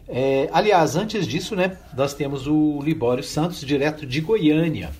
É, 0.09 0.48
aliás, 0.53 0.96
antes 0.96 1.27
disso, 1.27 1.55
né, 1.57 1.79
nós 1.96 2.14
temos 2.14 2.46
o 2.46 2.81
Libório 2.83 3.25
Santos, 3.25 3.61
direto 3.61 4.07
de 4.07 4.20
Goiânia. 4.20 4.90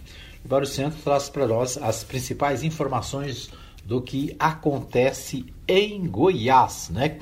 Libório 0.43 0.67
Santos 0.67 1.03
traz 1.03 1.29
para 1.29 1.47
nós 1.47 1.77
as 1.77 2.03
principais 2.03 2.63
informações 2.63 3.51
do 3.85 4.01
que 4.01 4.35
acontece 4.39 5.45
em 5.67 6.07
Goiás, 6.07 6.91
né? 6.91 7.19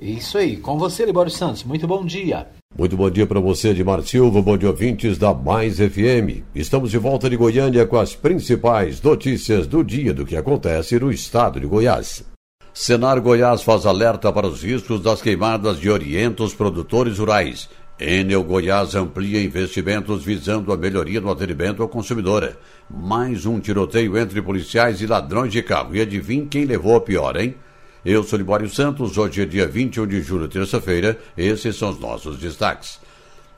Isso 0.00 0.38
aí, 0.38 0.56
com 0.56 0.78
você, 0.78 1.04
Libório 1.04 1.30
Santos. 1.30 1.64
Muito 1.64 1.86
bom 1.86 2.04
dia. 2.04 2.57
Muito 2.78 2.96
bom 2.96 3.10
dia 3.10 3.26
para 3.26 3.40
você, 3.40 3.70
Edmar 3.70 4.00
Silva, 4.02 4.40
bom 4.40 4.56
dia 4.56 4.68
ouvintes 4.68 5.18
da 5.18 5.34
Mais 5.34 5.78
FM. 5.78 6.44
Estamos 6.54 6.92
de 6.92 6.96
volta 6.96 7.28
de 7.28 7.36
Goiânia 7.36 7.84
com 7.84 7.98
as 7.98 8.14
principais 8.14 9.02
notícias 9.02 9.66
do 9.66 9.82
dia 9.82 10.14
do 10.14 10.24
que 10.24 10.36
acontece 10.36 10.96
no 10.96 11.10
estado 11.10 11.58
de 11.58 11.66
Goiás. 11.66 12.24
Senar 12.72 13.20
Goiás 13.20 13.64
faz 13.64 13.84
alerta 13.84 14.32
para 14.32 14.46
os 14.46 14.62
riscos 14.62 15.02
das 15.02 15.20
queimadas 15.20 15.80
de 15.80 15.90
orienta 15.90 16.44
os 16.44 16.54
produtores 16.54 17.18
rurais. 17.18 17.68
Enel 17.98 18.44
Goiás 18.44 18.94
amplia 18.94 19.42
investimentos 19.42 20.24
visando 20.24 20.72
a 20.72 20.76
melhoria 20.76 21.20
do 21.20 21.28
atendimento 21.28 21.82
ao 21.82 21.88
consumidor. 21.88 22.56
Mais 22.88 23.44
um 23.44 23.58
tiroteio 23.58 24.16
entre 24.16 24.40
policiais 24.40 25.00
e 25.02 25.06
ladrões 25.08 25.50
de 25.50 25.64
carro. 25.64 25.96
E 25.96 26.00
adivinha 26.00 26.46
quem 26.46 26.64
levou 26.64 26.94
a 26.94 27.00
pior, 27.00 27.36
hein? 27.36 27.56
Eu 28.04 28.22
sou 28.22 28.38
Libório 28.38 28.70
Santos, 28.70 29.18
hoje 29.18 29.42
é 29.42 29.44
dia 29.44 29.66
21 29.66 30.06
de 30.06 30.22
julho, 30.22 30.46
terça-feira. 30.46 31.18
Esses 31.36 31.74
são 31.74 31.90
os 31.90 31.98
nossos 31.98 32.38
destaques. 32.38 33.00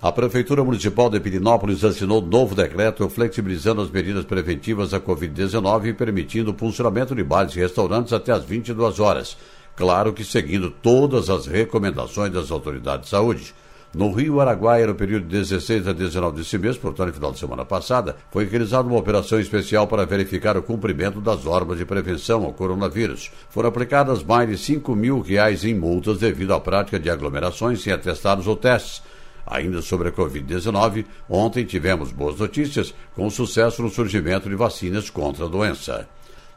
A 0.01 0.11
Prefeitura 0.11 0.65
Municipal 0.65 1.11
de 1.11 1.21
Pirinópolis 1.21 1.85
assinou 1.85 2.23
novo 2.23 2.55
decreto 2.55 3.07
flexibilizando 3.11 3.83
as 3.83 3.91
medidas 3.91 4.25
preventivas 4.25 4.93
da 4.93 5.01
Covid-19 5.01 5.89
e 5.89 5.93
permitindo 5.93 6.53
o 6.53 6.57
funcionamento 6.57 7.15
de 7.15 7.23
bares 7.23 7.55
e 7.55 7.61
restaurantes 7.61 8.15
até 8.15 8.33
às 8.33 8.43
22 8.43 8.99
horas. 8.99 9.37
Claro 9.77 10.15
que 10.15 10.25
seguindo 10.25 10.71
todas 10.71 11.29
as 11.29 11.47
recomendações 11.47 12.33
das 12.33 12.51
autoridades 12.51 13.05
de 13.05 13.11
saúde. 13.11 13.55
No 13.93 14.13
Rio 14.13 14.41
Araguaia, 14.41 14.87
no 14.87 14.95
período 14.95 15.25
de 15.25 15.39
16 15.39 15.89
a 15.89 15.93
19 15.93 16.37
desse 16.37 16.57
mês, 16.57 16.79
portanto, 16.79 17.09
no 17.09 17.15
final 17.15 17.33
de 17.33 17.41
semana 17.41 17.65
passada, 17.65 18.17
foi 18.31 18.45
realizada 18.45 18.87
uma 18.87 18.99
operação 18.99 19.41
especial 19.41 19.89
para 19.89 20.07
verificar 20.07 20.57
o 20.57 20.63
cumprimento 20.63 21.21
das 21.21 21.43
normas 21.43 21.77
de 21.77 21.85
prevenção 21.85 22.45
ao 22.45 22.53
coronavírus. 22.53 23.33
Foram 23.49 23.69
aplicadas 23.69 24.23
mais 24.23 24.49
de 24.49 24.57
5 24.57 24.95
mil 24.95 25.21
reais 25.21 25.65
em 25.65 25.75
multas 25.75 26.19
devido 26.19 26.55
à 26.55 26.61
prática 26.61 27.01
de 27.01 27.11
aglomerações 27.11 27.83
sem 27.83 27.93
atestados 27.93 28.47
ou 28.47 28.55
testes. 28.55 29.03
Ainda 29.45 29.83
sobre 29.83 30.11
a 30.11 30.13
Covid-19, 30.13 31.05
ontem 31.29 31.65
tivemos 31.65 32.13
boas 32.13 32.39
notícias 32.39 32.95
com 33.17 33.29
sucesso 33.29 33.83
no 33.83 33.91
surgimento 33.91 34.49
de 34.49 34.55
vacinas 34.55 35.11
contra 35.11 35.47
a 35.47 35.49
doença. 35.49 36.09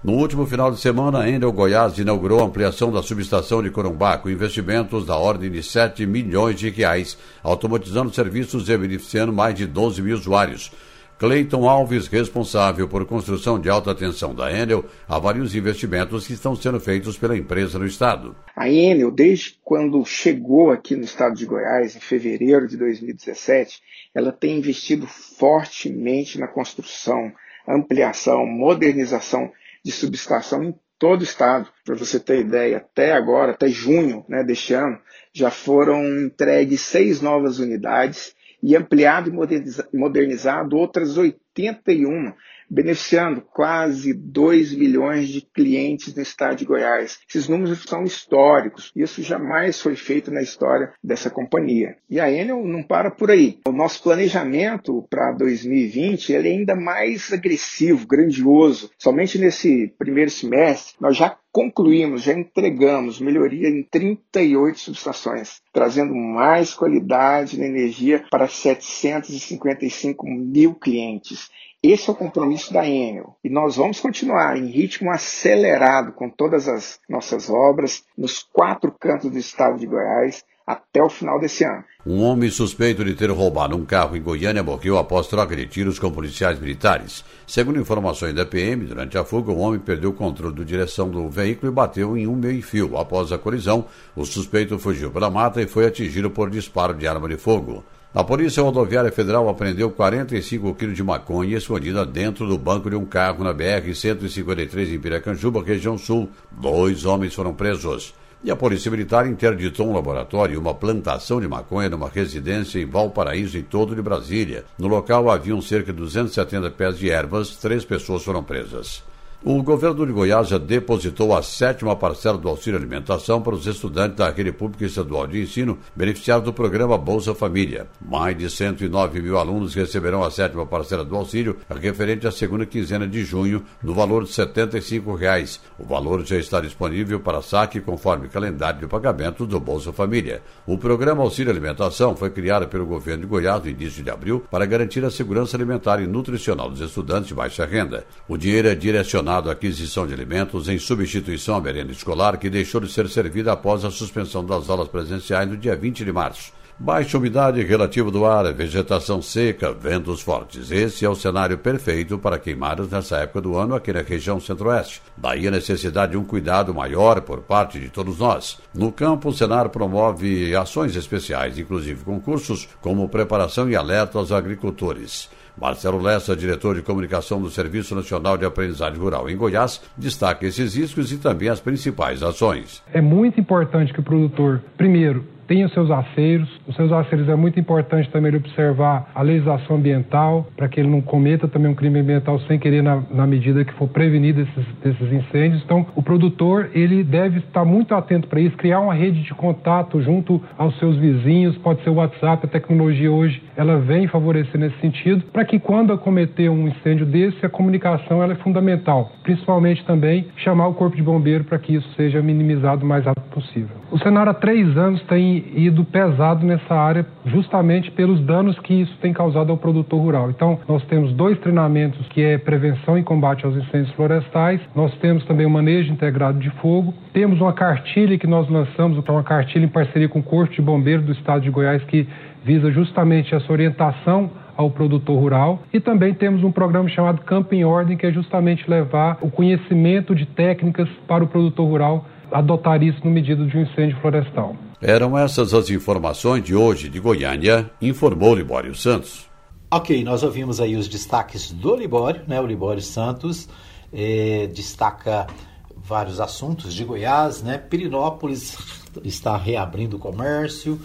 No 0.04 0.18
último 0.18 0.46
final 0.46 0.70
de 0.70 0.82
semana, 0.82 1.20
a 1.20 1.30
Enel 1.30 1.54
Goiás 1.54 1.98
inaugurou 1.98 2.42
a 2.42 2.44
ampliação 2.44 2.92
da 2.92 3.02
subestação 3.02 3.64
de 3.64 3.72
Corumbá 3.72 4.18
com 4.18 4.30
investimentos 4.30 5.06
da 5.06 5.16
ordem 5.16 5.50
de 5.50 5.64
7 5.64 6.06
milhões 6.06 6.60
de 6.60 6.70
reais, 6.70 7.18
automatizando 7.42 8.14
serviços 8.14 8.68
e 8.68 8.78
beneficiando 8.78 9.32
mais 9.32 9.56
de 9.56 9.66
12 9.66 10.02
mil 10.02 10.18
usuários. 10.18 10.74
Cleiton 11.18 11.70
Alves, 11.70 12.08
responsável 12.08 12.86
por 12.86 13.06
construção 13.06 13.58
de 13.58 13.70
alta 13.70 13.96
tensão 13.96 14.36
da 14.36 14.52
Enel, 14.52 14.84
avalia 15.08 15.42
os 15.42 15.56
investimentos 15.56 16.28
que 16.28 16.34
estão 16.34 16.54
sendo 16.54 16.82
feitos 16.82 17.18
pela 17.18 17.38
empresa 17.38 17.80
no 17.80 17.86
estado. 17.86 18.36
A 18.58 18.70
Enel, 18.70 19.10
desde 19.10 19.58
quando 19.64 20.04
chegou 20.04 20.72
aqui 20.72 20.98
no 20.98 21.06
estado 21.06 21.34
de 21.34 21.46
Goiás, 21.46 21.96
em 21.96 22.02
fevereiro 22.02 22.68
de 22.68 22.76
2017, 22.76 23.80
ela 24.14 24.34
tem 24.34 24.58
investido 24.58 25.08
fortemente 25.08 26.38
na 26.38 26.48
construção, 26.50 27.32
ampliação, 27.66 28.46
modernização 28.46 29.50
de 29.84 29.92
subestação 29.92 30.64
em 30.64 30.76
todo 30.98 31.22
o 31.22 31.26
estado. 31.26 31.70
Para 31.84 31.96
você 31.96 32.20
ter 32.20 32.40
ideia, 32.40 32.78
até 32.78 33.14
agora, 33.14 33.52
até 33.52 33.68
junho 33.68 34.26
né, 34.28 34.44
deste 34.44 34.74
ano, 34.74 35.00
já 35.34 35.52
foram 35.52 36.04
entregues 36.20 36.82
seis 36.82 37.22
novas 37.22 37.60
unidades 37.60 38.36
e 38.62 38.76
ampliado 38.76 39.30
e 39.30 39.98
modernizado 39.98 40.78
outras 40.78 41.18
81 41.18 42.34
beneficiando 42.74 43.42
quase 43.42 44.14
2 44.14 44.74
milhões 44.74 45.30
de 45.30 45.42
clientes 45.42 46.16
no 46.16 46.24
estado 46.24 46.56
de 46.56 46.66
Goiás. 46.66 47.20
Esses 47.30 47.48
números 47.48 47.84
são 47.84 48.04
históricos. 48.04 48.92
Isso 48.96 49.22
jamais 49.22 49.80
foi 49.80 49.96
feito 49.96 50.32
na 50.32 50.42
história 50.42 50.92
dessa 51.04 51.30
companhia. 51.30 51.96
E 52.10 52.20
a 52.20 52.32
Enel 52.32 52.66
não 52.66 52.82
para 52.82 53.12
por 53.12 53.30
aí. 53.30 53.60
O 53.68 53.72
nosso 53.72 54.02
planejamento 54.02 55.06
para 55.08 55.32
2020 55.34 56.34
ele 56.34 56.50
é 56.50 56.52
ainda 56.52 56.76
mais 56.76 57.32
agressivo, 57.32 58.08
grandioso. 58.08 58.90
Somente 58.98 59.38
nesse 59.38 59.94
primeiro 60.00 60.32
semestre, 60.32 60.96
nós 61.00 61.16
já 61.16 61.38
concluímos, 61.52 62.24
já 62.24 62.34
entregamos 62.34 63.22
melhoria 63.22 63.70
em 63.70 63.84
38 63.84 64.80
subestações, 64.80 65.62
trazendo 65.72 66.16
mais 66.16 66.74
qualidade 66.74 67.60
na 67.60 67.68
energia 67.68 68.26
para 68.32 68.48
755 68.48 70.26
mil 70.28 70.74
clientes. 70.74 71.52
Esse 71.84 72.10
é 72.10 72.14
o 72.14 72.16
compromisso 72.16 72.72
da 72.72 72.88
Enel. 72.88 73.36
E 73.44 73.50
nós 73.50 73.76
vamos 73.76 74.00
continuar 74.00 74.56
em 74.56 74.68
ritmo 74.68 75.12
acelerado 75.12 76.14
com 76.14 76.30
todas 76.30 76.70
as 76.70 76.98
nossas 77.10 77.50
obras 77.50 78.06
nos 78.18 78.42
quatro 78.42 78.90
cantos 78.98 79.30
do 79.30 79.38
estado 79.38 79.78
de 79.78 79.86
Goiás 79.86 80.46
até 80.66 81.04
o 81.04 81.10
final 81.10 81.42
desse 81.42 81.66
ano. 81.66 81.84
Um 82.08 82.24
homem 82.24 82.50
suspeito 82.50 83.04
de 83.04 83.14
ter 83.16 83.30
roubado 83.30 83.76
um 83.76 83.84
carro 83.84 84.16
em 84.16 84.22
Goiânia 84.22 84.64
morreu 84.64 84.98
após 84.98 85.28
troca 85.28 85.54
de 85.58 85.68
tiros 85.68 86.00
com 86.00 86.10
policiais 86.10 86.58
militares. 86.58 87.22
Segundo 87.46 87.82
informações 87.82 88.34
da 88.34 88.46
PM, 88.46 88.86
durante 88.86 89.18
a 89.18 89.26
fuga, 89.26 89.52
o 89.52 89.60
homem 89.60 89.78
perdeu 89.78 90.12
o 90.12 90.14
controle 90.14 90.56
da 90.56 90.64
direção 90.64 91.10
do 91.10 91.28
veículo 91.28 91.70
e 91.70 91.76
bateu 91.76 92.18
em 92.18 92.26
um 92.28 92.36
meio-fio. 92.38 92.98
Após 92.98 93.30
a 93.34 93.38
colisão, 93.38 93.88
o 94.16 94.24
suspeito 94.24 94.80
fugiu 94.80 95.12
pela 95.12 95.30
mata 95.30 95.62
e 95.62 95.68
foi 95.68 95.86
atingido 95.86 96.32
por 96.32 96.50
disparo 96.50 96.94
de 96.94 97.06
arma 97.06 97.28
de 97.28 97.36
fogo. 97.36 97.84
A 98.16 98.24
Polícia 98.24 98.62
Rodoviária 98.62 99.12
Federal 99.12 99.50
apreendeu 99.50 99.90
45 99.90 100.76
quilos 100.76 100.96
de 100.96 101.02
maconha 101.02 101.58
escondida 101.58 102.06
dentro 102.06 102.48
do 102.48 102.60
banco 102.60 102.88
de 102.88 102.96
um 102.96 103.06
carro 103.06 103.44
na 103.44 103.52
BR-153 103.52 104.94
em 104.94 105.00
Piracanjuba, 105.00 105.64
região 105.64 105.98
sul. 105.98 106.30
Dois 106.52 107.06
homens 107.06 107.34
foram 107.34 107.56
presos. 107.56 108.14
E 108.44 108.52
a 108.52 108.56
Polícia 108.56 108.92
Militar 108.92 109.26
interditou 109.26 109.90
um 109.90 109.96
laboratório 109.96 110.54
e 110.54 110.58
uma 110.58 110.76
plantação 110.76 111.42
de 111.42 111.48
maconha 111.48 111.90
numa 111.90 112.08
residência 112.08 112.80
em 112.80 112.86
Valparaíso, 112.86 113.58
em 113.58 113.64
todo 113.64 113.96
de 113.96 114.02
Brasília. 114.04 114.64
No 114.78 114.88
local 114.88 115.32
haviam 115.32 115.60
cerca 115.60 115.92
de 115.92 115.98
270 115.98 116.70
pés 116.70 117.00
de 117.00 117.10
ervas, 117.10 117.56
três 117.56 117.84
pessoas 117.84 118.24
foram 118.24 118.44
presas. 118.44 119.02
O 119.46 119.62
governo 119.62 120.06
de 120.06 120.14
Goiás 120.14 120.48
já 120.48 120.58
depositou 120.58 121.36
a 121.36 121.44
sétima 121.44 121.98
parcela 121.98 122.38
do 122.38 122.48
auxílio 122.48 122.80
alimentação 122.80 123.42
para 123.42 123.54
os 123.54 123.68
estudantes 123.68 124.16
da 124.16 124.30
rede 124.30 124.54
pública 124.54 124.86
estadual 124.86 125.28
de 125.28 125.42
ensino 125.42 125.78
beneficiados 125.94 126.46
do 126.46 126.54
programa 126.54 126.98
Bolsa 126.98 127.36
Família. 127.36 127.88
Mais 128.00 128.38
de 128.38 128.50
109 128.50 129.22
mil 129.22 129.38
alunos 129.38 129.76
receberão 129.76 130.24
a 130.24 130.32
sétima 130.32 130.66
parcela 130.66 131.04
do 131.04 131.18
auxílio, 131.18 131.58
referente 131.70 132.26
à 132.26 132.32
segunda 132.32 132.66
quinzena 132.66 133.06
de 133.06 133.26
junho, 133.26 133.66
no 133.84 133.94
valor 133.94 134.24
de 134.24 134.32
75 134.32 135.14
reais. 135.14 135.60
O 135.78 135.84
valor 135.84 136.26
já 136.26 136.38
está 136.38 136.62
disponível 136.62 137.20
para 137.20 137.42
saque 137.42 137.82
conforme 137.82 138.30
calendário 138.30 138.80
de 138.80 138.88
pagamento 138.88 139.46
do 139.46 139.60
Bolsa 139.60 139.92
Família. 139.92 140.42
O 140.66 140.78
programa 140.78 141.22
Auxílio 141.22 141.52
Alimentação 141.52 142.16
foi 142.16 142.30
criado 142.30 142.70
pelo 142.70 142.86
governo 142.86 143.24
de 143.24 143.28
Goiás 143.28 143.62
no 143.62 143.70
início 143.70 144.02
de 144.02 144.10
abril 144.10 144.46
para 144.50 144.66
garantir 144.66 145.04
a 145.04 145.12
segurança 145.12 145.58
alimentar 145.58 146.02
e 146.02 146.08
nutricional 146.08 146.70
dos 146.70 146.80
estudantes 146.80 147.28
de 147.28 147.34
baixa 147.34 147.66
renda. 147.66 148.06
O 148.26 148.38
dinheiro 148.38 148.70
é 148.70 148.76
direcionado 148.76 149.33
destinado 149.34 149.50
à 149.50 149.54
aquisição 149.54 150.06
de 150.06 150.14
alimentos 150.14 150.68
em 150.70 150.78
substituição 150.78 151.56
à 151.56 151.62
merenda 151.62 151.92
escolar, 151.92 152.38
que 152.38 152.50
deixou 152.50 152.80
de 152.82 152.92
ser 152.92 153.10
servida 153.10 153.54
após 153.54 153.84
a 153.84 153.90
suspensão 153.90 154.46
das 154.46 154.70
aulas 154.70 154.88
presenciais 154.88 155.50
no 155.50 155.58
dia 155.58 155.76
20 155.76 156.06
de 156.06 156.12
março. 156.12 156.52
Baixa 156.78 157.18
umidade 157.20 157.62
relativa 157.62 158.10
do 158.10 158.26
ar, 158.26 158.52
vegetação 158.52 159.22
seca, 159.22 159.72
ventos 159.72 160.22
fortes. 160.22 160.72
Esse 160.72 161.06
é 161.06 161.10
o 161.10 161.16
cenário 161.16 161.58
perfeito 161.58 162.18
para 162.18 162.40
queimadas 162.40 162.90
nessa 162.90 163.18
época 163.18 163.42
do 163.42 163.56
ano 163.56 163.76
aqui 163.76 163.94
na 163.94 164.02
região 164.02 164.40
centro-oeste. 164.40 165.02
Daí 165.16 165.48
a 165.48 165.52
necessidade 165.52 166.14
de 166.14 166.18
um 166.18 166.26
cuidado 166.26 166.74
maior 166.74 167.22
por 167.22 167.42
parte 167.42 167.80
de 167.80 167.90
todos 167.90 168.18
nós. 168.18 168.58
No 168.74 168.92
campo, 168.92 169.30
o 169.30 169.34
Senar 169.34 169.70
promove 169.70 170.56
ações 170.56 170.96
especiais, 170.96 171.60
inclusive 171.60 172.04
concursos, 172.04 172.68
como 172.82 173.08
preparação 173.08 173.70
e 173.70 173.76
alerta 173.76 174.18
aos 174.18 174.32
agricultores. 174.32 175.30
Marcelo 175.60 176.02
Lessa, 176.02 176.36
diretor 176.36 176.76
de 176.76 176.82
comunicação 176.82 177.42
do 177.42 177.50
Serviço 177.50 177.96
Nacional 177.96 178.38
de 178.38 178.46
Aprendizagem 178.46 179.00
Rural 179.00 179.30
em 179.30 179.38
Goiás, 179.38 179.82
destaca 179.98 180.46
esses 180.46 180.76
riscos 180.76 181.12
e 181.12 181.18
também 181.18 181.50
as 181.50 181.60
principais 181.60 182.24
ações. 182.24 182.84
É 182.92 183.02
muito 183.02 183.40
importante 183.40 183.94
que 183.94 184.00
o 184.00 184.04
produtor, 184.04 184.62
primeiro, 184.78 185.26
tem 185.48 185.64
os 185.64 185.74
seus 185.74 185.90
aceiros. 185.92 186.50
Os 186.68 186.76
seus 186.76 186.92
aceiros 186.92 187.28
é 187.30 187.36
muito 187.36 187.60
importante 187.60 188.10
também 188.10 188.30
ele 188.30 188.38
observar 188.38 189.10
a 189.14 189.22
legislação 189.22 189.78
ambiental, 189.78 190.48
para 190.56 190.68
que 190.68 190.80
ele 190.80 190.90
não 190.90 191.02
cometa 191.02 191.48
também 191.48 191.72
um 191.72 191.76
crime 191.76 192.00
ambiental 192.00 192.40
sem 192.42 192.60
querer 192.60 192.82
na, 192.82 193.02
na 193.12 193.28
medida 193.28 193.64
que 193.66 193.74
for 193.74 193.88
prevenido 193.88 194.42
esses, 194.42 195.14
incêndios. 195.14 195.62
Então, 195.64 195.86
o 195.96 196.02
produtor 196.02 196.70
ele 196.74 197.04
deve 197.04 197.40
estar 197.40 197.66
muito 197.66 197.94
atento 197.94 198.28
para 198.28 198.40
isso, 198.40 198.56
criar 198.58 198.80
uma 198.80 198.94
rede 198.94 199.22
de 199.24 199.34
contato 199.34 200.02
junto 200.02 200.42
aos 200.58 200.78
seus 200.80 200.98
vizinhos, 200.98 201.58
pode 201.58 201.84
ser 201.84 201.90
o 201.90 201.96
WhatsApp, 201.96 202.46
a 202.46 202.50
tecnologia 202.50 203.12
hoje 203.12 203.42
ela 203.56 203.78
vem 203.78 204.08
favorecer 204.08 204.60
nesse 204.60 204.78
sentido, 204.80 205.24
para 205.32 205.46
que 205.46 205.60
quando 205.60 205.94
acometer 205.94 206.50
um 206.50 206.68
incêndio 206.68 207.06
desse, 207.06 207.46
a 207.46 207.50
comunicação 207.50 208.24
ela 208.24 208.34
é 208.34 208.38
fundamental, 208.38 209.12
principalmente 209.24 209.84
também 209.86 210.28
chamar 210.38 210.68
o 210.68 210.74
corpo 210.74 210.96
de 210.96 211.04
bombeiro 211.04 211.44
para 211.44 211.60
que 211.60 211.76
isso 211.76 211.90
seja 211.96 212.22
minimizado 212.22 212.84
o 212.84 212.88
mais 212.88 213.06
rápido 213.06 213.30
possível. 213.30 213.76
O 213.92 214.00
Senar 214.00 214.28
há 214.28 214.34
três 214.34 214.76
anos 214.78 215.02
tem 215.04 215.43
ido 215.56 215.84
pesado 215.84 216.46
nessa 216.46 216.76
área 216.76 217.06
justamente 217.26 217.92
pelos 217.92 218.20
danos 218.22 218.58
que 218.60 218.82
isso 218.82 218.98
tem 219.02 219.14
causado 219.14 219.52
ao 219.52 219.58
produtor 219.58 220.00
rural. 220.00 220.30
Então, 220.30 220.60
nós 220.68 220.84
temos 220.86 221.14
dois 221.14 221.40
treinamentos 221.40 222.08
que 222.10 222.22
é 222.22 222.38
prevenção 222.38 222.98
e 222.98 223.04
combate 223.04 223.46
aos 223.46 223.56
incêndios 223.56 223.92
florestais, 223.96 224.62
nós 224.76 224.94
temos 224.98 225.24
também 225.26 225.46
o 225.46 225.50
manejo 225.50 225.92
integrado 225.92 226.40
de 226.40 226.50
fogo, 226.62 226.94
temos 227.14 227.40
uma 227.42 227.54
cartilha 227.54 228.18
que 228.18 228.28
nós 228.28 228.50
lançamos, 228.50 229.04
é 229.06 229.12
uma 229.12 229.24
cartilha 229.24 229.66
em 229.66 229.70
parceria 229.70 230.10
com 230.10 230.20
o 230.20 230.24
Corpo 230.24 230.54
de 230.54 230.62
Bombeiros 230.62 231.06
do 231.06 231.12
Estado 231.12 231.42
de 231.42 231.50
Goiás 231.50 231.84
que 231.84 232.08
visa 232.44 232.72
justamente 232.72 233.34
essa 233.34 233.52
orientação 233.52 234.30
ao 234.56 234.70
produtor 234.70 235.18
rural 235.18 235.64
e 235.74 235.80
também 235.80 236.14
temos 236.14 236.44
um 236.44 236.52
programa 236.52 236.88
chamado 236.90 237.22
Campo 237.22 237.56
em 237.56 237.66
Ordem, 237.66 237.98
que 237.98 238.06
é 238.06 238.12
justamente 238.12 238.70
levar 238.70 239.18
o 239.22 239.32
conhecimento 239.32 240.14
de 240.14 240.26
técnicas 240.26 240.88
para 241.08 241.24
o 241.24 241.28
produtor 241.28 241.68
rural 241.68 242.06
adotar 242.32 242.82
isso 242.82 243.00
no 243.04 243.12
medida 243.12 243.46
de 243.46 243.58
um 243.58 243.62
incêndio 243.62 243.98
florestal. 243.98 244.56
Eram 244.86 245.18
essas 245.18 245.54
as 245.54 245.70
informações 245.70 246.44
de 246.44 246.54
hoje 246.54 246.90
de 246.90 247.00
Goiânia, 247.00 247.72
informou 247.82 248.36
Libório 248.36 248.76
Santos. 248.76 249.26
Ok, 249.72 250.04
nós 250.04 250.24
ouvimos 250.24 250.60
aí 250.60 250.76
os 250.76 250.90
destaques 250.90 251.54
do 251.54 251.74
Libório, 251.74 252.24
né? 252.28 252.42
O 252.42 252.46
Libório 252.46 252.82
Santos 252.82 253.48
eh, 253.94 254.50
destaca 254.54 255.26
vários 255.74 256.20
assuntos 256.20 256.74
de 256.74 256.84
Goiás, 256.84 257.42
né? 257.42 257.58
Pirinópolis 257.58 258.58
está 259.06 259.38
reabrindo 259.38 259.96
o 259.96 260.00
comércio, 260.00 260.78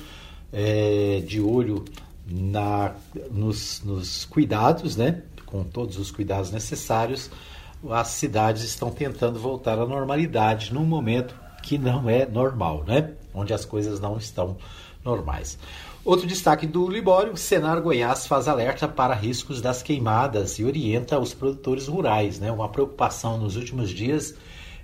eh, 0.52 1.20
de 1.26 1.40
olho 1.40 1.84
na, 2.24 2.92
nos, 3.32 3.82
nos 3.84 4.24
cuidados, 4.26 4.96
né? 4.96 5.22
Com 5.44 5.64
todos 5.64 5.98
os 5.98 6.12
cuidados 6.12 6.52
necessários 6.52 7.32
as 7.90 8.08
cidades 8.08 8.62
estão 8.62 8.90
tentando 8.90 9.38
voltar 9.38 9.78
à 9.78 9.86
normalidade 9.86 10.72
num 10.72 10.84
momento 10.84 11.34
que 11.62 11.78
não 11.78 12.08
é 12.08 12.26
normal, 12.26 12.84
né? 12.86 13.12
Onde 13.38 13.54
as 13.54 13.64
coisas 13.64 14.00
não 14.00 14.16
estão 14.16 14.56
normais. 15.04 15.58
Outro 16.04 16.26
destaque 16.26 16.66
do 16.66 16.88
Libório, 16.88 17.36
Senar 17.36 17.80
Goiás 17.80 18.26
faz 18.26 18.48
alerta 18.48 18.88
para 18.88 19.14
riscos 19.14 19.60
das 19.60 19.82
queimadas 19.82 20.58
e 20.58 20.64
orienta 20.64 21.18
os 21.18 21.34
produtores 21.34 21.86
rurais, 21.86 22.38
né? 22.38 22.50
Uma 22.50 22.68
preocupação 22.68 23.38
nos 23.38 23.56
últimos 23.56 23.90
dias, 23.90 24.34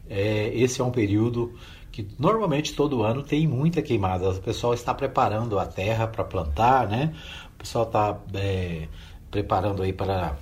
é, 0.08 0.52
esse 0.54 0.80
é 0.80 0.84
um 0.84 0.90
período 0.90 1.54
que 1.90 2.06
normalmente 2.18 2.74
todo 2.74 3.02
ano 3.02 3.22
tem 3.22 3.46
muita 3.46 3.80
queimada. 3.80 4.30
O 4.30 4.40
pessoal 4.40 4.74
está 4.74 4.92
preparando 4.92 5.58
a 5.58 5.64
terra 5.64 6.06
para 6.06 6.24
plantar, 6.24 6.88
né? 6.88 7.14
O 7.54 7.58
pessoal 7.58 7.84
está 7.84 8.18
é, 8.34 8.88
preparando 9.30 9.82
aí 9.82 9.92
para 9.92 10.36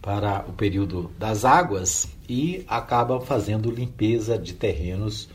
para 0.00 0.44
o 0.48 0.52
período 0.52 1.12
das 1.16 1.44
águas 1.44 2.08
e 2.28 2.64
acabam 2.66 3.20
fazendo 3.20 3.70
limpeza 3.70 4.36
de 4.36 4.52
terrenos 4.52 5.28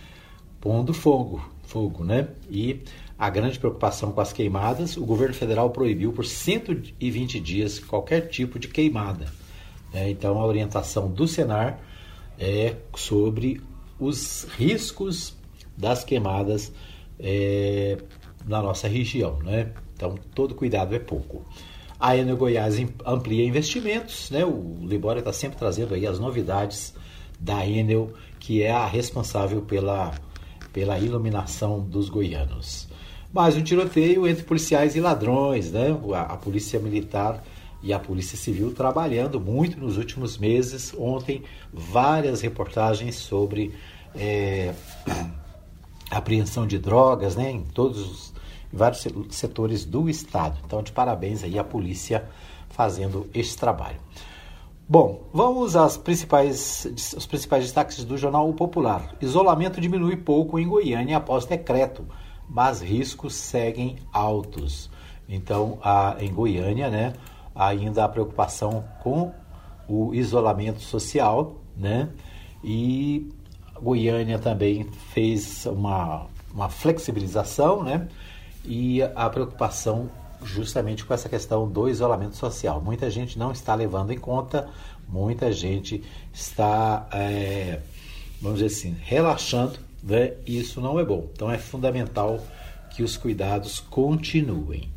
pondo 0.60 0.94
fogo, 0.94 1.42
fogo, 1.68 2.04
né? 2.04 2.30
E 2.50 2.82
a 3.18 3.30
grande 3.30 3.60
preocupação 3.60 4.12
com 4.12 4.22
as 4.22 4.32
queimadas, 4.32 4.96
o 4.98 5.06
governo 5.06 5.34
federal 5.34 5.70
proibiu 5.70 6.14
por 6.14 6.26
120 6.26 7.40
dias 7.40 7.80
qualquer 7.80 8.30
tipo 8.30 8.58
de 8.58 8.68
queimada. 8.68 9.26
Né? 9.94 10.10
Então 10.10 10.40
a 10.40 10.46
orientação 10.46 11.10
do 11.10 11.28
Senar 11.28 11.80
é 12.40 12.76
sobre 12.96 13.62
os 14.00 14.48
riscos 14.58 15.36
das 15.76 16.04
queimadas 16.04 16.72
é, 17.20 17.98
na 18.46 18.62
nossa 18.62 18.88
região, 18.88 19.40
né? 19.40 19.72
Então 19.96 20.16
todo 20.36 20.54
cuidado 20.54 20.96
é 20.96 21.00
pouco. 21.00 21.46
A 22.00 22.16
Enel 22.16 22.38
Goiás 22.38 22.76
amplia 23.04 23.44
investimentos, 23.44 24.30
né? 24.30 24.46
O 24.46 24.78
Libório 24.82 25.20
está 25.20 25.34
sempre 25.34 25.58
trazendo 25.58 25.96
aí 25.96 26.06
as 26.06 26.20
novidades 26.20 26.94
da 27.40 27.66
Enel, 27.66 28.12
que 28.40 28.62
é 28.62 28.72
a 28.72 28.86
responsável 28.86 29.62
pela, 29.64 30.14
pela 30.78 31.00
iluminação 31.00 31.80
dos 31.80 32.08
goianos. 32.08 32.88
Mais 33.34 33.58
um 33.58 33.64
tiroteio 33.64 34.28
entre 34.28 34.44
policiais 34.44 34.96
e 34.96 35.00
ladrões, 35.00 35.72
né? 35.72 35.88
A, 36.14 36.34
a 36.34 36.38
polícia 36.38 36.80
militar 36.80 37.44
e 37.82 37.92
a 37.92 37.98
Polícia 37.98 38.38
Civil 38.38 38.72
trabalhando 38.76 39.40
muito 39.40 39.80
nos 39.80 39.98
últimos 39.98 40.38
meses. 40.38 40.94
Ontem, 40.96 41.42
várias 41.74 42.42
reportagens 42.42 43.16
sobre 43.16 43.74
é, 44.14 44.76
apreensão 46.12 46.68
de 46.68 46.78
drogas 46.78 47.36
né, 47.36 47.50
em 47.50 47.64
todos 47.64 48.00
os 48.00 48.34
em 48.72 48.78
vários 48.78 49.08
setores 49.32 49.84
do 49.84 50.08
Estado. 50.08 50.60
Então, 50.64 50.84
de 50.84 50.92
parabéns 50.92 51.44
aí 51.44 51.58
à 51.58 51.64
polícia 51.64 52.30
fazendo 52.70 53.28
esse 53.34 53.58
trabalho. 53.58 53.98
Bom, 54.90 55.28
vamos 55.34 55.76
às 55.76 55.98
principais, 55.98 56.88
os 57.18 57.26
principais 57.26 57.66
destaques 57.66 58.06
do 58.06 58.18
Jornal 58.18 58.54
Popular. 58.54 59.14
Isolamento 59.20 59.82
diminui 59.82 60.16
pouco 60.16 60.58
em 60.58 60.66
Goiânia 60.66 61.18
após 61.18 61.46
decreto, 61.46 62.08
mas 62.48 62.82
riscos 62.82 63.36
seguem 63.36 63.98
altos. 64.14 64.90
Então, 65.28 65.78
a, 65.84 66.16
em 66.22 66.34
Goiânia, 66.34 66.90
né, 66.90 67.12
ainda 67.54 68.06
a 68.06 68.08
preocupação 68.08 68.86
com 69.04 69.34
o 69.90 70.16
isolamento 70.16 70.80
social, 70.80 71.58
né? 71.76 72.08
E 72.64 73.30
Goiânia 73.82 74.40
também 74.40 74.86
fez 75.12 75.66
uma, 75.66 76.28
uma 76.54 76.70
flexibilização, 76.70 77.84
né? 77.84 78.08
E 78.64 79.02
a 79.02 79.30
preocupação 79.30 80.10
justamente 80.44 81.06
com 81.06 81.14
essa 81.14 81.30
questão 81.30 81.68
do 81.68 81.88
isolamento 81.90 82.36
social. 82.36 82.82
Muita 82.82 83.10
gente 83.10 83.38
não 83.38 83.52
está 83.52 83.74
levando 83.76 84.12
em 84.12 84.18
conta, 84.18 84.68
muita 85.08 85.52
gente 85.52 86.04
está, 86.34 87.08
é, 87.12 87.82
vamos 88.42 88.60
dizer 88.60 88.74
assim, 88.74 88.96
relaxando, 89.02 89.80
né? 90.04 90.34
E 90.46 90.60
isso 90.60 90.80
não 90.80 91.00
é 91.00 91.06
bom. 91.06 91.28
Então 91.34 91.52
é 91.52 91.58
fundamental 91.58 92.40
que 92.92 93.04
os 93.04 93.18
cuidados 93.18 93.80
continuem. 93.80 94.90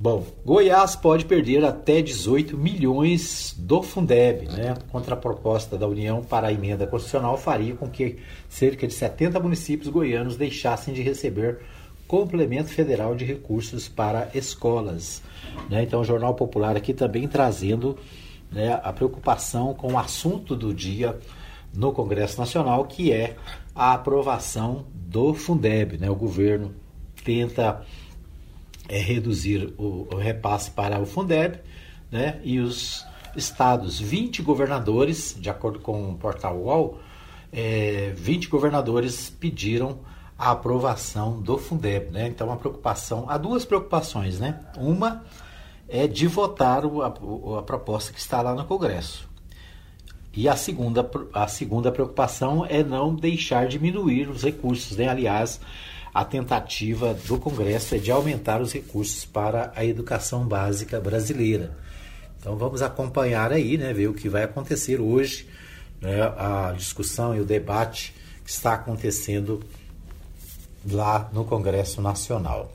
Bom, 0.00 0.24
Goiás 0.46 0.94
pode 0.94 1.24
perder 1.24 1.64
até 1.64 2.00
18 2.00 2.56
milhões 2.56 3.52
do 3.58 3.82
Fundeb, 3.82 4.46
né? 4.46 4.76
Contra 4.92 5.14
a 5.14 5.16
proposta 5.16 5.76
da 5.76 5.88
União 5.88 6.22
para 6.22 6.46
a 6.46 6.52
emenda 6.52 6.86
constitucional 6.86 7.36
faria 7.36 7.74
com 7.74 7.88
que 7.88 8.18
cerca 8.48 8.86
de 8.86 8.94
70 8.94 9.40
municípios 9.40 9.88
goianos 9.88 10.36
deixassem 10.36 10.94
de 10.94 11.02
receber 11.02 11.58
complemento 12.08 12.70
federal 12.70 13.14
de 13.14 13.24
recursos 13.24 13.86
para 13.86 14.30
escolas. 14.34 15.22
Né? 15.68 15.82
Então, 15.82 16.00
o 16.00 16.04
Jornal 16.04 16.34
Popular 16.34 16.74
aqui 16.76 16.94
também 16.94 17.28
trazendo 17.28 17.98
né, 18.50 18.80
a 18.82 18.92
preocupação 18.92 19.74
com 19.74 19.92
o 19.92 19.98
assunto 19.98 20.56
do 20.56 20.72
dia 20.72 21.18
no 21.72 21.92
Congresso 21.92 22.40
Nacional, 22.40 22.86
que 22.86 23.12
é 23.12 23.36
a 23.74 23.92
aprovação 23.92 24.86
do 24.94 25.34
Fundeb. 25.34 25.98
Né? 25.98 26.08
O 26.08 26.16
governo 26.16 26.74
tenta 27.22 27.84
é, 28.88 28.98
reduzir 28.98 29.74
o, 29.76 30.08
o, 30.10 30.16
repasse 30.16 30.70
para 30.70 30.98
o 30.98 31.04
Fundeb, 31.04 31.60
né? 32.10 32.40
E 32.42 32.58
os 32.58 33.04
estados, 33.36 34.00
20 34.00 34.40
governadores, 34.40 35.36
de 35.38 35.50
acordo 35.50 35.78
com 35.78 36.12
o 36.12 36.14
portal 36.16 36.56
UOL, 36.56 36.98
é, 37.52 38.14
20 38.16 38.48
governadores 38.48 39.28
pediram 39.28 39.98
a 40.38 40.52
aprovação 40.52 41.40
do 41.40 41.58
Fundeb, 41.58 42.12
né? 42.12 42.28
Então, 42.28 42.52
a 42.52 42.56
preocupação, 42.56 43.26
há 43.28 43.36
duas 43.36 43.64
preocupações, 43.64 44.38
né? 44.38 44.60
Uma 44.76 45.24
é 45.88 46.06
de 46.06 46.26
votar 46.28 46.86
o, 46.86 47.02
a, 47.02 47.08
a 47.58 47.62
proposta 47.62 48.12
que 48.12 48.20
está 48.20 48.40
lá 48.40 48.54
no 48.54 48.64
Congresso. 48.64 49.28
E 50.32 50.48
a 50.48 50.54
segunda, 50.54 51.10
a 51.32 51.48
segunda 51.48 51.90
preocupação 51.90 52.64
é 52.64 52.84
não 52.84 53.14
deixar 53.14 53.66
diminuir 53.66 54.28
os 54.28 54.44
recursos, 54.44 54.96
né? 54.96 55.08
Aliás, 55.08 55.60
a 56.14 56.24
tentativa 56.24 57.14
do 57.14 57.38
Congresso 57.38 57.94
é 57.94 57.98
de 57.98 58.10
aumentar 58.10 58.60
os 58.60 58.72
recursos 58.72 59.24
para 59.24 59.72
a 59.74 59.84
educação 59.84 60.46
básica 60.46 61.00
brasileira. 61.00 61.76
Então 62.38 62.56
vamos 62.56 62.82
acompanhar 62.82 63.52
aí, 63.52 63.76
né, 63.76 63.92
ver 63.92 64.08
o 64.08 64.14
que 64.14 64.28
vai 64.28 64.44
acontecer 64.44 65.00
hoje, 65.00 65.48
né, 66.00 66.22
a 66.36 66.72
discussão 66.76 67.34
e 67.34 67.40
o 67.40 67.44
debate 67.44 68.14
que 68.44 68.50
está 68.50 68.74
acontecendo 68.74 69.60
lá 70.90 71.28
no 71.32 71.44
Congresso 71.44 72.00
Nacional. 72.00 72.72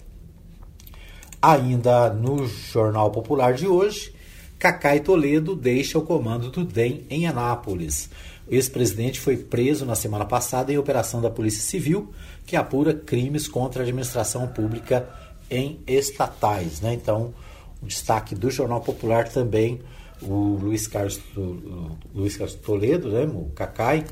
Ainda 1.42 2.10
no 2.10 2.48
Jornal 2.48 3.12
Popular 3.12 3.54
de 3.54 3.68
hoje, 3.68 4.14
Cacai 4.58 5.02
Toledo 5.02 5.56
deixa 5.56 5.98
o 5.98 6.04
comando 6.04 6.50
do 6.50 6.64
DEM 6.64 7.06
em 7.10 7.28
Anápolis. 7.28 8.10
O 8.48 8.54
ex-presidente 8.54 9.20
foi 9.20 9.38
preso 9.38 9.86
na 9.86 9.96
semana 9.96 10.26
passada 10.26 10.72
em 10.72 10.78
operação 10.78 11.22
da 11.22 11.30
Polícia 11.30 11.62
Civil 11.62 12.14
que 12.46 12.56
apura 12.56 12.94
crimes 12.94 13.48
contra 13.48 13.82
a 13.82 13.84
administração 13.84 14.48
pública 14.48 15.10
em 15.50 15.80
estatais. 15.86 16.82
Né? 16.82 16.94
Então, 16.94 17.34
o 17.82 17.86
destaque 17.86 18.36
do 18.36 18.50
Jornal 18.50 18.82
Popular 18.82 19.28
também, 19.28 19.82
o 20.22 20.58
Luiz 20.62 20.88
Carlos, 20.88 21.20
o 21.36 21.98
Luiz 22.16 22.38
Carlos 22.38 22.56
Toledo, 22.56 23.10
né? 23.10 23.26
o 23.26 23.52
Cacai, 23.56 24.06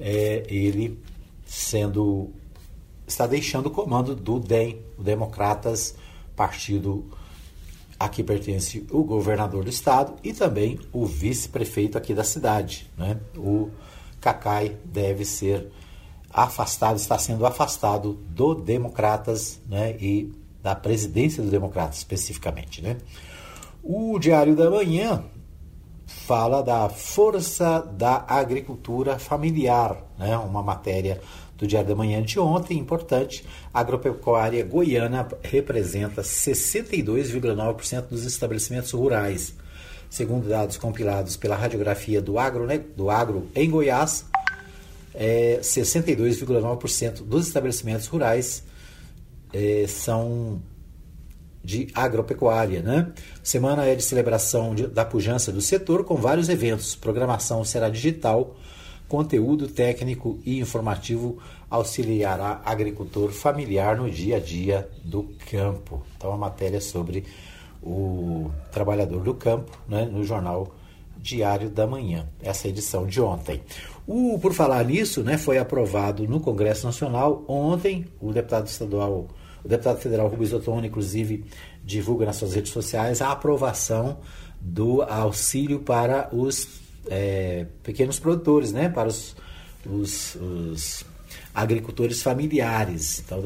é, 0.00 0.42
ele 0.48 0.98
sendo 1.44 2.30
está 3.12 3.26
deixando 3.26 3.66
o 3.66 3.70
comando 3.70 4.14
do 4.14 4.40
DEM, 4.40 4.80
o 4.98 5.02
Democratas, 5.02 5.94
partido 6.34 7.04
a 7.98 8.08
que 8.08 8.24
pertence 8.24 8.84
o 8.90 9.04
governador 9.04 9.62
do 9.62 9.70
estado 9.70 10.14
e 10.24 10.32
também 10.32 10.80
o 10.92 11.06
vice-prefeito 11.06 11.96
aqui 11.96 12.12
da 12.12 12.24
cidade. 12.24 12.90
Né? 12.98 13.18
O 13.36 13.70
Cacai 14.20 14.76
deve 14.84 15.24
ser 15.24 15.70
afastado, 16.32 16.96
está 16.96 17.16
sendo 17.18 17.46
afastado 17.46 18.14
do 18.30 18.54
Democratas 18.54 19.60
né, 19.68 19.96
e 20.00 20.32
da 20.62 20.74
presidência 20.74 21.42
do 21.42 21.50
Democratas 21.50 21.98
especificamente. 21.98 22.82
Né? 22.82 22.96
O 23.84 24.18
Diário 24.18 24.56
da 24.56 24.68
Manhã 24.68 25.22
fala 26.06 26.62
da 26.62 26.88
força 26.88 27.80
da 27.80 28.24
agricultura 28.26 29.18
familiar, 29.18 29.96
né? 30.18 30.36
uma 30.38 30.62
matéria 30.62 31.20
do 31.62 31.66
Diário 31.68 31.88
da 31.90 31.94
Manhã 31.94 32.20
de 32.20 32.40
ontem, 32.40 32.76
importante. 32.76 33.44
A 33.72 33.78
agropecuária 33.78 34.64
goiana 34.64 35.28
representa 35.42 36.20
62,9% 36.20 38.08
dos 38.08 38.24
estabelecimentos 38.24 38.90
rurais. 38.90 39.54
Segundo 40.10 40.48
dados 40.48 40.76
compilados 40.76 41.36
pela 41.36 41.54
radiografia 41.54 42.20
do 42.20 42.36
agro, 42.36 42.66
né, 42.66 42.78
do 42.96 43.08
agro 43.08 43.48
em 43.54 43.70
Goiás, 43.70 44.26
é, 45.14 45.60
62,9% 45.62 47.22
dos 47.22 47.46
estabelecimentos 47.46 48.08
rurais 48.08 48.64
é, 49.52 49.86
são 49.86 50.60
de 51.62 51.86
agropecuária. 51.94 52.82
Né? 52.82 53.12
Semana 53.40 53.86
é 53.86 53.94
de 53.94 54.02
celebração 54.02 54.74
de, 54.74 54.88
da 54.88 55.04
pujança 55.04 55.52
do 55.52 55.60
setor 55.60 56.02
com 56.04 56.16
vários 56.16 56.48
eventos. 56.48 56.96
Programação 56.96 57.64
será 57.64 57.88
digital, 57.88 58.56
conteúdo 59.12 59.68
técnico 59.68 60.38
e 60.42 60.58
informativo 60.58 61.36
auxiliará 61.68 62.62
agricultor 62.64 63.30
familiar 63.30 63.94
no 63.94 64.10
dia 64.10 64.38
a 64.38 64.40
dia 64.40 64.88
do 65.04 65.28
campo. 65.50 66.02
Então, 66.16 66.32
a 66.32 66.36
matéria 66.38 66.80
sobre 66.80 67.22
o 67.82 68.50
trabalhador 68.70 69.22
do 69.22 69.34
campo 69.34 69.70
né, 69.86 70.06
no 70.06 70.24
jornal 70.24 70.74
Diário 71.18 71.68
da 71.68 71.86
Manhã, 71.86 72.26
essa 72.40 72.68
edição 72.68 73.06
de 73.06 73.20
ontem. 73.20 73.60
O, 74.06 74.38
por 74.38 74.54
falar 74.54 74.82
nisso, 74.82 75.22
né, 75.22 75.36
foi 75.36 75.58
aprovado 75.58 76.26
no 76.26 76.40
Congresso 76.40 76.86
Nacional 76.86 77.44
ontem, 77.46 78.06
o 78.18 78.32
deputado 78.32 78.66
estadual, 78.66 79.28
o 79.62 79.68
deputado 79.68 79.98
federal 79.98 80.28
Rubens 80.28 80.54
Ottoni, 80.54 80.88
inclusive, 80.88 81.44
divulga 81.84 82.24
nas 82.24 82.36
suas 82.36 82.54
redes 82.54 82.72
sociais 82.72 83.20
a 83.20 83.30
aprovação 83.30 84.20
do 84.58 85.02
auxílio 85.02 85.80
para 85.80 86.30
os 86.32 86.81
é, 87.08 87.66
pequenos 87.82 88.18
produtores, 88.18 88.72
né, 88.72 88.88
para 88.88 89.08
os, 89.08 89.36
os, 89.86 90.34
os 90.36 91.04
agricultores 91.54 92.22
familiares. 92.22 93.20
Então, 93.20 93.42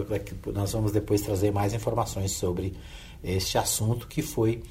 nós 0.52 0.72
vamos 0.72 0.92
depois 0.92 1.20
trazer 1.22 1.52
mais 1.52 1.74
informações 1.74 2.32
sobre 2.32 2.74
este 3.22 3.58
assunto 3.58 4.06
que 4.06 4.22
foi 4.22 4.62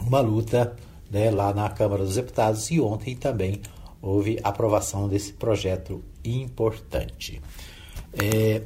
uma 0.00 0.20
luta 0.20 0.76
né, 1.10 1.30
lá 1.30 1.52
na 1.52 1.68
Câmara 1.68 2.04
dos 2.04 2.16
Deputados 2.16 2.70
e 2.70 2.80
ontem 2.80 3.14
também 3.14 3.60
houve 4.00 4.38
aprovação 4.42 5.08
desse 5.08 5.32
projeto 5.32 6.02
importante. 6.24 7.40
É, 8.12 8.62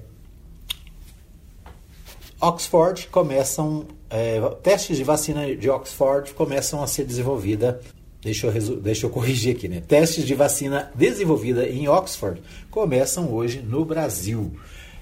Oxford 2.40 3.08
começam 3.08 3.86
é, 4.10 4.40
testes 4.62 4.96
de 4.96 5.04
vacina 5.04 5.54
de 5.54 5.68
Oxford 5.68 6.32
começam 6.34 6.82
a 6.82 6.86
ser 6.86 7.04
desenvolvida. 7.04 7.80
Deixa 8.20 8.48
eu, 8.48 8.76
deixa 8.76 9.06
eu 9.06 9.10
corrigir 9.10 9.54
aqui, 9.54 9.68
né? 9.68 9.80
Testes 9.86 10.24
de 10.24 10.34
vacina 10.34 10.90
desenvolvida 10.94 11.68
em 11.68 11.88
Oxford 11.88 12.42
começam 12.70 13.32
hoje 13.32 13.60
no 13.60 13.84
Brasil. 13.84 14.52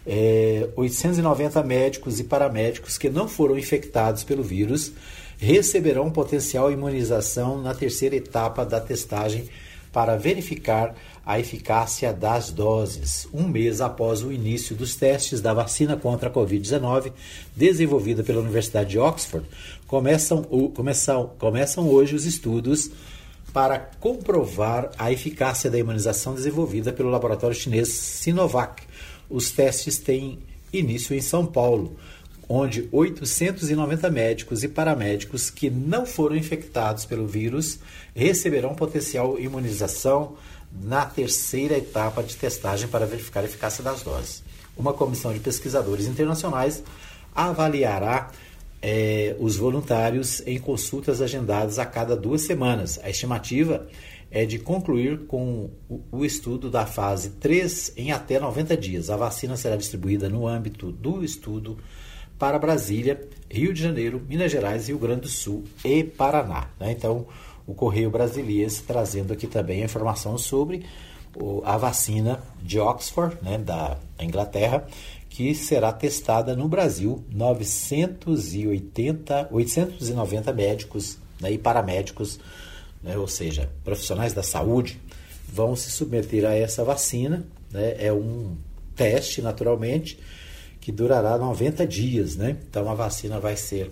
É, 0.06 0.68
890 0.76 1.62
médicos 1.64 2.20
e 2.20 2.24
paramédicos 2.24 2.96
que 2.96 3.08
não 3.08 3.26
foram 3.26 3.58
infectados 3.58 4.22
pelo 4.22 4.42
vírus 4.42 4.92
receberão 5.38 6.10
potencial 6.10 6.70
imunização 6.70 7.60
na 7.60 7.74
terceira 7.74 8.16
etapa 8.16 8.64
da 8.64 8.80
testagem 8.80 9.48
para 9.96 10.14
verificar 10.14 10.94
a 11.24 11.40
eficácia 11.40 12.12
das 12.12 12.50
doses, 12.50 13.26
um 13.32 13.48
mês 13.48 13.80
após 13.80 14.22
o 14.22 14.30
início 14.30 14.76
dos 14.76 14.94
testes 14.94 15.40
da 15.40 15.54
vacina 15.54 15.96
contra 15.96 16.28
a 16.28 16.30
Covid-19, 16.30 17.14
desenvolvida 17.56 18.22
pela 18.22 18.42
Universidade 18.42 18.90
de 18.90 18.98
Oxford. 18.98 19.48
Começam, 19.86 20.42
começam, 20.74 21.30
começam 21.38 21.88
hoje 21.88 22.14
os 22.14 22.26
estudos 22.26 22.90
para 23.54 23.78
comprovar 23.98 24.90
a 24.98 25.10
eficácia 25.10 25.70
da 25.70 25.78
imunização 25.78 26.34
desenvolvida 26.34 26.92
pelo 26.92 27.08
laboratório 27.08 27.56
chinês 27.56 27.88
Sinovac. 27.88 28.82
Os 29.30 29.50
testes 29.50 29.96
têm 29.96 30.40
início 30.74 31.16
em 31.16 31.22
São 31.22 31.46
Paulo, 31.46 31.96
onde 32.48 32.88
890 32.92 34.10
médicos 34.10 34.62
e 34.62 34.68
paramédicos 34.68 35.50
que 35.50 35.68
não 35.68 36.06
foram 36.06 36.36
infectados 36.36 37.04
pelo 37.04 37.26
vírus 37.26 37.78
receberão 38.14 38.74
potencial 38.74 39.38
imunização 39.38 40.36
na 40.82 41.04
terceira 41.04 41.76
etapa 41.76 42.22
de 42.22 42.36
testagem 42.36 42.88
para 42.88 43.06
verificar 43.06 43.40
a 43.40 43.44
eficácia 43.44 43.82
das 43.82 44.02
doses. 44.02 44.42
Uma 44.76 44.92
comissão 44.92 45.32
de 45.32 45.40
pesquisadores 45.40 46.06
internacionais 46.06 46.82
avaliará 47.34 48.30
é, 48.80 49.34
os 49.38 49.56
voluntários 49.56 50.42
em 50.46 50.58
consultas 50.58 51.20
agendadas 51.20 51.78
a 51.78 51.86
cada 51.86 52.14
duas 52.14 52.42
semanas. 52.42 53.00
A 53.02 53.10
estimativa 53.10 53.86
é 54.30 54.44
de 54.44 54.58
concluir 54.58 55.26
com 55.26 55.70
o, 56.10 56.24
estudo 56.24 56.70
da 56.70 56.84
fase 56.84 57.30
3 57.30 57.94
em 57.96 58.12
até 58.12 58.38
90 58.38 58.76
dias. 58.76 59.08
A 59.08 59.16
vacina 59.16 59.56
será 59.56 59.76
distribuída 59.76 60.28
no 60.28 60.46
âmbito 60.46 60.92
do 60.92 61.24
estudo 61.24 61.78
para 62.38 62.58
Brasília, 62.58 63.20
Rio 63.50 63.72
de 63.72 63.82
Janeiro, 63.82 64.22
Minas 64.28 64.52
Gerais, 64.52 64.88
Rio 64.88 64.98
Grande 64.98 65.22
do 65.22 65.28
Sul 65.28 65.64
e 65.84 66.04
Paraná. 66.04 66.68
Né? 66.78 66.92
Então, 66.92 67.26
o 67.66 67.74
Correio 67.74 68.10
Brasiliense 68.10 68.82
trazendo 68.82 69.32
aqui 69.32 69.46
também 69.46 69.82
a 69.82 69.86
informação 69.86 70.38
sobre 70.38 70.84
a 71.64 71.76
vacina 71.76 72.40
de 72.62 72.78
Oxford, 72.78 73.36
né, 73.42 73.58
da 73.58 73.98
Inglaterra, 74.18 74.86
que 75.28 75.54
será 75.54 75.92
testada 75.92 76.56
no 76.56 76.68
Brasil. 76.68 77.22
980, 77.30 79.48
890 79.50 80.52
médicos 80.52 81.18
né, 81.40 81.52
e 81.52 81.58
paramédicos, 81.58 82.40
né, 83.02 83.18
ou 83.18 83.28
seja, 83.28 83.70
profissionais 83.84 84.32
da 84.32 84.42
saúde, 84.42 85.00
vão 85.46 85.76
se 85.76 85.90
submeter 85.90 86.46
a 86.46 86.54
essa 86.54 86.82
vacina. 86.84 87.44
Né, 87.70 87.96
é 87.98 88.12
um 88.12 88.56
teste, 88.94 89.42
naturalmente, 89.42 90.18
que 90.86 90.92
durará 90.92 91.36
90 91.36 91.84
dias. 91.84 92.36
Né? 92.36 92.56
Então, 92.70 92.88
a 92.88 92.94
vacina 92.94 93.40
vai 93.40 93.56
ser 93.56 93.90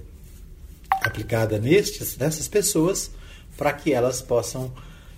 aplicada 1.03 1.59
nestes, 1.59 2.17
nessas 2.17 2.47
pessoas 2.47 3.11
para 3.57 3.73
que 3.73 3.93
elas 3.93 4.23
possam, 4.23 4.71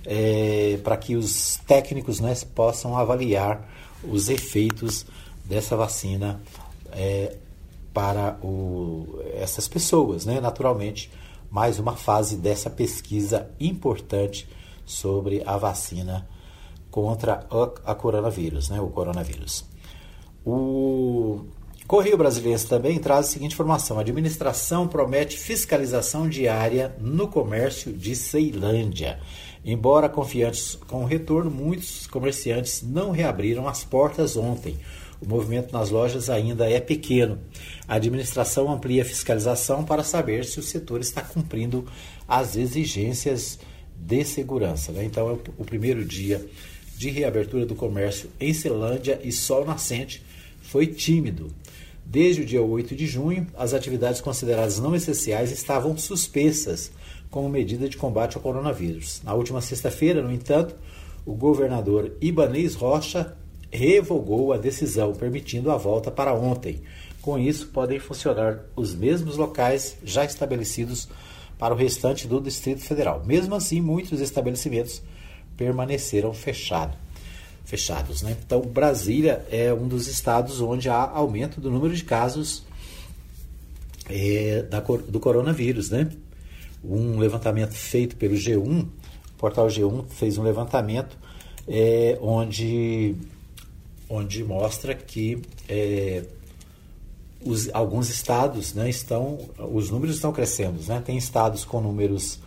é, 0.02 0.78
para 0.82 0.96
que 0.96 1.16
os 1.16 1.60
técnicos 1.66 2.18
né, 2.18 2.34
possam 2.54 2.96
avaliar 2.96 3.68
os 4.02 4.30
efeitos 4.30 5.04
dessa 5.44 5.76
vacina 5.76 6.40
é, 6.92 7.36
para 7.92 8.38
o, 8.42 9.20
essas 9.34 9.68
pessoas, 9.68 10.24
né? 10.24 10.40
Naturalmente, 10.40 11.10
mais 11.50 11.78
uma 11.78 11.94
fase 11.94 12.38
dessa 12.38 12.70
pesquisa 12.70 13.50
importante 13.60 14.48
sobre 14.86 15.42
a 15.44 15.58
vacina 15.58 16.26
contra 16.90 17.46
a, 17.50 17.92
a 17.92 17.94
coronavírus, 17.94 18.70
né? 18.70 18.80
O 18.80 18.88
coronavírus. 18.88 19.66
O 20.42 21.44
Correio 21.86 22.18
Brasileiro 22.18 22.60
também 22.64 22.98
traz 22.98 23.26
a 23.26 23.30
seguinte 23.30 23.52
informação: 23.52 23.96
a 23.96 24.00
administração 24.00 24.88
promete 24.88 25.38
fiscalização 25.38 26.28
diária 26.28 26.92
no 27.00 27.28
comércio 27.28 27.92
de 27.92 28.16
Ceilândia. 28.16 29.20
Embora 29.64 30.08
confiantes 30.08 30.76
com 30.88 31.02
o 31.02 31.06
retorno, 31.06 31.48
muitos 31.48 32.06
comerciantes 32.08 32.82
não 32.82 33.12
reabriram 33.12 33.68
as 33.68 33.84
portas 33.84 34.36
ontem. 34.36 34.76
O 35.20 35.26
movimento 35.26 35.72
nas 35.72 35.90
lojas 35.90 36.28
ainda 36.28 36.68
é 36.68 36.80
pequeno. 36.80 37.38
A 37.86 37.94
administração 37.94 38.70
amplia 38.70 39.02
a 39.02 39.04
fiscalização 39.04 39.84
para 39.84 40.02
saber 40.02 40.44
se 40.44 40.58
o 40.58 40.62
setor 40.62 41.00
está 41.00 41.22
cumprindo 41.22 41.86
as 42.26 42.56
exigências 42.56 43.58
de 43.96 44.24
segurança. 44.24 44.92
Né? 44.92 45.04
Então, 45.04 45.30
é 45.30 45.32
o 45.56 45.64
primeiro 45.64 46.04
dia 46.04 46.44
de 46.96 47.10
reabertura 47.10 47.64
do 47.64 47.74
comércio 47.74 48.28
em 48.40 48.52
Ceilândia 48.52 49.20
e 49.22 49.30
Sol 49.30 49.64
Nascente 49.64 50.22
foi 50.60 50.86
tímido. 50.86 51.50
Desde 52.08 52.42
o 52.42 52.46
dia 52.46 52.62
8 52.62 52.94
de 52.94 53.04
junho, 53.04 53.48
as 53.58 53.74
atividades 53.74 54.20
consideradas 54.20 54.78
não 54.78 54.94
essenciais 54.94 55.50
estavam 55.50 55.98
suspensas 55.98 56.92
como 57.28 57.48
medida 57.48 57.88
de 57.88 57.96
combate 57.96 58.36
ao 58.36 58.42
coronavírus. 58.42 59.20
Na 59.24 59.34
última 59.34 59.60
sexta-feira, 59.60 60.22
no 60.22 60.32
entanto, 60.32 60.76
o 61.26 61.34
governador 61.34 62.12
Ibanez 62.20 62.76
Rocha 62.76 63.36
revogou 63.72 64.52
a 64.52 64.56
decisão, 64.56 65.14
permitindo 65.14 65.68
a 65.68 65.76
volta 65.76 66.08
para 66.08 66.32
ontem. 66.32 66.80
Com 67.20 67.36
isso, 67.36 67.66
podem 67.68 67.98
funcionar 67.98 68.60
os 68.76 68.94
mesmos 68.94 69.36
locais 69.36 69.96
já 70.04 70.24
estabelecidos 70.24 71.08
para 71.58 71.74
o 71.74 71.76
restante 71.76 72.28
do 72.28 72.40
Distrito 72.40 72.82
Federal. 72.82 73.24
Mesmo 73.26 73.56
assim, 73.56 73.80
muitos 73.80 74.20
estabelecimentos 74.20 75.02
permaneceram 75.56 76.32
fechados 76.32 77.05
fechados. 77.66 78.22
Né? 78.22 78.34
Então, 78.44 78.62
Brasília 78.62 79.44
é 79.50 79.74
um 79.74 79.86
dos 79.86 80.06
estados 80.06 80.60
onde 80.60 80.88
há 80.88 81.10
aumento 81.10 81.60
do 81.60 81.70
número 81.70 81.94
de 81.94 82.04
casos 82.04 82.62
é, 84.08 84.62
da, 84.62 84.80
do 84.80 85.20
coronavírus. 85.20 85.90
Né? 85.90 86.08
Um 86.82 87.18
levantamento 87.18 87.74
feito 87.74 88.16
pelo 88.16 88.34
G1, 88.34 88.82
o 88.82 88.88
portal 89.36 89.66
G1 89.66 90.06
fez 90.08 90.38
um 90.38 90.42
levantamento 90.42 91.18
é, 91.68 92.16
onde, 92.22 93.16
onde 94.08 94.44
mostra 94.44 94.94
que 94.94 95.42
é, 95.68 96.22
os, 97.44 97.68
alguns 97.74 98.08
estados 98.08 98.74
né, 98.74 98.88
estão, 98.88 99.38
os 99.58 99.90
números 99.90 100.14
estão 100.14 100.32
crescendo. 100.32 100.80
Né? 100.86 101.02
Tem 101.04 101.18
estados 101.18 101.64
com 101.64 101.80
números, 101.80 102.38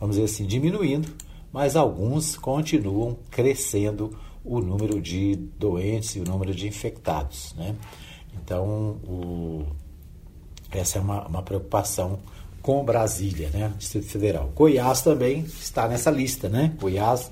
vamos 0.00 0.16
dizer 0.16 0.26
assim, 0.26 0.44
diminuindo, 0.44 1.08
mas 1.52 1.76
alguns 1.76 2.36
continuam 2.36 3.16
crescendo 3.30 4.18
o 4.44 4.60
número 4.60 5.00
de 5.00 5.36
doentes 5.58 6.16
e 6.16 6.20
o 6.20 6.24
número 6.24 6.54
de 6.54 6.68
infectados. 6.68 7.54
Né? 7.56 7.74
Então, 8.42 8.98
o, 9.06 9.64
essa 10.70 10.98
é 10.98 11.00
uma, 11.00 11.26
uma 11.26 11.42
preocupação 11.42 12.18
com 12.60 12.84
Brasília, 12.84 13.50
né? 13.52 13.72
Distrito 13.76 14.06
Federal. 14.06 14.50
Goiás 14.54 15.02
também 15.02 15.40
está 15.40 15.86
nessa 15.86 16.10
lista, 16.10 16.48
né? 16.48 16.72
Goiás 16.80 17.30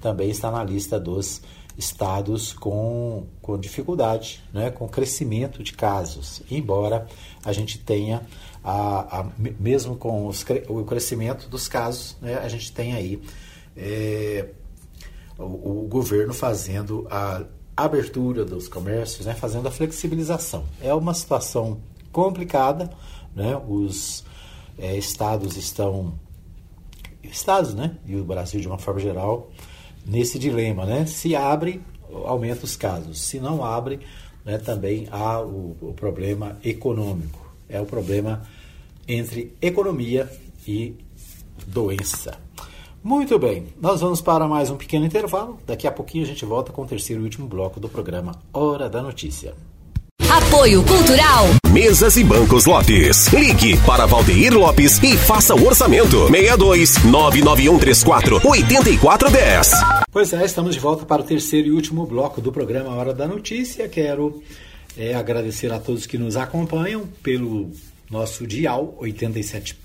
também 0.00 0.30
está 0.30 0.50
na 0.50 0.64
lista 0.64 0.98
dos 0.98 1.42
estados 1.76 2.52
com, 2.52 3.26
com 3.40 3.58
dificuldade, 3.58 4.42
né? 4.52 4.70
com 4.70 4.88
crescimento 4.88 5.62
de 5.62 5.72
casos, 5.72 6.42
embora 6.50 7.06
a 7.44 7.52
gente 7.52 7.78
tenha, 7.78 8.22
a, 8.62 9.20
a 9.20 9.26
mesmo 9.38 9.96
com 9.96 10.26
os, 10.26 10.44
o 10.68 10.84
crescimento 10.84 11.48
dos 11.48 11.68
casos, 11.68 12.16
né? 12.20 12.38
a 12.38 12.48
gente 12.48 12.72
tem 12.72 12.92
aí 12.92 13.22
é, 13.76 14.48
o, 15.40 15.84
o 15.84 15.88
governo 15.88 16.32
fazendo 16.32 17.06
a 17.10 17.42
abertura 17.76 18.44
dos 18.44 18.68
comércios, 18.68 19.26
né, 19.26 19.34
fazendo 19.34 19.66
a 19.66 19.70
flexibilização. 19.70 20.64
É 20.80 20.92
uma 20.92 21.14
situação 21.14 21.80
complicada, 22.12 22.90
né? 23.34 23.56
Os 23.68 24.24
é, 24.78 24.96
estados 24.96 25.56
estão 25.56 26.14
estados, 27.22 27.74
né, 27.74 27.96
e 28.06 28.16
o 28.16 28.24
Brasil 28.24 28.60
de 28.60 28.66
uma 28.66 28.78
forma 28.78 28.98
geral 29.00 29.50
nesse 30.04 30.38
dilema, 30.38 30.84
né? 30.84 31.06
Se 31.06 31.34
abre, 31.34 31.80
aumenta 32.24 32.64
os 32.64 32.76
casos. 32.76 33.20
Se 33.20 33.38
não 33.38 33.64
abre, 33.64 34.00
né, 34.44 34.58
também 34.58 35.08
há 35.10 35.40
o, 35.40 35.76
o 35.80 35.94
problema 35.94 36.58
econômico. 36.64 37.50
É 37.68 37.80
o 37.80 37.86
problema 37.86 38.42
entre 39.06 39.56
economia 39.60 40.30
e 40.66 40.94
doença. 41.66 42.38
Muito 43.02 43.38
bem, 43.38 43.68
nós 43.80 44.02
vamos 44.02 44.20
para 44.20 44.46
mais 44.46 44.68
um 44.68 44.76
pequeno 44.76 45.06
intervalo. 45.06 45.58
Daqui 45.66 45.86
a 45.86 45.90
pouquinho 45.90 46.22
a 46.24 46.26
gente 46.26 46.44
volta 46.44 46.70
com 46.70 46.82
o 46.82 46.86
terceiro 46.86 47.22
e 47.22 47.24
último 47.24 47.48
bloco 47.48 47.80
do 47.80 47.88
programa 47.88 48.32
Hora 48.52 48.90
da 48.90 49.00
Notícia. 49.00 49.54
Apoio 50.28 50.84
Cultural. 50.84 51.46
Mesas 51.72 52.18
e 52.18 52.24
Bancos 52.24 52.66
Lopes. 52.66 53.28
Ligue 53.28 53.76
para 53.86 54.04
Valdeir 54.04 54.52
Lopes 54.52 55.02
e 55.02 55.16
faça 55.16 55.54
o 55.54 55.66
orçamento. 55.66 56.26
62 56.26 57.04
99134 57.04 58.36
8410. 58.46 59.70
Pois 60.12 60.32
é, 60.34 60.44
estamos 60.44 60.74
de 60.74 60.80
volta 60.80 61.06
para 61.06 61.22
o 61.22 61.24
terceiro 61.24 61.68
e 61.68 61.72
último 61.72 62.04
bloco 62.04 62.40
do 62.42 62.52
programa 62.52 62.94
Hora 62.94 63.14
da 63.14 63.26
Notícia. 63.26 63.88
Quero 63.88 64.42
é, 64.96 65.14
agradecer 65.14 65.72
a 65.72 65.78
todos 65.78 66.04
que 66.04 66.18
nos 66.18 66.36
acompanham 66.36 67.08
pelo 67.22 67.70
nosso 68.10 68.46
dial 68.46 68.94
87. 68.98 69.78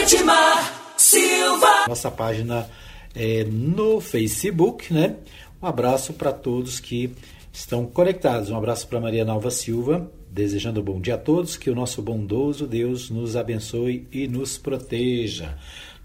Edmar 0.00 0.83
Silva. 1.04 1.84
Nossa 1.86 2.10
página 2.10 2.66
é, 3.14 3.44
no 3.44 4.00
Facebook, 4.00 4.90
né? 4.90 5.16
Um 5.62 5.66
abraço 5.66 6.14
para 6.14 6.32
todos 6.32 6.80
que 6.80 7.14
estão 7.52 7.84
conectados. 7.84 8.48
Um 8.48 8.56
abraço 8.56 8.88
para 8.88 8.98
Maria 8.98 9.22
Nalva 9.22 9.50
Silva, 9.50 10.10
desejando 10.30 10.82
bom 10.82 10.98
dia 10.98 11.16
a 11.16 11.18
todos, 11.18 11.58
que 11.58 11.68
o 11.68 11.74
nosso 11.74 12.00
bondoso 12.00 12.66
Deus 12.66 13.10
nos 13.10 13.36
abençoe 13.36 14.08
e 14.10 14.26
nos 14.26 14.56
proteja. 14.56 15.58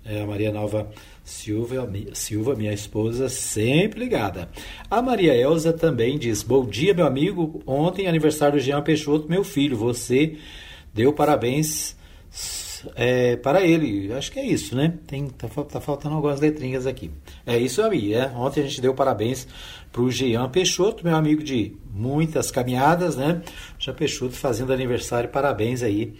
É, 0.04 0.22
a 0.22 0.28
Maria 0.28 0.52
Nalva 0.52 0.92
Silva, 1.24 1.90
Silva, 2.12 2.54
minha 2.54 2.74
esposa, 2.74 3.30
sempre 3.30 4.02
ligada. 4.02 4.50
A 4.92 5.02
Maria 5.02 5.34
Elza 5.34 5.72
também 5.72 6.18
diz: 6.18 6.44
Bom 6.44 6.66
dia, 6.66 6.94
meu 6.94 7.08
amigo. 7.08 7.64
Ontem, 7.66 8.06
aniversário 8.06 8.60
do 8.60 8.62
Jean 8.62 8.82
Peixoto, 8.82 9.30
meu 9.30 9.46
filho. 9.46 9.78
Você 9.78 10.36
deu 10.94 11.14
parabéns 11.14 11.98
é, 12.96 13.36
para 13.36 13.62
ele. 13.62 14.12
Acho 14.14 14.32
que 14.32 14.40
é 14.40 14.46
isso, 14.46 14.76
né? 14.76 14.94
Tem, 15.08 15.28
tá, 15.28 15.48
tá 15.48 15.82
faltando 15.82 16.16
algumas 16.16 16.40
letrinhas 16.40 16.86
aqui. 16.86 17.12
É 17.46 17.58
isso 17.58 17.82
aí, 17.82 18.14
é. 18.14 18.28
Ontem 18.36 18.62
a 18.62 18.64
gente 18.64 18.82
deu 18.82 18.94
parabéns 18.94 19.48
para 19.92 20.02
o 20.02 20.12
Jean 20.12 20.50
Peixoto, 20.50 21.04
meu 21.04 21.16
amigo 21.16 21.44
de 21.44 21.76
muitas 21.92 22.52
caminhadas, 22.52 23.16
né? 23.16 23.42
Jean 23.78 23.94
Peixoto 23.94 24.34
fazendo 24.34 24.72
aniversário, 24.72 25.30
parabéns 25.30 25.82
aí 25.82 26.14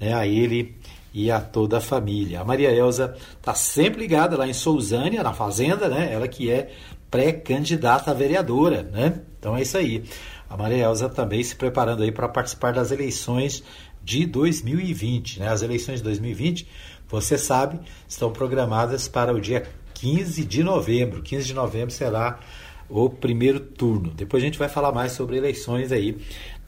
né, 0.00 0.14
a 0.14 0.26
ele 0.26 0.76
e 1.12 1.30
a 1.30 1.40
toda 1.40 1.78
a 1.78 1.80
família. 1.80 2.40
A 2.40 2.44
Maria 2.44 2.70
Elza 2.70 3.16
está 3.38 3.54
sempre 3.54 4.02
ligada 4.02 4.36
lá 4.36 4.46
em 4.46 4.52
Sousânia, 4.52 5.22
na 5.22 5.32
Fazenda, 5.32 5.88
né? 5.88 6.12
Ela 6.12 6.28
que 6.28 6.50
é 6.50 6.70
pré-candidata 7.10 8.10
a 8.10 8.14
vereadora, 8.14 8.82
né? 8.82 9.20
Então 9.38 9.56
é 9.56 9.62
isso 9.62 9.76
aí. 9.76 10.04
A 10.48 10.56
Maria 10.56 10.84
Elza 10.84 11.08
também 11.08 11.42
se 11.42 11.54
preparando 11.54 12.02
aí 12.02 12.10
para 12.10 12.28
participar 12.28 12.72
das 12.72 12.90
eleições 12.90 13.62
de 14.08 14.24
2020, 14.24 15.40
né? 15.40 15.48
As 15.48 15.60
eleições 15.60 15.96
de 15.96 16.04
2020, 16.04 16.66
você 17.06 17.36
sabe, 17.36 17.78
estão 18.08 18.32
programadas 18.32 19.06
para 19.06 19.34
o 19.34 19.40
dia 19.40 19.66
15 19.92 20.46
de 20.46 20.62
novembro. 20.62 21.20
15 21.20 21.46
de 21.46 21.52
novembro 21.52 21.90
será 21.90 22.40
o 22.88 23.10
primeiro 23.10 23.60
turno. 23.60 24.10
Depois 24.16 24.42
a 24.42 24.46
gente 24.46 24.58
vai 24.58 24.70
falar 24.70 24.92
mais 24.92 25.12
sobre 25.12 25.36
eleições 25.36 25.92
aí 25.92 26.16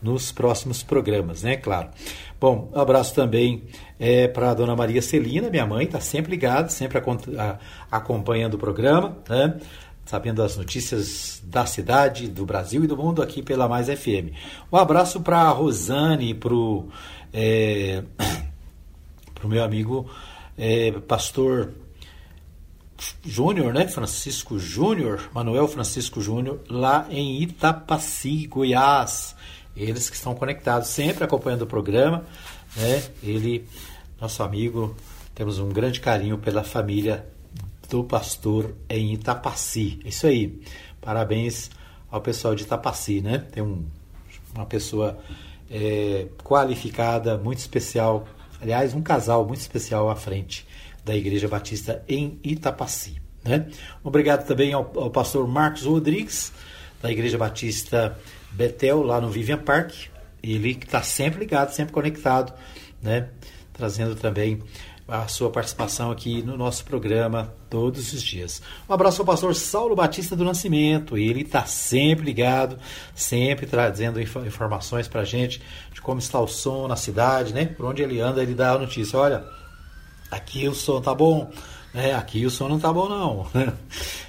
nos 0.03 0.31
próximos 0.31 0.83
programas, 0.83 1.43
né? 1.43 1.57
Claro. 1.57 1.89
Bom, 2.39 2.71
um 2.75 2.79
abraço 2.79 3.15
também 3.15 3.65
é, 3.99 4.29
para 4.29 4.51
a 4.51 4.55
dona 4.55 4.77
Maria 4.77 5.01
Celina, 5.01 5.49
minha 5.49 5.65
mãe, 5.67 5.87
está 5.87 5.99
sempre 6.01 6.33
ligada, 6.33 6.69
sempre 6.69 6.99
a, 6.99 7.03
a, 7.43 7.59
acompanhando 7.91 8.55
o 8.55 8.59
programa, 8.59 9.17
né? 9.27 9.59
sabendo 10.11 10.43
as 10.43 10.57
notícias 10.57 11.41
da 11.45 11.65
cidade, 11.65 12.27
do 12.27 12.45
Brasil 12.45 12.83
e 12.83 12.87
do 12.89 12.97
mundo 12.97 13.23
aqui 13.23 13.43
pela 13.43 13.69
Mais 13.69 13.87
FM. 13.87 14.35
Um 14.73 14.77
abraço 14.77 15.21
para 15.21 15.43
a 15.43 15.51
Rosane 15.51 16.35
para 16.35 16.53
o 16.53 16.89
é, 17.33 18.03
meu 19.45 19.63
amigo 19.63 20.11
é, 20.57 20.93
pastor 20.93 21.73
Júnior, 23.25 23.73
né? 23.73 23.89
Francisco 23.89 24.59
Júnior, 24.59 25.31
Manuel 25.33 25.67
Francisco 25.67 26.21
Júnior, 26.21 26.61
lá 26.69 27.07
em 27.11 27.43
Itapaci, 27.43 28.47
Goiás. 28.47 29.35
Eles 29.75 30.11
que 30.11 30.17
estão 30.17 30.35
conectados, 30.35 30.89
sempre 30.89 31.25
acompanhando 31.25 31.63
o 31.63 31.67
programa, 31.67 32.27
né? 32.77 33.03
Ele, 33.23 33.67
nosso 34.21 34.43
amigo, 34.43 34.95
temos 35.35 35.59
um 35.59 35.71
grande 35.71 36.01
carinho 36.01 36.37
pela 36.37 36.63
família 36.63 37.27
do 37.89 38.05
pastor 38.05 38.75
em 38.89 39.15
Itapaci. 39.15 40.01
Isso 40.05 40.27
aí. 40.27 40.61
Parabéns 41.01 41.71
ao 42.11 42.21
pessoal 42.21 42.55
de 42.55 42.65
Itapaci, 42.65 43.21
né? 43.23 43.39
Tem 43.51 43.63
um, 43.63 43.87
uma 44.55 44.67
pessoa 44.67 45.19
é, 45.71 46.27
qualificada, 46.43 47.39
muito 47.39 47.59
especial. 47.59 48.27
Aliás, 48.61 48.93
um 48.95 49.01
casal 49.01 49.47
muito 49.47 49.61
especial 49.61 50.11
à 50.11 50.17
frente 50.17 50.67
da 51.05 51.15
Igreja 51.15 51.49
Batista 51.49 52.05
em 52.09 52.39
Itapaci. 52.43 53.21
Né? 53.45 53.67
Obrigado 54.03 54.47
também 54.47 54.73
ao, 54.73 54.91
ao 54.99 55.11
pastor 55.11 55.47
Marcos 55.49 55.85
Rodrigues, 55.85 56.53
da 57.01 57.11
Igreja 57.11 57.39
Batista 57.39 58.19
Betel, 58.53 59.03
lá 59.03 59.21
no 59.21 59.31
Vivian 59.31 59.59
Park. 59.59 59.93
Ele 60.43 60.71
está 60.73 61.03
sempre 61.03 61.41
ligado, 61.41 61.71
sempre 61.71 61.93
conectado, 61.93 62.53
né? 63.03 63.29
trazendo 63.73 64.15
também 64.15 64.63
a 65.11 65.27
sua 65.27 65.51
participação 65.51 66.13
aqui 66.13 66.41
no 66.41 66.57
nosso 66.57 66.85
programa 66.85 67.53
todos 67.69 68.13
os 68.13 68.23
dias. 68.23 68.63
Um 68.89 68.95
abraço 68.95 69.21
ao 69.21 69.27
pastor 69.27 69.55
Saulo 69.57 69.97
Batista 69.97 70.37
do 70.37 70.45
Nascimento. 70.45 71.19
Ele 71.19 71.43
está 71.43 71.67
sempre 71.67 72.25
ligado, 72.25 72.79
sempre 73.13 73.67
trazendo 73.67 74.21
informações 74.21 75.09
para 75.09 75.23
a 75.23 75.25
gente 75.25 75.61
de 75.93 76.01
como 76.01 76.21
está 76.21 76.39
o 76.41 76.47
som 76.47 76.87
na 76.87 76.95
cidade, 76.95 77.53
né? 77.53 77.67
Por 77.67 77.87
onde 77.87 78.03
ele 78.03 78.21
anda, 78.21 78.41
ele 78.41 78.55
dá 78.55 78.73
a 78.73 78.79
notícia. 78.79 79.19
Olha, 79.19 79.45
aqui 80.31 80.69
o 80.69 80.75
som 80.75 81.01
tá 81.01 81.13
bom, 81.13 81.51
né? 81.93 82.15
Aqui 82.15 82.47
o 82.47 82.51
som 82.51 82.69
não 82.69 82.79
tá 82.79 82.93
bom 82.93 83.09
não. 83.09 83.49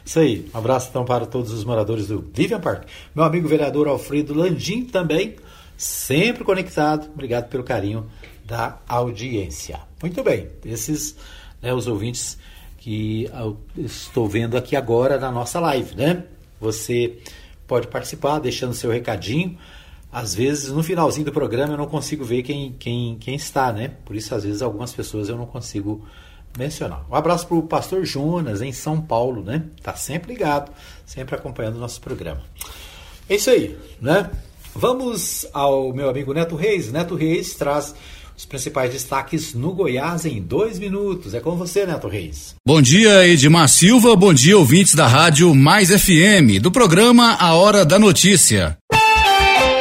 Isso 0.03 0.19
aí. 0.19 0.49
Um 0.51 0.57
abraço 0.57 0.87
então 0.89 1.05
para 1.05 1.27
todos 1.27 1.51
os 1.51 1.63
moradores 1.63 2.07
do 2.07 2.27
Vivian 2.33 2.59
Park. 2.59 2.87
Meu 3.13 3.23
amigo 3.23 3.47
vereador 3.47 3.87
Alfredo 3.87 4.33
Landim 4.33 4.83
também, 4.85 5.35
sempre 5.77 6.43
conectado. 6.43 7.07
Obrigado 7.13 7.49
pelo 7.49 7.63
carinho 7.63 8.09
da 8.51 8.79
audiência. 8.85 9.79
Muito 10.01 10.21
bem. 10.21 10.49
Esses, 10.65 11.15
né, 11.61 11.73
os 11.73 11.87
ouvintes 11.87 12.37
que 12.77 13.29
estou 13.77 14.27
vendo 14.27 14.57
aqui 14.57 14.75
agora 14.75 15.17
na 15.17 15.31
nossa 15.31 15.57
live, 15.59 15.95
né? 15.95 16.25
Você 16.59 17.17
pode 17.65 17.87
participar 17.87 18.39
deixando 18.39 18.73
seu 18.73 18.91
recadinho 18.91 19.57
às 20.11 20.35
vezes 20.35 20.69
no 20.69 20.83
finalzinho 20.83 21.25
do 21.25 21.31
programa 21.31 21.73
eu 21.73 21.77
não 21.77 21.87
consigo 21.87 22.25
ver 22.25 22.43
quem, 22.43 22.73
quem, 22.73 23.17
quem 23.17 23.35
está, 23.35 23.71
né? 23.71 23.93
Por 24.03 24.13
isso, 24.13 24.35
às 24.35 24.43
vezes, 24.43 24.61
algumas 24.61 24.91
pessoas 24.91 25.29
eu 25.29 25.37
não 25.37 25.45
consigo 25.45 26.05
mencionar. 26.57 27.05
Um 27.09 27.15
abraço 27.15 27.47
para 27.47 27.55
o 27.55 27.63
pastor 27.63 28.03
Jonas, 28.03 28.61
em 28.61 28.73
São 28.73 28.99
Paulo, 28.99 29.41
né? 29.41 29.63
Tá 29.81 29.95
sempre 29.95 30.33
ligado, 30.33 30.69
sempre 31.05 31.33
acompanhando 31.33 31.77
o 31.77 31.79
nosso 31.79 32.01
programa. 32.01 32.41
É 33.29 33.35
isso 33.35 33.49
aí, 33.49 33.77
né? 34.01 34.29
Vamos 34.75 35.47
ao 35.53 35.93
meu 35.93 36.09
amigo 36.09 36.33
Neto 36.33 36.57
Reis. 36.57 36.91
Neto 36.91 37.15
Reis 37.15 37.53
traz 37.55 37.95
os 38.41 38.45
principais 38.45 38.91
destaques 38.91 39.53
no 39.53 39.71
Goiás 39.71 40.25
em 40.25 40.41
dois 40.41 40.79
minutos. 40.79 41.35
É 41.35 41.39
com 41.39 41.55
você, 41.55 41.85
Neto 41.85 42.07
Reis. 42.07 42.55
Bom 42.65 42.81
dia, 42.81 43.27
Edmar 43.27 43.69
Silva. 43.69 44.15
Bom 44.15 44.33
dia, 44.33 44.57
ouvintes 44.57 44.95
da 44.95 45.07
Rádio 45.07 45.53
Mais 45.53 45.89
FM, 45.89 46.59
do 46.59 46.71
programa 46.71 47.35
A 47.39 47.53
Hora 47.53 47.85
da 47.85 47.99
Notícia. 47.99 48.77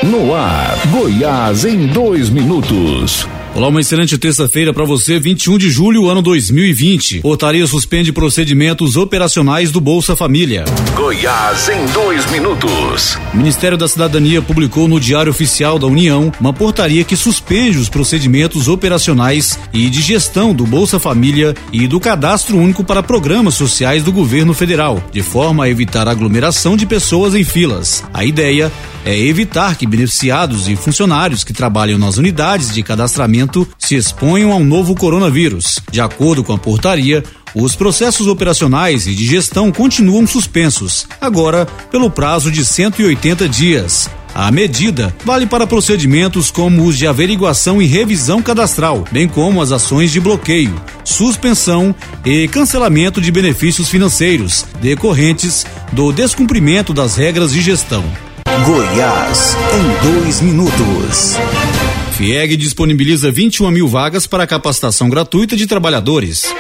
No 0.03 0.35
ar, 0.35 0.77
Goiás 0.89 1.65
em 1.65 1.87
dois 1.87 2.29
minutos. 2.29 3.27
Olá, 3.53 3.67
uma 3.67 3.81
excelente 3.81 4.17
terça-feira 4.17 4.73
para 4.73 4.85
você, 4.85 5.19
21 5.19 5.59
de 5.59 5.71
julho, 5.71 6.09
ano 6.09 6.23
2020. 6.23 7.19
Portaria 7.19 7.67
suspende 7.67 8.13
procedimentos 8.13 8.97
operacionais 8.97 9.73
do 9.73 9.81
Bolsa 9.81 10.15
Família. 10.15 10.65
Goiás 10.95 11.69
em 11.69 11.85
dois 11.87 12.31
minutos. 12.31 13.19
O 13.35 13.37
Ministério 13.37 13.77
da 13.77 13.89
Cidadania 13.89 14.41
publicou 14.41 14.87
no 14.87 15.01
Diário 15.01 15.31
Oficial 15.31 15.81
da 15.81 15.89
União 15.89 16.33
uma 16.41 16.53
portaria 16.53 17.03
que 17.03 17.17
suspende 17.17 17.77
os 17.77 17.89
procedimentos 17.89 18.69
operacionais 18.69 19.59
e 19.73 19.91
de 19.91 20.01
gestão 20.01 20.55
do 20.55 20.65
Bolsa 20.65 21.01
Família 21.01 21.53
e 21.73 21.89
do 21.89 21.99
Cadastro 21.99 22.57
Único 22.57 22.85
para 22.85 23.03
Programas 23.03 23.55
Sociais 23.55 24.05
do 24.05 24.13
Governo 24.13 24.55
Federal, 24.55 25.03
de 25.11 25.23
forma 25.23 25.65
a 25.65 25.69
evitar 25.69 26.07
aglomeração 26.07 26.77
de 26.77 26.87
pessoas 26.87 27.35
em 27.35 27.43
filas. 27.43 28.05
A 28.15 28.25
ideia 28.25 28.71
é 29.05 29.19
evitar 29.19 29.77
que 29.77 29.87
beneficiados 29.87 30.69
e 30.69 30.77
funcionários 30.77 31.45
que 31.45 31.53
trabalham 31.53 31.99
nas 31.99 32.17
unidades 32.17 32.73
de 32.73 32.83
cadastramento 32.83 33.67
se 33.79 33.95
exponham 33.95 34.53
ao 34.53 34.65
novo 34.65 34.95
coronavírus. 34.95 35.81
De 35.91 36.01
acordo 36.01 36.45
com 36.45 36.53
a 36.53 36.59
portaria, 36.59 37.25
os 37.55 37.75
processos 37.75 38.27
operacionais 38.27 39.07
e 39.07 39.15
de 39.15 39.27
gestão 39.27 39.73
continuam 39.73 40.27
suspensos, 40.27 41.07
agora 41.21 41.67
pelo 41.91 42.11
prazo 42.11 42.51
de 42.51 42.65
180 42.65 43.49
dias. 43.49 44.09
A 44.33 44.51
medida 44.53 45.15
vale 45.25 45.45
para 45.45 45.67
procedimentos 45.67 46.51
como 46.53 46.85
os 46.85 46.97
de 46.97 47.07
averiguação 47.07 47.83
e 47.83 47.87
revisão 47.87 48.41
cadastral, 48.41 49.05
bem 49.11 49.29
como 49.29 49.61
as 49.61 49.73
ações 49.73 50.13
de 50.13 50.21
bloqueio, 50.21 50.81
suspensão 51.05 51.93
e 52.25 52.47
cancelamento 52.47 53.21
de 53.21 53.33
benefícios 53.33 53.89
financeiros 53.89 54.65
decorrentes 54.81 55.67
do 55.93 56.13
descumprimento 56.13 56.95
das 56.95 57.17
regras 57.17 57.53
de 57.53 57.61
gestão. 57.61 58.05
Goiás, 58.59 59.57
em 59.73 60.13
dois 60.13 60.41
minutos. 60.41 61.37
FIEG 62.13 62.57
disponibiliza 62.57 63.31
21 63.31 63.71
mil 63.71 63.87
vagas 63.87 64.27
para 64.27 64.47
capacitação 64.47 65.09
gratuita 65.09 65.57
de 65.57 65.69
trabalhadores. 65.69 66.53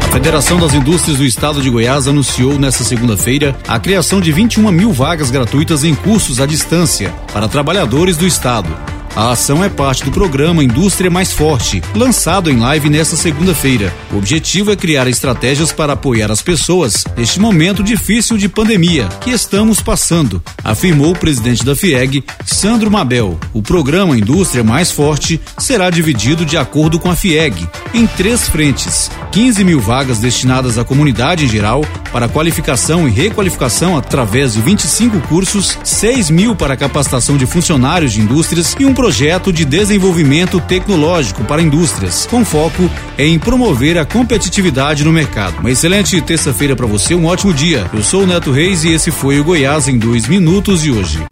A 0.00 0.10
Federação 0.10 0.58
das 0.58 0.72
Indústrias 0.74 1.18
do 1.18 1.24
Estado 1.24 1.60
de 1.60 1.68
Goiás 1.70 2.08
anunciou 2.08 2.58
nesta 2.58 2.84
segunda-feira 2.84 3.54
a 3.68 3.78
criação 3.78 4.20
de 4.20 4.32
21 4.32 4.72
mil 4.72 4.92
vagas 4.92 5.30
gratuitas 5.30 5.84
em 5.84 5.94
cursos 5.94 6.40
à 6.40 6.46
distância 6.46 7.14
para 7.32 7.48
trabalhadores 7.48 8.16
do 8.16 8.26
Estado. 8.26 8.91
A 9.14 9.32
ação 9.32 9.62
é 9.62 9.68
parte 9.68 10.04
do 10.04 10.10
programa 10.10 10.64
Indústria 10.64 11.10
Mais 11.10 11.34
Forte, 11.34 11.82
lançado 11.94 12.50
em 12.50 12.58
live 12.58 12.88
nesta 12.88 13.14
segunda-feira. 13.14 13.92
O 14.10 14.16
objetivo 14.16 14.72
é 14.72 14.76
criar 14.76 15.06
estratégias 15.06 15.70
para 15.70 15.92
apoiar 15.92 16.32
as 16.32 16.40
pessoas 16.40 17.04
neste 17.14 17.38
momento 17.38 17.82
difícil 17.82 18.38
de 18.38 18.48
pandemia 18.48 19.06
que 19.20 19.28
estamos 19.28 19.82
passando, 19.82 20.42
afirmou 20.64 21.12
o 21.12 21.18
presidente 21.18 21.62
da 21.62 21.76
FIEG, 21.76 22.24
Sandro 22.46 22.90
Mabel. 22.90 23.38
O 23.52 23.60
programa 23.60 24.16
Indústria 24.16 24.64
Mais 24.64 24.90
Forte 24.90 25.38
será 25.58 25.90
dividido 25.90 26.46
de 26.46 26.56
acordo 26.56 26.98
com 26.98 27.10
a 27.10 27.16
FIEG 27.16 27.68
em 27.92 28.06
três 28.06 28.48
frentes: 28.48 29.10
15 29.32 29.64
mil 29.64 29.80
vagas 29.80 30.18
destinadas 30.18 30.76
à 30.76 30.84
comunidade 30.84 31.46
em 31.46 31.48
geral, 31.48 31.82
para 32.12 32.28
qualificação 32.28 33.08
e 33.08 33.10
requalificação 33.10 33.96
através 33.96 34.52
de 34.52 34.60
25 34.60 35.20
cursos, 35.22 35.78
6 35.82 36.28
mil 36.28 36.54
para 36.54 36.76
capacitação 36.76 37.38
de 37.38 37.46
funcionários 37.46 38.12
de 38.12 38.20
indústrias 38.20 38.76
e 38.78 38.84
um 38.84 38.92
projeto 38.92 39.50
de 39.50 39.64
desenvolvimento 39.64 40.60
tecnológico 40.60 41.44
para 41.44 41.62
indústrias, 41.62 42.26
com 42.26 42.44
foco 42.44 42.90
em 43.16 43.38
promover 43.38 43.96
a 43.96 44.04
competitividade 44.04 45.02
no 45.02 45.12
mercado. 45.12 45.60
Uma 45.60 45.70
excelente 45.70 46.20
terça-feira 46.20 46.76
para 46.76 46.86
você, 46.86 47.14
um 47.14 47.24
ótimo 47.24 47.54
dia. 47.54 47.90
Eu 47.94 48.02
sou 48.02 48.24
o 48.24 48.26
Neto 48.26 48.52
Reis 48.52 48.84
e 48.84 48.92
esse 48.92 49.10
foi 49.10 49.40
o 49.40 49.44
Goiás 49.44 49.88
em 49.88 49.98
dois 49.98 50.28
minutos 50.28 50.82
de 50.82 50.90
hoje. 50.90 51.24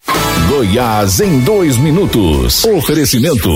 Goiás 0.49 1.21
em 1.21 1.41
dois 1.41 1.77
minutos. 1.77 2.65
Oferecimento. 2.65 3.51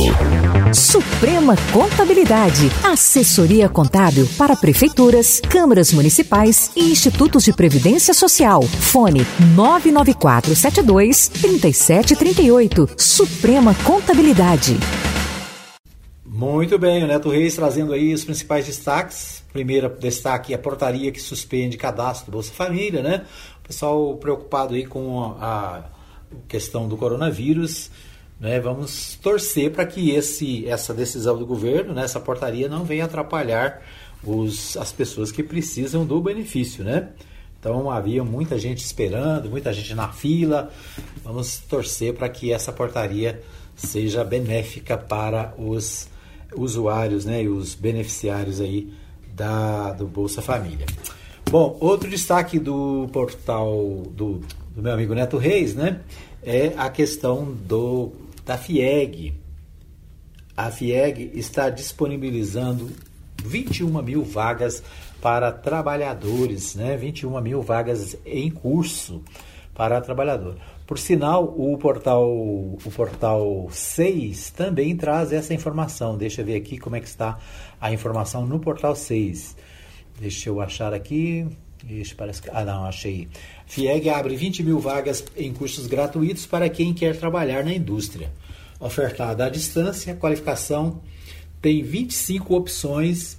Suprema 0.73 1.57
Contabilidade. 1.73 2.71
Assessoria 2.85 3.69
contábil 3.69 4.29
para 4.39 4.57
prefeituras, 4.57 5.41
câmaras 5.41 5.93
municipais 5.93 6.71
e 6.77 6.91
institutos 6.91 7.45
de 7.45 7.53
previdência 7.53 8.15
social. 8.15 8.63
Fone 8.63 9.27
99472 9.55 11.29
3738. 11.29 12.89
Suprema 12.97 13.75
Contabilidade. 13.85 14.79
Muito 16.25 16.79
bem, 16.79 17.05
o 17.05 17.07
Neto 17.07 17.31
Reis 17.31 17.55
trazendo 17.55 17.93
aí 17.93 18.13
os 18.13 18.25
principais 18.25 18.67
destaques. 18.67 19.45
Primeiro 19.53 19.89
destaque 19.89 20.53
é 20.53 20.57
a 20.57 20.59
portaria 20.59 21.13
que 21.13 21.21
suspende 21.21 21.77
cadastro 21.77 22.27
do 22.27 22.33
Bolsa 22.33 22.53
Família, 22.53 23.03
né? 23.03 23.25
O 23.65 23.69
pessoal 23.69 24.17
preocupado 24.17 24.75
aí 24.75 24.85
com 24.85 25.37
a 25.41 25.94
questão 26.49 26.89
do 26.89 26.97
coronavírus. 26.97 27.91
Né? 28.39 28.61
Vamos 28.61 29.17
torcer 29.23 29.71
para 29.71 29.87
que 29.87 30.11
esse, 30.11 30.67
essa 30.67 30.93
decisão 30.93 31.39
do 31.39 31.47
governo, 31.47 31.95
né, 31.95 32.05
essa 32.05 32.21
portaria, 32.21 32.69
não 32.69 32.85
venha 32.85 33.05
atrapalhar 33.05 33.83
os, 34.23 34.77
as 34.77 34.93
pessoas 34.93 35.31
que 35.31 35.43
precisam 35.43 36.05
do 36.05 36.21
benefício. 36.21 36.85
Né? 36.85 37.09
Então 37.59 37.91
havia 37.91 38.23
muita 38.23 38.59
gente 38.59 38.85
esperando, 38.85 39.49
muita 39.49 39.73
gente 39.73 39.95
na 39.95 40.09
fila. 40.09 40.71
Vamos 41.23 41.59
torcer 41.59 42.15
para 42.15 42.29
que 42.29 42.53
essa 42.53 42.73
portaria 42.73 43.43
seja 43.77 44.23
benéfica 44.23 44.97
para 44.97 45.55
os 45.59 46.09
usuários 46.55 47.25
né, 47.25 47.43
e 47.43 47.49
os 47.49 47.75
beneficiários 47.75 48.61
aí 48.61 48.93
da, 49.35 49.93
do 49.93 50.07
Bolsa 50.07 50.41
Família. 50.41 50.87
Bom, 51.51 51.77
outro 51.81 52.09
destaque 52.09 52.59
do 52.59 53.09
portal 53.13 54.03
do, 54.11 54.41
do 54.75 54.83
meu 54.83 54.93
amigo 54.93 55.15
Neto 55.15 55.37
Reis, 55.39 55.75
né, 55.75 56.01
é 56.43 56.73
a 56.77 56.91
questão 56.91 57.45
do 57.45 58.13
da 58.45 58.59
FIEG. 58.59 59.35
A 60.57 60.71
FIEG 60.71 61.31
está 61.35 61.71
disponibilizando 61.71 62.91
21 63.43 64.03
mil 64.03 64.23
vagas 64.23 64.83
para 65.21 65.51
trabalhadores, 65.51 66.75
né? 66.75 66.97
21 66.97 67.41
mil 67.41 67.63
vagas 67.63 68.17
em 68.27 68.51
curso 68.51 69.23
para 69.75 70.01
trabalhador. 70.01 70.57
Por 70.87 70.99
sinal, 70.99 71.45
o 71.45 71.77
portal, 71.79 72.29
o 72.29 72.93
portal 72.95 73.69
6 73.71 74.51
também 74.51 74.95
traz 74.95 75.33
essa 75.33 75.55
informação. 75.55 76.17
Deixa 76.17 76.43
eu 76.43 76.47
ver 76.47 76.57
aqui 76.57 76.79
como 76.79 76.95
é 76.95 77.01
que 77.01 77.09
está 77.09 77.39
a 77.81 77.91
informação 77.93 78.47
no 78.47 78.61
portal 78.61 78.95
6. 78.95 79.57
Deixa 80.21 80.51
eu 80.51 80.61
achar 80.61 80.93
aqui. 80.93 81.47
Ixi, 81.89 82.15
parece 82.15 82.43
que... 82.43 82.51
Ah, 82.53 82.65
não, 82.65 82.85
achei. 82.85 83.29
FIEG 83.75 84.09
abre 84.09 84.37
20 84.37 84.63
mil 84.63 84.79
vagas 84.79 85.25
em 85.37 85.53
cursos 85.53 85.89
gratuitos 85.89 86.47
para 86.47 86.69
quem 86.69 86.95
quer 86.95 87.19
trabalhar 87.19 87.65
na 87.65 87.75
indústria. 87.75 88.31
Ofertada 88.79 89.47
à 89.47 89.49
distância, 89.49 90.15
qualificação 90.15 91.03
tem 91.61 91.83
25 91.83 92.55
opções 92.55 93.37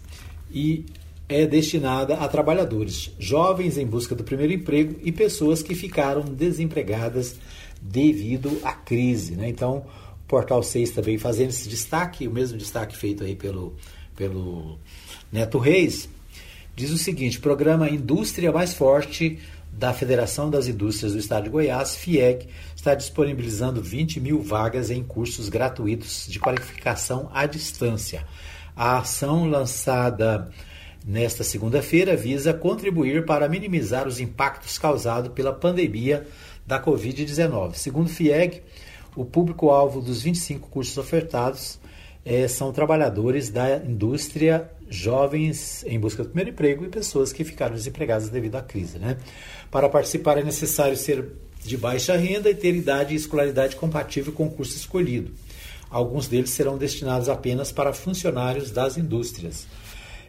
e 0.52 0.86
é 1.30 1.46
destinada 1.46 2.16
a 2.16 2.28
trabalhadores, 2.28 3.12
jovens 3.18 3.78
em 3.78 3.86
busca 3.86 4.14
do 4.14 4.26
primeiro 4.26 4.52
emprego 4.52 5.00
e 5.02 5.10
pessoas 5.10 5.64
que 5.64 5.74
ficaram 5.74 6.22
desempregadas 6.24 7.38
devido 7.82 8.60
à 8.62 8.74
crise. 8.74 9.36
Né? 9.36 9.48
Então, 9.48 9.86
o 10.26 10.28
Portal 10.28 10.62
6 10.62 10.92
também 10.92 11.18
fazendo 11.18 11.52
esse 11.52 11.70
destaque, 11.70 12.28
o 12.28 12.32
mesmo 12.32 12.58
destaque 12.58 12.98
feito 12.98 13.24
aí 13.24 13.38
pelo, 13.38 13.74
pelo 14.18 14.78
Neto 15.32 15.60
Reis, 15.60 16.10
diz 16.76 16.92
o 16.92 16.98
seguinte: 16.98 17.40
programa 17.40 17.90
Indústria 17.90 18.52
Mais 18.52 18.74
Forte 18.74 19.40
da 19.78 19.92
Federação 19.94 20.50
das 20.50 20.68
Indústrias 20.68 21.12
do 21.12 21.20
Estado 21.20 21.44
de 21.44 21.50
Goiás, 21.50 21.96
FIEG, 21.98 22.48
está 22.74 22.96
disponibilizando 22.96 23.82
20 23.82 24.22
mil 24.22 24.42
vagas 24.42 24.90
em 24.90 25.04
cursos 25.04 25.50
gratuitos 25.50 26.28
de 26.28 26.40
qualificação 26.40 27.30
à 27.34 27.46
distância. 27.46 28.26
A 28.74 29.00
ação 29.00 29.50
lançada 29.50 30.50
nesta 31.06 31.44
segunda-feira 31.44 32.16
visa 32.16 32.54
contribuir 32.54 33.26
para 33.26 33.50
minimizar 33.50 34.08
os 34.08 34.20
impactos 34.20 34.78
causados 34.78 35.32
pela 35.34 35.52
pandemia 35.52 36.26
da 36.66 36.82
Covid-19. 36.82 37.76
Segundo 37.76 38.10
FIEG, 38.10 38.64
o 39.14 39.26
público-alvo 39.26 40.00
dos 40.00 40.22
25 40.22 40.70
cursos 40.70 40.98
ofertados 40.98 41.80
é, 42.24 42.48
são 42.48 42.72
trabalhadores 42.72 43.50
da 43.50 43.78
indústria, 43.78 44.72
jovens 44.90 45.84
em 45.88 46.00
busca 46.00 46.24
do 46.24 46.30
primeiro 46.30 46.52
emprego 46.52 46.86
e 46.86 46.90
pessoas 46.90 47.34
que 47.34 47.44
ficaram 47.44 47.76
desempregadas 47.76 48.30
devido 48.30 48.56
à 48.56 48.62
crise. 48.62 49.00
Né? 49.00 49.18
Para 49.72 49.90
participar 49.90 50.38
é 50.38 50.44
necessário 50.44 50.96
ser 50.96 51.26
de 51.64 51.78
baixa 51.78 52.16
renda 52.16 52.50
e 52.50 52.56
ter 52.56 52.76
idade 52.76 53.14
e 53.14 53.18
escolaridade 53.18 53.76
compatível 53.76 54.32
com 54.32 54.46
o 54.46 54.52
curso 54.52 54.76
escolhido. 54.76 55.32
Alguns 55.90 56.28
deles 56.28 56.52
serão 56.52 56.78
destinados 56.78 57.30
apenas 57.30 57.72
para 57.72 57.94
funcionários 57.94 58.72
das 58.72 58.98
indústrias. 58.98 59.68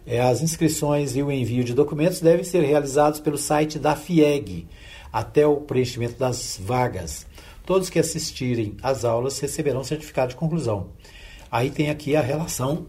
É, 0.07 0.20
as 0.20 0.40
inscrições 0.40 1.16
e 1.16 1.22
o 1.22 1.32
envio 1.32 1.64
de 1.64 1.74
documentos 1.74 2.20
devem 2.20 2.44
ser 2.44 2.62
realizados 2.62 3.18
pelo 3.18 3.36
site 3.36 3.78
da 3.78 3.96
FIEG 3.96 4.66
até 5.12 5.46
o 5.46 5.57
preenchimento 5.57 6.18
das 6.18 6.59
vagas. 6.62 7.26
Todos 7.64 7.90
que 7.90 7.98
assistirem 7.98 8.76
às 8.82 9.04
aulas 9.04 9.40
receberão 9.40 9.82
certificado 9.82 10.30
de 10.30 10.36
conclusão. 10.36 10.90
Aí 11.50 11.70
tem 11.70 11.90
aqui 11.90 12.14
a 12.14 12.20
relação 12.20 12.86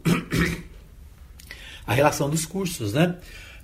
a 1.87 1.93
relação 1.93 2.29
dos 2.29 2.45
cursos, 2.45 2.93
né? 2.93 3.15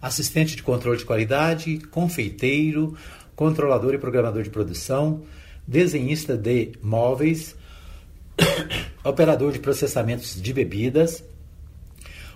Assistente 0.02 0.56
de 0.56 0.64
controle 0.64 0.98
de 0.98 1.06
qualidade, 1.06 1.78
confeiteiro, 1.92 2.96
controlador 3.36 3.94
e 3.94 3.98
programador 3.98 4.42
de 4.42 4.50
produção, 4.50 5.24
desenhista 5.68 6.38
de 6.38 6.72
móveis, 6.82 7.56
operador 9.04 9.52
de 9.52 9.60
processamentos 9.60 10.42
de 10.42 10.54
bebidas, 10.54 11.24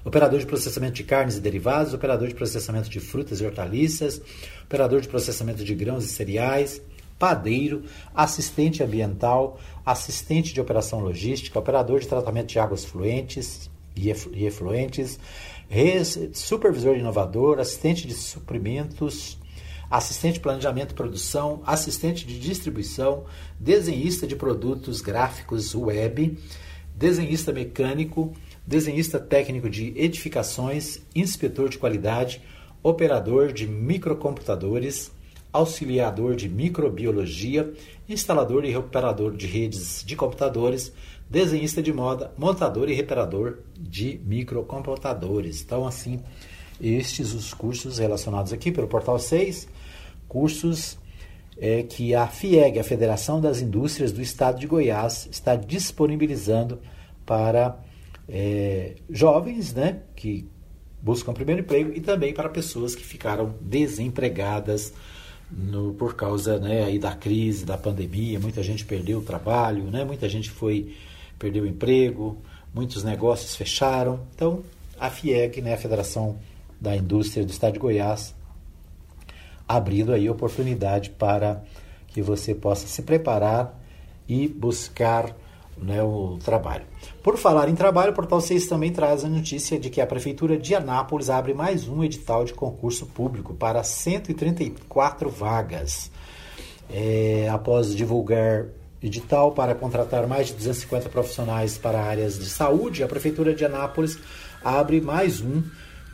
operador 0.03 0.39
de 0.39 0.45
processamento 0.45 0.93
de 0.93 1.03
carnes 1.03 1.37
e 1.37 1.41
derivados, 1.41 1.93
operador 1.93 2.27
de 2.27 2.35
processamento 2.35 2.89
de 2.89 2.99
frutas 2.99 3.41
e 3.41 3.45
hortaliças, 3.45 4.21
operador 4.63 5.01
de 5.01 5.07
processamento 5.07 5.63
de 5.63 5.75
grãos 5.75 6.05
e 6.05 6.07
cereais, 6.07 6.81
padeiro, 7.19 7.83
assistente 8.13 8.83
ambiental, 8.83 9.59
assistente 9.85 10.53
de 10.53 10.61
operação 10.61 10.99
logística, 10.99 11.57
operador 11.57 11.99
de 11.99 12.07
tratamento 12.07 12.47
de 12.47 12.59
águas 12.59 12.85
fluentes 12.85 13.69
e 13.95 14.45
efluentes, 14.45 15.19
supervisor 16.33 16.97
inovador, 16.97 17.59
assistente 17.59 18.07
de 18.07 18.13
suprimentos, 18.13 19.37
assistente 19.89 20.35
de 20.35 20.39
planejamento 20.39 20.91
e 20.91 20.95
produção, 20.95 21.61
assistente 21.65 22.25
de 22.25 22.39
distribuição, 22.39 23.25
desenhista 23.59 24.27
de 24.27 24.35
produtos 24.35 25.01
gráficos 25.01 25.73
web, 25.73 26.37
desenhista 26.95 27.51
mecânico, 27.53 28.33
desenhista 28.65 29.19
técnico 29.19 29.69
de 29.69 29.93
edificações, 29.95 30.99
inspetor 31.15 31.69
de 31.69 31.77
qualidade, 31.77 32.41
operador 32.83 33.53
de 33.53 33.67
microcomputadores, 33.67 35.11
auxiliador 35.51 36.35
de 36.35 36.49
microbiologia, 36.49 37.73
instalador 38.07 38.65
e 38.65 38.71
reparador 38.71 39.35
de 39.35 39.47
redes 39.47 40.03
de 40.05 40.15
computadores, 40.15 40.93
desenhista 41.29 41.81
de 41.81 41.91
moda, 41.91 42.31
montador 42.37 42.89
e 42.89 42.93
reparador 42.93 43.59
de 43.77 44.19
microcomputadores. 44.25 45.61
Então, 45.61 45.85
assim, 45.85 46.19
estes 46.79 47.33
os 47.33 47.53
cursos 47.53 47.97
relacionados 47.97 48.53
aqui 48.53 48.71
pelo 48.71 48.87
Portal 48.87 49.19
6, 49.19 49.67
cursos 50.27 50.97
é, 51.57 51.83
que 51.83 52.13
a 52.13 52.27
FIEG, 52.27 52.79
a 52.79 52.83
Federação 52.83 53.41
das 53.41 53.61
Indústrias 53.61 54.11
do 54.11 54.21
Estado 54.21 54.59
de 54.59 54.67
Goiás, 54.67 55.27
está 55.31 55.55
disponibilizando 55.55 56.79
para 57.25 57.77
é, 58.29 58.95
jovens 59.09 59.73
né, 59.73 60.01
que 60.15 60.47
buscam 61.01 61.33
primeiro 61.33 61.61
emprego 61.61 61.91
e 61.93 62.01
também 62.01 62.33
para 62.33 62.49
pessoas 62.49 62.95
que 62.95 63.03
ficaram 63.03 63.55
desempregadas 63.61 64.93
no, 65.49 65.93
por 65.93 66.15
causa 66.15 66.59
né, 66.59 66.83
aí 66.83 66.99
da 66.99 67.15
crise, 67.15 67.65
da 67.65 67.77
pandemia. 67.77 68.39
Muita 68.39 68.61
gente 68.61 68.85
perdeu 68.85 69.19
o 69.19 69.23
trabalho, 69.23 69.85
né, 69.85 70.03
muita 70.03 70.29
gente 70.29 70.49
foi 70.49 70.95
perdeu 71.37 71.63
o 71.63 71.67
emprego, 71.67 72.37
muitos 72.73 73.03
negócios 73.03 73.55
fecharam. 73.55 74.21
Então, 74.35 74.63
a 74.99 75.09
FIEG, 75.09 75.61
né, 75.61 75.73
a 75.73 75.77
Federação 75.77 76.37
da 76.79 76.95
Indústria 76.95 77.45
do 77.45 77.51
Estado 77.51 77.73
de 77.73 77.79
Goiás, 77.79 78.35
abrindo 79.67 80.13
aí 80.13 80.29
oportunidade 80.29 81.09
para 81.09 81.63
que 82.07 82.21
você 82.21 82.55
possa 82.55 82.87
se 82.87 83.01
preparar 83.01 83.77
e 84.27 84.47
buscar 84.47 85.35
né, 85.77 86.01
o 86.01 86.37
trabalho. 86.43 86.85
Por 87.21 87.37
falar 87.37 87.69
em 87.69 87.75
trabalho, 87.75 88.11
o 88.11 88.15
Portal 88.15 88.41
6 88.41 88.67
também 88.67 88.91
traz 88.91 89.23
a 89.23 89.29
notícia 89.29 89.79
de 89.79 89.89
que 89.89 90.01
a 90.01 90.07
Prefeitura 90.07 90.57
de 90.57 90.73
Anápolis 90.73 91.29
abre 91.29 91.53
mais 91.53 91.87
um 91.87 92.03
edital 92.03 92.43
de 92.43 92.53
concurso 92.53 93.05
público 93.05 93.53
para 93.53 93.83
134 93.83 95.29
vagas. 95.29 96.11
É, 96.89 97.49
após 97.51 97.93
divulgar 97.93 98.67
edital 99.01 99.51
para 99.51 99.75
contratar 99.75 100.27
mais 100.27 100.47
de 100.47 100.53
250 100.53 101.09
profissionais 101.09 101.77
para 101.77 102.01
áreas 102.01 102.37
de 102.37 102.49
saúde, 102.49 103.03
a 103.03 103.07
Prefeitura 103.07 103.53
de 103.53 103.63
Anápolis 103.63 104.17
abre 104.63 104.99
mais 104.99 105.41
um 105.41 105.63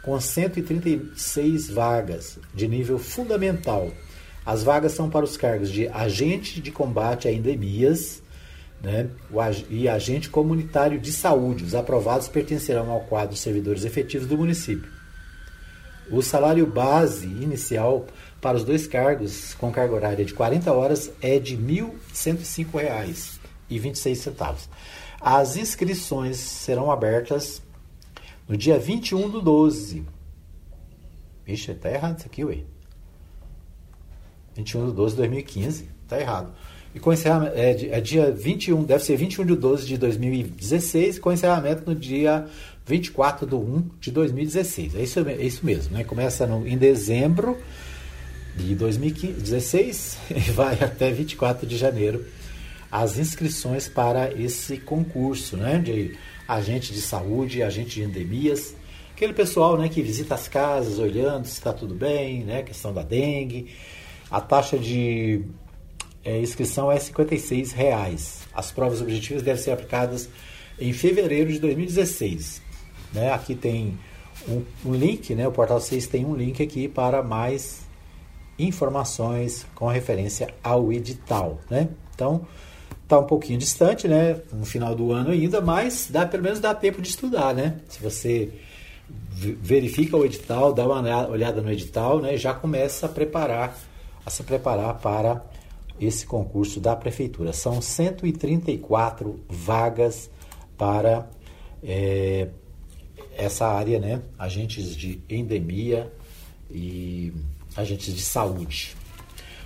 com 0.04 0.20
136 0.20 1.70
vagas 1.70 2.38
de 2.54 2.68
nível 2.68 3.00
fundamental. 3.00 3.90
As 4.46 4.62
vagas 4.62 4.92
são 4.92 5.10
para 5.10 5.24
os 5.24 5.38
cargos 5.38 5.72
de 5.72 5.88
agente 5.88 6.60
de 6.60 6.72
combate 6.72 7.28
a 7.28 7.32
endemias, 7.32 8.22
né, 8.82 9.10
e 9.70 9.88
agente 9.88 10.30
comunitário 10.30 11.00
de 11.00 11.14
saúde. 11.14 11.64
Os 11.64 11.74
aprovados 11.74 12.28
pertencerão 12.28 12.92
ao 12.92 13.00
quadro 13.02 13.34
de 13.34 13.40
servidores 13.40 13.86
efetivos 13.86 14.28
do 14.28 14.38
município. 14.38 14.92
O 16.12 16.22
salário 16.22 16.68
base 16.68 17.26
inicial 17.26 18.06
para 18.44 18.58
os 18.58 18.64
dois 18.66 18.86
cargos, 18.86 19.54
com 19.54 19.72
carga 19.72 19.96
horária 19.96 20.26
de 20.26 20.34
40 20.34 20.74
horas, 20.74 21.10
é 21.22 21.40
de 21.40 21.56
R$ 21.56 21.86
1.105,26. 22.14 24.68
As 25.22 25.56
inscrições 25.56 26.36
serão 26.36 26.92
abertas 26.92 27.62
no 28.46 28.58
dia 28.58 28.78
21 28.78 29.30
do 29.30 29.42
12. 29.42 30.04
Vixe, 31.46 31.74
tá 31.74 31.90
errado 31.90 32.18
isso 32.18 32.28
aqui, 32.28 32.44
ué. 32.44 32.58
21 34.58 34.88
de 34.88 34.94
12 34.94 35.16
de 35.16 35.22
2015, 35.22 35.88
tá 36.10 36.20
errado. 36.20 36.52
E 36.94 37.00
com 37.00 37.14
encerramento, 37.14 37.56
é, 37.56 37.98
é 37.98 38.02
dia 38.02 38.30
21, 38.30 38.84
deve 38.84 39.06
ser 39.06 39.16
21 39.16 39.46
de 39.46 39.56
12 39.56 39.88
de 39.88 39.98
2016, 39.98 41.18
com 41.18 41.32
encerramento 41.32 41.90
no 41.90 41.96
dia 41.96 42.46
24 42.86 43.48
de 43.48 43.56
1 43.56 43.90
de 44.02 44.12
2016. 44.12 44.96
É 44.96 45.02
isso, 45.02 45.22
é 45.22 45.46
isso 45.46 45.66
mesmo, 45.66 45.94
né? 45.94 46.04
Começa 46.04 46.46
no, 46.46 46.68
em 46.68 46.78
dezembro 46.78 47.58
de 48.56 48.76
2016 48.76 50.18
e 50.32 50.40
vai 50.52 50.76
até 50.76 51.12
24 51.12 51.66
de 51.66 51.78
janeiro 51.78 52.26
as 52.92 53.18
inscrições 53.18 53.88
para 53.88 54.32
esse 54.40 54.78
concurso, 54.78 55.58
né? 55.58 55.80
De 55.80 56.16
agente 56.48 56.94
de 56.94 57.02
saúde, 57.02 57.64
agente 57.64 57.96
de 57.96 58.04
endemias, 58.04 58.76
aquele 59.16 59.34
pessoal, 59.34 59.78
né, 59.78 59.90
que 59.90 60.02
visita 60.02 60.36
as 60.36 60.48
casas 60.48 61.00
olhando 61.00 61.46
se 61.46 61.54
está 61.54 61.74
tudo 61.74 61.96
bem, 61.96 62.44
né? 62.44 62.62
Questão 62.62 62.94
da 62.94 63.02
dengue. 63.02 63.74
A 64.30 64.42
taxa 64.42 64.78
de 64.78 65.44
é, 66.24 66.40
inscrição 66.40 66.92
é 66.92 67.00
56 67.00 67.72
reais. 67.72 68.42
As 68.54 68.72
provas 68.72 69.02
objetivas 69.02 69.44
devem 69.44 69.62
ser 69.62 69.72
aplicadas 69.72 70.30
em 70.80 70.94
fevereiro 70.94 71.52
de 71.52 71.60
2016. 71.60 72.62
Né? 73.14 73.32
Aqui 73.32 73.56
tem 73.56 73.98
um, 74.48 74.64
um, 74.86 74.94
link, 74.94 75.34
né? 75.36 75.48
o 75.48 75.52
Portal 75.52 75.80
6 75.80 76.08
tem 76.08 76.26
um 76.26 76.36
link 76.36 76.62
aqui 76.62 76.88
para 76.88 77.22
mais 77.22 77.83
informações 78.58 79.66
com 79.76 79.88
referência 79.88 80.54
ao 80.64 80.92
edital. 80.92 81.60
Né? 81.70 81.90
Então, 82.14 82.46
está 83.04 83.20
um 83.20 83.26
pouquinho 83.26 83.60
distante, 83.60 84.08
né? 84.08 84.40
no 84.52 84.66
final 84.66 84.96
do 84.96 85.12
ano 85.12 85.32
ainda, 85.32 85.62
mas 85.62 86.08
dá, 86.10 86.26
pelo 86.26 86.44
menos 86.44 86.60
dá 86.60 86.74
tempo 86.74 87.02
de 87.02 87.10
estudar. 87.10 87.54
Né? 87.54 87.80
Se 87.90 88.02
você 88.02 88.52
verifica 89.38 90.16
o 90.16 90.26
edital, 90.26 90.74
dá 90.74 90.86
uma 90.86 91.28
olhada 91.28 91.62
no 91.62 91.72
edital, 91.72 92.20
né? 92.20 92.38
já 92.38 92.54
começa 92.54 93.06
a 93.06 93.10
preparar 93.10 93.78
a 94.26 94.30
se 94.30 94.44
preparar 94.44 95.00
para 95.00 95.44
esse 96.00 96.26
concurso 96.26 96.80
da 96.80 96.96
prefeitura. 96.96 97.54
São 97.54 97.82
134 97.82 99.40
vagas 99.50 100.30
para 100.78 101.30
é, 101.84 102.48
essa 103.38 103.68
área, 103.68 104.00
né? 104.00 104.22
Agentes 104.38 104.96
de 104.96 105.22
endemia 105.30 106.12
e 106.72 107.34
agentes 107.76 108.14
de 108.14 108.22
saúde. 108.22 108.96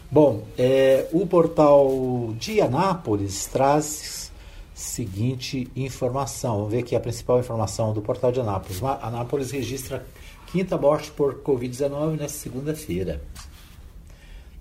Bom, 0.10 0.44
é, 0.58 1.08
o 1.12 1.28
portal 1.28 2.34
de 2.40 2.62
Anápolis 2.62 3.46
traz 3.48 4.32
seguinte 4.74 5.70
informação. 5.76 6.58
Vamos 6.58 6.72
ver 6.72 6.80
aqui 6.80 6.96
a 6.96 7.00
principal 7.00 7.40
informação 7.40 7.94
do 7.94 8.02
portal 8.02 8.32
de 8.32 8.40
Anápolis. 8.40 8.82
Anápolis 8.84 9.52
registra 9.52 10.06
quinta 10.52 10.78
morte 10.78 11.12
por 11.12 11.42
Covid-19 11.42 12.18
nesta 12.18 12.38
segunda-feira. 12.38 13.22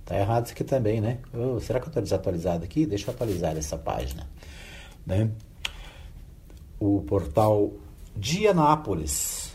Tá 0.07 0.19
errado 0.19 0.47
isso 0.47 0.55
aqui 0.55 0.65
também, 0.65 1.01
né? 1.01 1.19
Oh, 1.35 1.61
será 1.61 1.81
que 1.81 1.87
eu 1.87 1.91
estou 1.91 2.03
desatualizado 2.03 2.65
aqui? 2.65 2.87
Deixa 2.87 3.11
eu 3.11 3.15
atualizar 3.15 3.57
essa 3.57 3.77
página. 3.77 4.27
Né? 5.05 5.31
O 6.81 7.03
portal 7.03 7.73
de 8.17 8.47
Anápolis. 8.49 9.46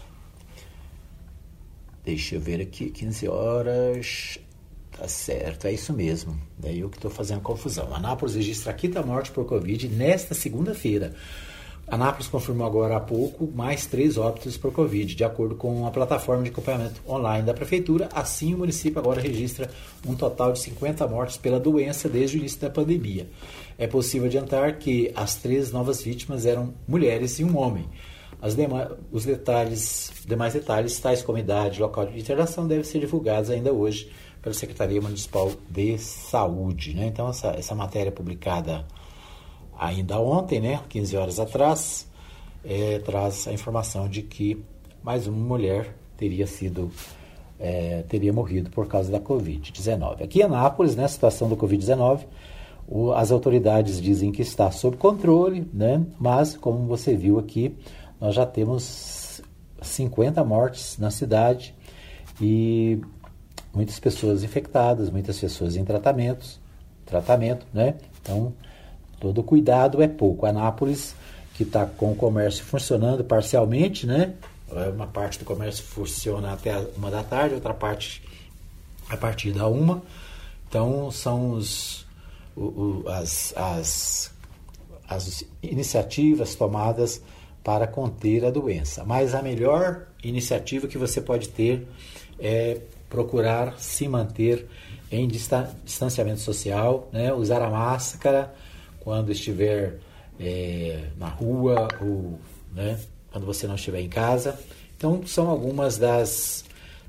Deixa 2.04 2.36
eu 2.36 2.42
ver 2.42 2.62
aqui, 2.62 2.90
15 2.90 3.28
horas. 3.28 4.40
Tá 4.98 5.08
certo, 5.08 5.68
é 5.68 5.74
isso 5.74 5.94
mesmo. 5.94 6.40
Daí 6.58 6.80
eu 6.80 6.90
que 6.90 6.98
estou 6.98 7.12
fazendo 7.12 7.42
confusão. 7.42 7.94
Anápolis 7.94 8.36
registra 8.36 8.72
a 8.72 8.74
quinta 8.74 9.02
morte 9.02 9.32
por 9.32 9.46
Covid 9.46 9.88
nesta 9.88 10.34
segunda-feira. 10.34 11.14
Anápolis 11.88 12.28
confirmou 12.28 12.66
agora 12.66 12.96
há 12.96 13.00
pouco 13.00 13.50
mais 13.54 13.86
três 13.86 14.18
óbitos 14.18 14.58
por 14.58 14.72
Covid, 14.72 15.14
de 15.14 15.24
acordo 15.24 15.56
com 15.56 15.86
a 15.86 15.92
plataforma 15.92 16.42
de 16.44 16.50
acompanhamento 16.50 17.02
online 17.08 17.46
da 17.46 17.54
Prefeitura. 17.54 18.08
Assim, 18.14 18.54
o 18.54 18.60
município 18.60 18.98
agora 18.98 19.20
registra 19.20 19.70
um 20.08 20.16
total 20.16 20.54
de 20.54 20.60
50 20.60 21.06
mortes 21.08 21.36
pela 21.36 21.60
doença 21.60 22.08
desde 22.08 22.38
o 22.38 22.40
início 22.40 22.62
da 22.62 22.70
pandemia. 22.70 23.30
É 23.78 23.88
possível 23.88 24.28
adiantar 24.28 24.78
que 24.78 25.12
as 25.16 25.36
três 25.36 25.72
novas 25.72 26.02
vítimas 26.02 26.46
eram 26.46 26.74
mulheres 26.88 27.40
e 27.40 27.44
um 27.44 27.58
homem. 27.58 27.90
Demais, 28.56 28.90
os 29.12 29.24
detalhes, 29.24 30.12
demais 30.26 30.54
detalhes, 30.54 31.00
tais 31.00 31.22
como 31.22 31.38
idade, 31.38 31.80
local 31.80 32.08
de 32.08 32.20
internação, 32.20 32.68
devem 32.68 32.84
ser 32.84 33.00
divulgados 33.00 33.52
ainda 33.52 33.72
hoje 33.72 34.12
pela 34.42 34.54
Secretaria 34.56 35.00
Municipal 35.00 35.52
de 35.70 35.98
Saúde. 36.00 36.96
Né? 36.96 37.06
Então, 37.06 37.30
essa, 37.30 37.50
essa 37.50 37.76
matéria 37.76 38.12
publicada 38.12 38.86
ainda 39.78 40.20
ontem, 40.20 40.60
né, 40.60 40.80
15 40.90 41.18
horas 41.18 41.40
atrás, 41.40 42.08
é, 42.66 43.00
traz 43.00 43.48
a 43.48 43.54
informação 43.54 44.10
de 44.10 44.22
que 44.24 44.64
mais 45.04 45.28
uma 45.28 45.38
mulher 45.38 45.96
teria 46.18 46.46
sido 46.46 46.92
é, 47.60 48.04
teria 48.10 48.34
morrido 48.34 48.72
por 48.72 48.88
causa 48.88 49.12
da 49.12 49.20
Covid-19. 49.20 50.24
Aqui 50.24 50.40
em 50.40 50.44
Anápolis, 50.44 50.96
né, 50.96 51.06
a 51.06 51.08
situação 51.08 51.48
do 51.48 51.56
Covid-19, 51.56 52.22
as 53.16 53.32
autoridades 53.32 54.02
dizem 54.02 54.32
que 54.32 54.42
está 54.42 54.70
sob 54.72 54.98
controle, 54.98 55.68
né, 55.72 56.04
mas 56.20 56.58
como 56.58 56.88
você 56.88 57.16
viu 57.16 57.38
aqui, 57.38 57.76
nós 58.22 58.36
já 58.36 58.46
temos 58.46 59.42
50 59.82 60.44
mortes 60.46 60.98
na 60.98 61.12
cidade 61.12 61.76
e 62.40 63.02
muitas 63.74 64.00
pessoas 64.00 64.44
infectadas, 64.44 65.10
muitas 65.10 65.38
pessoas 65.40 65.76
em 65.76 65.84
tratamentos, 65.84 66.60
tratamento, 67.06 67.66
né? 67.74 67.96
Então, 68.22 68.54
Todo 69.22 69.44
cuidado 69.44 70.02
é 70.02 70.08
pouco. 70.08 70.48
Anápolis, 70.48 71.14
que 71.54 71.62
está 71.62 71.86
com 71.86 72.12
o 72.12 72.16
comércio 72.16 72.66
funcionando 72.66 73.24
parcialmente, 73.24 74.08
né? 74.08 74.34
É, 74.72 74.90
uma 74.90 75.06
parte 75.06 75.38
do 75.38 75.46
comércio 75.46 75.84
funciona 75.84 76.52
até 76.52 76.76
uma 76.98 77.12
da 77.12 77.22
tarde, 77.22 77.54
outra 77.54 77.72
parte 77.72 78.24
a 79.08 79.16
partir 79.16 79.52
da 79.52 79.68
uma. 79.68 80.02
Então, 80.68 81.12
são 81.12 81.52
os, 81.52 82.04
o, 82.56 82.62
o, 82.62 83.04
as, 83.10 83.54
as, 83.56 84.32
as 85.08 85.44
iniciativas 85.62 86.56
tomadas 86.56 87.22
para 87.64 87.88
conter 87.88 88.46
a 88.46 88.50
doença. 88.50 89.04
Mas 89.04 89.36
a 89.36 89.42
melhor 89.42 90.08
iniciativa 90.24 90.88
que 90.88 90.98
você 90.98 91.22
pode 91.22 91.50
ter 91.50 91.88
é 92.40 92.80
procurar 93.10 93.80
se 93.80 94.08
manter 94.08 94.68
em 95.12 95.28
distanciamento 95.28 96.40
social, 96.40 97.10
né? 97.12 97.34
usar 97.34 97.62
a 97.62 97.70
máscara, 97.70 98.54
quando 99.02 99.32
estiver 99.32 100.00
é, 100.40 101.08
na 101.18 101.28
rua 101.28 101.88
ou 102.00 102.40
né, 102.74 103.00
quando 103.32 103.46
você 103.46 103.68
não 103.68 103.76
estiver 103.76 104.00
em 104.00 104.10
casa. 104.10 104.58
Então, 104.96 105.26
são 105.26 105.50
algumas 105.50 105.98
das, 105.98 106.64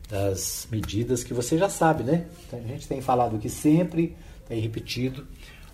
das 0.09 0.67
medidas 0.71 1.23
que 1.23 1.33
você 1.33 1.57
já 1.57 1.69
sabe, 1.69 2.03
né? 2.03 2.27
A 2.53 2.57
gente 2.67 2.89
tem 2.89 3.01
falado 3.01 3.37
aqui 3.37 3.49
sempre, 3.49 4.17
tem 4.49 4.61
repetido, 4.61 5.27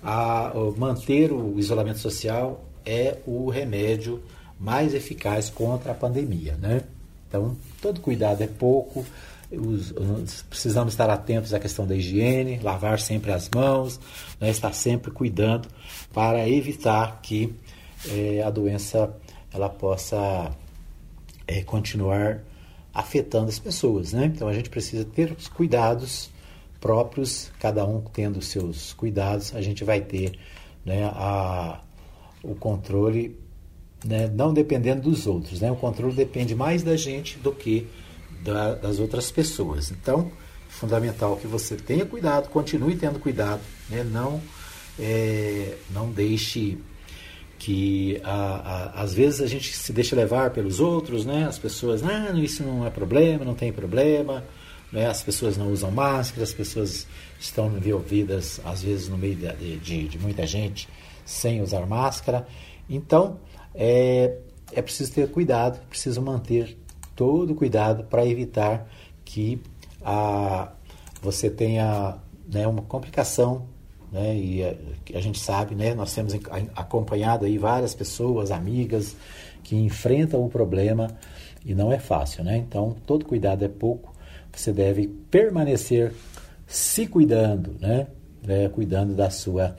a, 0.03 0.53
manter 0.76 1.33
o 1.33 1.59
isolamento 1.59 1.99
social 1.99 2.64
é 2.85 3.18
o 3.26 3.49
remédio 3.49 4.22
mais 4.59 4.95
eficaz 4.95 5.51
contra 5.51 5.93
a 5.93 5.95
pandemia, 5.95 6.57
né? 6.57 6.83
Então, 7.29 7.57
todo 7.81 8.01
cuidado 8.01 8.43
é 8.43 8.47
pouco, 8.47 9.05
os, 9.51 10.43
precisamos 10.43 10.93
estar 10.93 11.09
atentos 11.09 11.55
à 11.55 11.61
questão 11.61 11.87
da 11.87 11.95
higiene, 11.95 12.59
lavar 12.59 12.99
sempre 13.01 13.33
as 13.33 13.49
mãos, 13.49 13.99
né, 14.41 14.51
estar 14.51 14.73
sempre 14.73 15.11
cuidando 15.11 15.69
para 16.13 16.49
evitar 16.49 17.21
que 17.23 17.55
é, 18.09 18.43
a 18.43 18.51
doença 18.51 19.15
ela 19.53 19.69
possa 19.69 20.53
é, 21.47 21.63
continuar 21.63 22.41
afetando 22.93 23.49
as 23.49 23.59
pessoas. 23.59 24.13
Né? 24.13 24.27
Então 24.27 24.49
a 24.49 24.53
gente 24.53 24.69
precisa 24.69 25.05
ter 25.05 25.33
os 25.33 25.49
cuidados 25.49 26.31
próprios, 26.81 27.51
cada 27.59 27.85
um 27.87 28.01
tendo 28.01 28.39
os 28.39 28.49
seus 28.49 28.93
cuidados, 28.93 29.55
a 29.55 29.63
gente 29.63 29.83
vai 29.83 30.01
ter 30.01 30.39
né, 30.85 31.05
a, 31.05 31.81
o 32.43 32.55
controle 32.55 33.37
né, 34.05 34.30
não 34.32 34.53
dependendo 34.53 35.03
dos 35.03 35.26
outros. 35.26 35.61
Né? 35.61 35.70
O 35.70 35.76
controle 35.76 36.14
depende 36.14 36.55
mais 36.55 36.82
da 36.82 36.96
gente 36.96 37.38
do 37.38 37.53
que 37.53 37.86
da, 38.42 38.74
das 38.74 38.99
outras 38.99 39.30
pessoas. 39.30 39.90
Então, 39.90 40.30
fundamental 40.68 41.36
que 41.36 41.46
você 41.46 41.76
tenha 41.76 42.05
cuidado, 42.05 42.49
continue 42.49 42.96
tendo 42.96 43.18
cuidado, 43.18 43.61
né? 43.88 44.05
não, 44.05 44.40
é, 44.99 45.74
não 45.90 46.11
deixe 46.11 46.78
que 47.59 48.20
a, 48.22 48.92
a, 48.94 49.03
às 49.03 49.12
vezes 49.12 49.40
a 49.40 49.46
gente 49.46 49.74
se 49.74 49.92
deixa 49.92 50.14
levar 50.14 50.51
pelos 50.51 50.78
outros, 50.78 51.26
né? 51.26 51.44
As 51.44 51.59
pessoas, 51.59 52.05
ah, 52.05 52.30
isso 52.34 52.62
não 52.62 52.86
é 52.86 52.90
problema, 52.90 53.44
não 53.44 53.55
tem 53.55 53.72
problema, 53.72 54.44
né? 54.92 55.09
As 55.09 55.24
pessoas 55.24 55.57
não 55.57 55.72
usam 55.72 55.90
máscara, 55.90 56.44
as 56.44 56.53
pessoas 56.53 57.07
estão 57.38 57.66
envolvidas 57.76 58.61
às 58.64 58.82
vezes 58.82 59.09
no 59.09 59.18
meio 59.18 59.34
de, 59.34 59.76
de, 59.78 60.09
de 60.09 60.18
muita 60.18 60.46
gente 60.46 60.88
sem 61.24 61.61
usar 61.61 61.84
máscara. 61.84 62.46
Então, 62.88 63.38
é, 63.75 64.37
é 64.73 64.83
preciso 64.83 65.12
ter 65.12 65.31
cuidado, 65.31 65.81
preciso 65.89 66.21
manter 66.21 66.77
todo 67.14 67.55
cuidado 67.55 68.05
para 68.05 68.25
evitar 68.27 68.89
que 69.25 69.61
a, 70.03 70.71
você 71.21 71.51
tenha 71.51 72.16
né, 72.49 72.66
uma 72.66 72.83
complicação, 72.83 73.66
né, 74.11 74.35
e 74.37 74.64
a, 74.64 74.75
a, 75.14 75.21
gente 75.21 75.39
sabe, 75.39 75.75
né, 75.75 75.95
nós 75.95 76.14
temos 76.14 76.33
acompanhado 76.75 77.45
aí 77.45 77.59
várias 77.59 77.95
pessoas, 77.95 78.51
amigas, 78.51 79.16
que 79.62 79.77
enfrentam 79.77 80.45
o 80.45 80.49
problema 80.49 81.09
e 81.64 81.75
não 81.75 81.93
é 81.93 81.99
fácil, 81.99 82.43
né? 82.45 82.57
Então, 82.57 82.97
todo 83.05 83.25
cuidado 83.25 83.64
é 83.64 83.69
pouco, 83.69 84.14
você 84.51 84.73
deve 84.73 85.09
permanecer 85.31 86.14
se 86.66 87.07
cuidando, 87.07 87.77
né, 87.81 88.07
é, 88.47 88.69
cuidando 88.69 89.14
da 89.14 89.29
sua, 89.29 89.77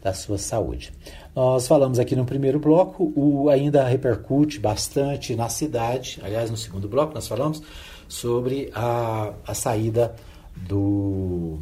da 0.00 0.12
sua 0.12 0.38
saúde. 0.38 0.92
Nós 1.34 1.66
falamos 1.66 1.98
aqui 1.98 2.14
no 2.14 2.26
primeiro 2.26 2.58
bloco, 2.58 3.10
o 3.16 3.48
ainda 3.48 3.86
repercute 3.86 4.60
bastante 4.60 5.34
na 5.34 5.48
cidade, 5.48 6.20
aliás, 6.22 6.50
no 6.50 6.58
segundo 6.58 6.86
bloco 6.86 7.14
nós 7.14 7.26
falamos 7.26 7.62
sobre 8.06 8.70
a, 8.74 9.32
a 9.46 9.54
saída 9.54 10.14
do, 10.54 11.58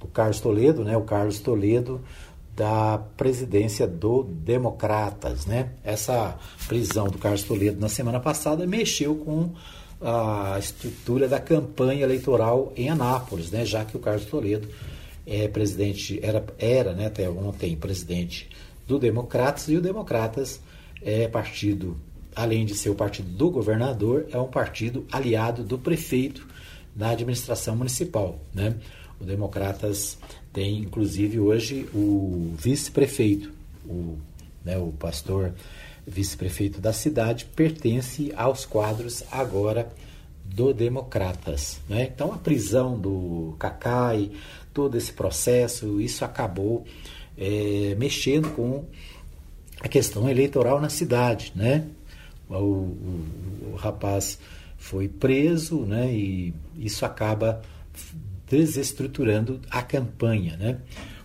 do 0.00 0.08
Carlos 0.12 0.40
Toledo, 0.40 0.82
né, 0.82 0.96
o 0.96 1.02
Carlos 1.02 1.38
Toledo, 1.38 2.00
da 2.56 2.98
presidência 3.16 3.86
do 3.86 4.24
Democratas. 4.24 5.46
Né? 5.46 5.70
Essa 5.84 6.36
prisão 6.66 7.06
do 7.06 7.18
Carlos 7.18 7.44
Toledo 7.44 7.80
na 7.80 7.88
semana 7.88 8.18
passada 8.18 8.66
mexeu 8.66 9.14
com 9.14 9.50
a 10.00 10.58
estrutura 10.58 11.28
da 11.28 11.38
campanha 11.38 12.02
eleitoral 12.02 12.72
em 12.76 12.90
Anápolis, 12.90 13.52
né? 13.52 13.64
já 13.64 13.84
que 13.84 13.96
o 13.96 14.00
Carlos 14.00 14.24
Toledo 14.24 14.68
é 15.24 15.46
presidente, 15.46 16.18
era, 16.20 16.44
era 16.58 16.92
né, 16.94 17.06
até 17.06 17.30
ontem 17.30 17.76
presidente 17.76 18.50
do 18.92 18.98
Democratas, 18.98 19.68
e 19.68 19.76
o 19.76 19.80
Democratas 19.80 20.60
é 21.00 21.26
partido, 21.26 21.96
além 22.36 22.66
de 22.66 22.74
ser 22.74 22.90
o 22.90 22.94
partido 22.94 23.30
do 23.30 23.50
governador, 23.50 24.26
é 24.30 24.38
um 24.38 24.48
partido 24.48 25.06
aliado 25.10 25.64
do 25.64 25.78
prefeito 25.78 26.46
na 26.94 27.08
administração 27.08 27.74
municipal. 27.74 28.38
Né? 28.52 28.74
O 29.18 29.24
Democratas 29.24 30.18
tem, 30.52 30.80
inclusive, 30.80 31.40
hoje 31.40 31.88
o 31.94 32.54
vice-prefeito, 32.58 33.50
o, 33.86 34.18
né, 34.62 34.76
o 34.76 34.92
pastor 34.92 35.54
vice-prefeito 36.06 36.78
da 36.78 36.92
cidade, 36.92 37.46
pertence 37.46 38.30
aos 38.36 38.66
quadros 38.66 39.24
agora 39.32 39.90
do 40.44 40.74
Democratas. 40.74 41.80
Né? 41.88 42.10
Então, 42.14 42.30
a 42.30 42.36
prisão 42.36 43.00
do 43.00 43.56
Cacai, 43.58 44.30
todo 44.74 44.98
esse 44.98 45.14
processo, 45.14 45.98
isso 45.98 46.26
acabou 46.26 46.84
é, 47.36 47.94
mexendo 47.98 48.50
com 48.54 48.84
a 49.80 49.88
questão 49.88 50.28
eleitoral 50.28 50.80
na 50.80 50.88
cidade, 50.88 51.52
né? 51.54 51.86
O, 52.48 52.54
o, 52.54 53.72
o, 53.72 53.76
rapaz 53.76 54.38
foi 54.76 55.08
preso, 55.08 55.80
né? 55.80 56.12
E 56.12 56.54
isso 56.76 57.04
acaba 57.04 57.62
desestruturando 58.48 59.60
a 59.70 59.82
campanha, 59.82 60.56
né? 60.56 60.78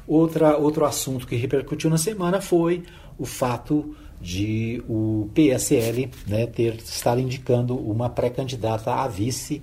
Outra, 0.08 0.58
outro 0.58 0.86
assunto 0.86 1.28
que 1.28 1.36
repercutiu 1.36 1.90
na 1.90 1.98
semana 1.98 2.40
foi 2.40 2.84
o 3.18 3.26
fato 3.26 3.96
de 4.22 4.82
o 4.88 5.30
PSL 5.34 6.10
né, 6.26 6.48
ter 6.48 6.76
estar 6.76 7.20
indicando 7.20 7.78
uma 7.78 8.10
pré-candidata 8.10 8.92
a 8.92 9.08
vice 9.08 9.62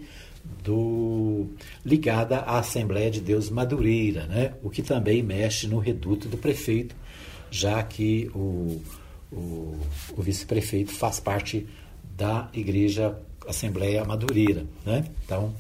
do 0.63 1.47
ligada 1.85 2.39
à 2.39 2.59
Assembleia 2.59 3.11
de 3.11 3.21
Deus 3.21 3.51
Madureira, 3.51 4.27
né? 4.27 4.55
o 4.63 4.71
que 4.71 4.83
também 4.83 5.23
mexe 5.23 5.67
no 5.67 5.79
reduto 5.79 6.29
do 6.29 6.37
prefeito, 6.37 6.95
já 7.51 7.83
que 7.83 8.31
o, 8.35 8.81
o, 9.31 9.79
o 10.17 10.23
vice-prefeito 10.23 10.93
faz 10.93 11.21
parte 11.21 11.67
da 12.17 12.49
Igreja 12.53 13.19
Assembleia 13.47 14.05
Madureira. 14.05 14.65
Né? 14.87 15.05
Então, 15.25 15.55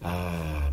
a 0.00 0.70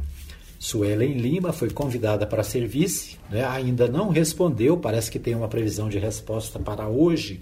Suelen 0.60 1.14
Lima 1.14 1.52
foi 1.52 1.70
convidada 1.70 2.26
para 2.26 2.44
ser 2.44 2.66
vice, 2.68 3.18
né? 3.30 3.46
ainda 3.46 3.88
não 3.88 4.10
respondeu, 4.10 4.78
parece 4.78 5.12
que 5.12 5.20
tem 5.20 5.36
uma 5.36 5.48
previsão 5.48 5.90
de 5.90 6.00
resposta 6.00 6.58
para 6.58 6.88
hoje, 6.88 7.42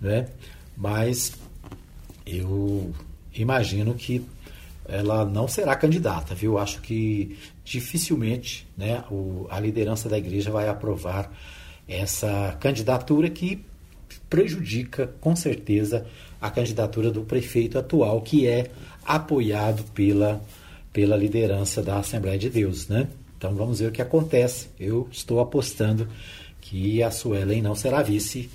né? 0.00 0.28
mas 0.76 1.32
eu 2.26 2.92
imagino 3.34 3.94
que 3.94 4.24
ela 4.90 5.24
não 5.24 5.46
será 5.46 5.76
candidata, 5.76 6.34
viu? 6.34 6.58
Acho 6.58 6.80
que 6.80 7.38
dificilmente 7.64 8.66
né, 8.76 9.04
o, 9.10 9.46
a 9.50 9.60
liderança 9.60 10.08
da 10.08 10.18
igreja 10.18 10.50
vai 10.50 10.68
aprovar 10.68 11.32
essa 11.88 12.56
candidatura 12.60 13.30
que 13.30 13.64
prejudica, 14.28 15.12
com 15.20 15.34
certeza, 15.34 16.06
a 16.40 16.50
candidatura 16.50 17.10
do 17.10 17.22
prefeito 17.22 17.78
atual, 17.78 18.20
que 18.22 18.46
é 18.46 18.70
apoiado 19.04 19.84
pela, 19.92 20.40
pela 20.92 21.16
liderança 21.16 21.82
da 21.82 21.98
Assembleia 21.98 22.38
de 22.38 22.48
Deus, 22.48 22.88
né? 22.88 23.08
Então 23.36 23.54
vamos 23.54 23.80
ver 23.80 23.88
o 23.88 23.92
que 23.92 24.02
acontece. 24.02 24.68
Eu 24.78 25.08
estou 25.10 25.40
apostando 25.40 26.08
que 26.60 27.02
a 27.02 27.10
Suelen 27.10 27.62
não 27.62 27.74
será 27.74 28.02
vice 28.02 28.50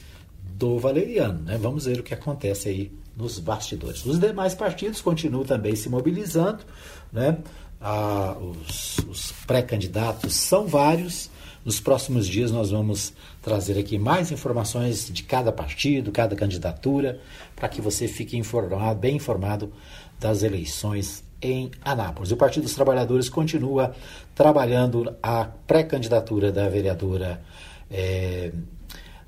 do 0.58 0.78
Valeriano, 0.80 1.40
né? 1.42 1.58
Vamos 1.58 1.86
ver 1.86 2.00
o 2.00 2.04
que 2.04 2.14
acontece 2.14 2.70
aí 2.70 2.92
nos 3.16 3.40
bastidores. 3.40 4.06
Os 4.06 4.20
demais 4.20 4.54
partidos 4.54 5.02
continuam 5.02 5.46
também 5.46 5.76
se 5.76 5.90
mobilizando, 5.90 6.64
né? 7.12 7.38
Ah, 7.80 8.36
os, 8.40 8.98
os 9.10 9.32
pré-candidatos 9.46 10.34
são 10.34 10.68
vários. 10.68 11.30
Nos 11.64 11.80
próximos 11.80 12.28
dias 12.28 12.52
nós 12.52 12.70
vamos 12.72 13.14
trazer 13.42 13.80
aqui 13.80 13.98
mais 13.98 14.32
informações 14.32 15.10
de 15.12 15.24
cada 15.24 15.52
partido, 15.52 16.12
cada 16.12 16.36
candidatura, 16.36 17.20
para 17.56 17.68
que 17.68 17.82
você 17.82 18.08
fique 18.08 18.38
informado, 18.38 19.00
bem 19.00 19.16
informado 19.16 19.72
das 20.20 20.44
eleições 20.44 21.24
em 21.42 21.72
Anápolis. 21.84 22.32
O 22.32 22.38
Partido 22.38 22.64
dos 22.64 22.74
Trabalhadores 22.74 23.30
continua 23.30 23.96
trabalhando 24.34 25.16
a 25.22 25.46
pré-candidatura 25.46 26.52
da 26.52 26.68
vereadora 26.70 27.42
é, 27.90 28.52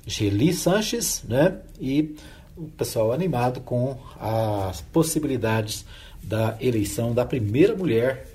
Geli 0.06 0.52
Sanches, 0.52 1.22
né? 1.28 1.58
E 1.80 2.16
o 2.58 2.70
pessoal 2.76 3.12
animado 3.12 3.60
com 3.60 3.96
as 4.18 4.80
possibilidades 4.80 5.84
da 6.22 6.56
eleição 6.60 7.14
da 7.14 7.24
primeira 7.24 7.74
mulher 7.76 8.26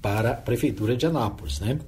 para 0.00 0.30
a 0.30 0.34
Prefeitura 0.34 0.96
de 0.96 1.04
Anápolis. 1.06 1.60
Né? 1.60 1.78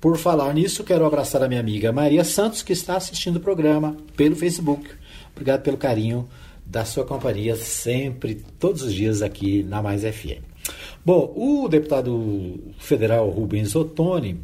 Por 0.00 0.16
falar 0.16 0.54
nisso, 0.54 0.84
quero 0.84 1.04
abraçar 1.04 1.42
a 1.42 1.48
minha 1.48 1.60
amiga 1.60 1.92
Maria 1.92 2.22
Santos, 2.24 2.62
que 2.62 2.72
está 2.72 2.96
assistindo 2.96 3.36
o 3.36 3.40
programa 3.40 3.96
pelo 4.16 4.36
Facebook. 4.36 4.88
Obrigado 5.32 5.62
pelo 5.62 5.76
carinho 5.76 6.28
da 6.64 6.84
sua 6.84 7.04
companhia, 7.04 7.56
sempre, 7.56 8.36
todos 8.58 8.82
os 8.82 8.94
dias 8.94 9.20
aqui 9.20 9.62
na 9.64 9.82
Mais 9.82 10.02
FM. 10.02 10.42
Bom, 11.04 11.32
o 11.36 11.68
deputado 11.68 12.58
federal 12.78 13.28
Rubens 13.28 13.74
Ottoni, 13.74 14.40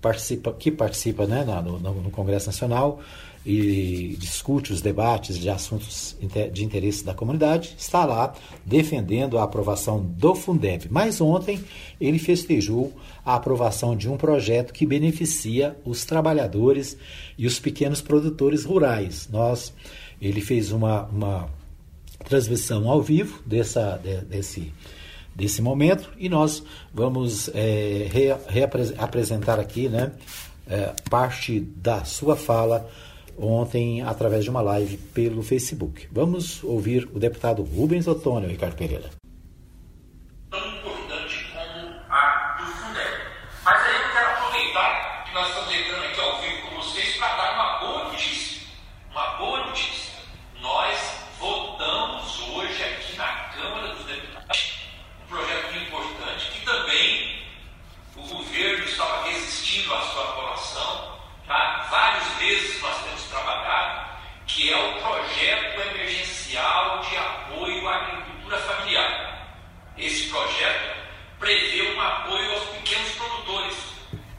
participa, 0.00 0.52
que 0.52 0.70
participa 0.70 1.26
né, 1.26 1.44
no, 1.44 1.78
no, 1.80 1.94
no 2.02 2.10
Congresso 2.10 2.46
Nacional, 2.46 3.00
e 3.46 4.16
discute 4.18 4.72
os 4.72 4.80
debates 4.80 5.38
de 5.38 5.48
assuntos 5.48 6.16
de 6.52 6.64
interesse 6.64 7.04
da 7.04 7.14
comunidade, 7.14 7.76
está 7.78 8.04
lá 8.04 8.34
defendendo 8.64 9.38
a 9.38 9.44
aprovação 9.44 10.04
do 10.04 10.34
Fundeb. 10.34 10.88
Mas 10.90 11.20
ontem 11.20 11.62
ele 12.00 12.18
festejou 12.18 12.92
a 13.24 13.36
aprovação 13.36 13.96
de 13.96 14.10
um 14.10 14.16
projeto 14.16 14.72
que 14.72 14.84
beneficia 14.84 15.76
os 15.84 16.04
trabalhadores 16.04 16.96
e 17.38 17.46
os 17.46 17.60
pequenos 17.60 18.00
produtores 18.00 18.64
rurais. 18.64 19.28
Nós, 19.30 19.72
ele 20.20 20.40
fez 20.40 20.72
uma, 20.72 21.04
uma 21.04 21.48
transmissão 22.28 22.90
ao 22.90 23.00
vivo 23.00 23.40
dessa, 23.46 23.96
desse, 24.28 24.72
desse 25.36 25.62
momento 25.62 26.10
e 26.18 26.28
nós 26.28 26.64
vamos 26.92 27.48
é, 27.54 28.08
reapresentar 28.48 29.60
aqui 29.60 29.88
né, 29.88 30.10
é, 30.66 30.92
parte 31.08 31.60
da 31.60 32.04
sua 32.04 32.34
fala 32.34 32.90
ontem 33.38 34.02
através 34.02 34.44
de 34.44 34.50
uma 34.50 34.60
live 34.60 34.96
pelo 34.96 35.42
Facebook. 35.42 36.08
Vamos 36.10 36.62
ouvir 36.64 37.08
o 37.14 37.18
deputado 37.18 37.62
Rubens 37.62 38.06
Otônio 38.06 38.48
Ricardo 38.48 38.76
Pereira. 38.76 39.10
Tão 40.50 40.66
importante 40.76 41.46
como 41.52 41.94
a 42.08 42.56
do 42.58 42.66
Fundeb. 42.72 43.16
Mas 43.64 43.82
aí 43.82 43.94
eu 43.94 44.12
quero 44.12 44.30
aproveitar 44.30 45.24
que 45.24 45.34
nós 45.34 45.48
estamos 45.48 45.74
entrando 45.74 46.04
aqui 46.04 46.20
ao 46.20 46.40
vivo 46.42 46.68
com 46.68 46.76
vocês 46.76 47.16
para 47.16 47.36
dar 47.36 47.54
uma 47.54 47.78
boa 47.80 48.04
notícia. 48.12 48.62
uma 49.10 49.26
boa 49.38 49.66
notícia. 49.66 50.12
Nós 50.60 50.98
votamos 51.38 52.40
hoje 52.48 52.82
aqui 52.82 53.16
na 53.16 53.26
Câmara 53.54 53.94
dos 53.94 54.04
Deputados 54.04 54.76
um 55.24 55.28
projeto 55.28 55.76
importante 55.76 56.50
que 56.52 56.64
também 56.64 57.42
o 58.16 58.22
governo 58.22 58.84
estava 58.84 59.28
resistindo 59.28 59.92
à 59.94 60.00
sua 60.00 60.22
aprovação. 60.24 61.16
Tá? 61.46 61.86
Vários 61.90 62.38
meses 62.38 62.80
nós 62.80 63.05
que 64.56 64.72
é 64.72 64.76
o 64.78 64.94
projeto 65.02 65.80
emergencial 65.82 67.00
de 67.00 67.14
apoio 67.14 67.86
à 67.86 67.96
agricultura 67.96 68.58
familiar. 68.60 69.54
Esse 69.98 70.30
projeto 70.30 70.96
prevê 71.38 71.82
um 71.92 72.00
apoio 72.00 72.52
aos 72.52 72.64
pequenos 72.70 73.10
produtores, 73.16 73.76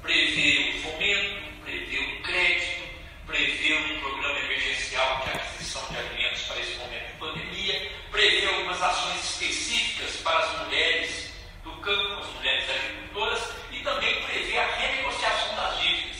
prevê 0.01 0.73
o 0.73 0.81
fomento, 0.81 1.61
prevê 1.63 1.99
o 1.99 2.23
crédito, 2.23 2.89
prevê 3.27 3.73
um 3.75 3.99
programa 3.99 4.39
emergencial 4.39 5.21
de 5.23 5.37
aquisição 5.37 5.87
de 5.91 5.97
alimentos 5.97 6.41
para 6.41 6.59
esse 6.61 6.77
momento 6.77 7.05
de 7.05 7.19
pandemia, 7.19 7.91
prevê 8.09 8.47
algumas 8.47 8.81
ações 8.81 9.23
específicas 9.23 10.15
para 10.23 10.39
as 10.39 10.65
mulheres 10.65 11.31
do 11.63 11.73
campo, 11.73 12.21
as 12.21 12.27
mulheres 12.33 12.67
agricultoras, 12.67 13.51
e 13.71 13.79
também 13.81 14.19
prevê 14.23 14.57
a 14.57 14.65
renegociação 14.77 15.55
das 15.55 15.79
dívidas. 15.79 16.17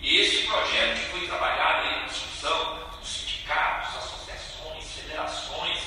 E 0.00 0.18
esse 0.18 0.48
projeto 0.48 0.98
que 0.98 1.10
foi 1.12 1.26
trabalhado 1.28 1.86
aí 1.86 2.00
na 2.00 2.06
discussão 2.06 2.90
dos 2.98 3.08
sindicatos, 3.08 3.96
associações, 3.96 4.92
federações, 4.92 5.78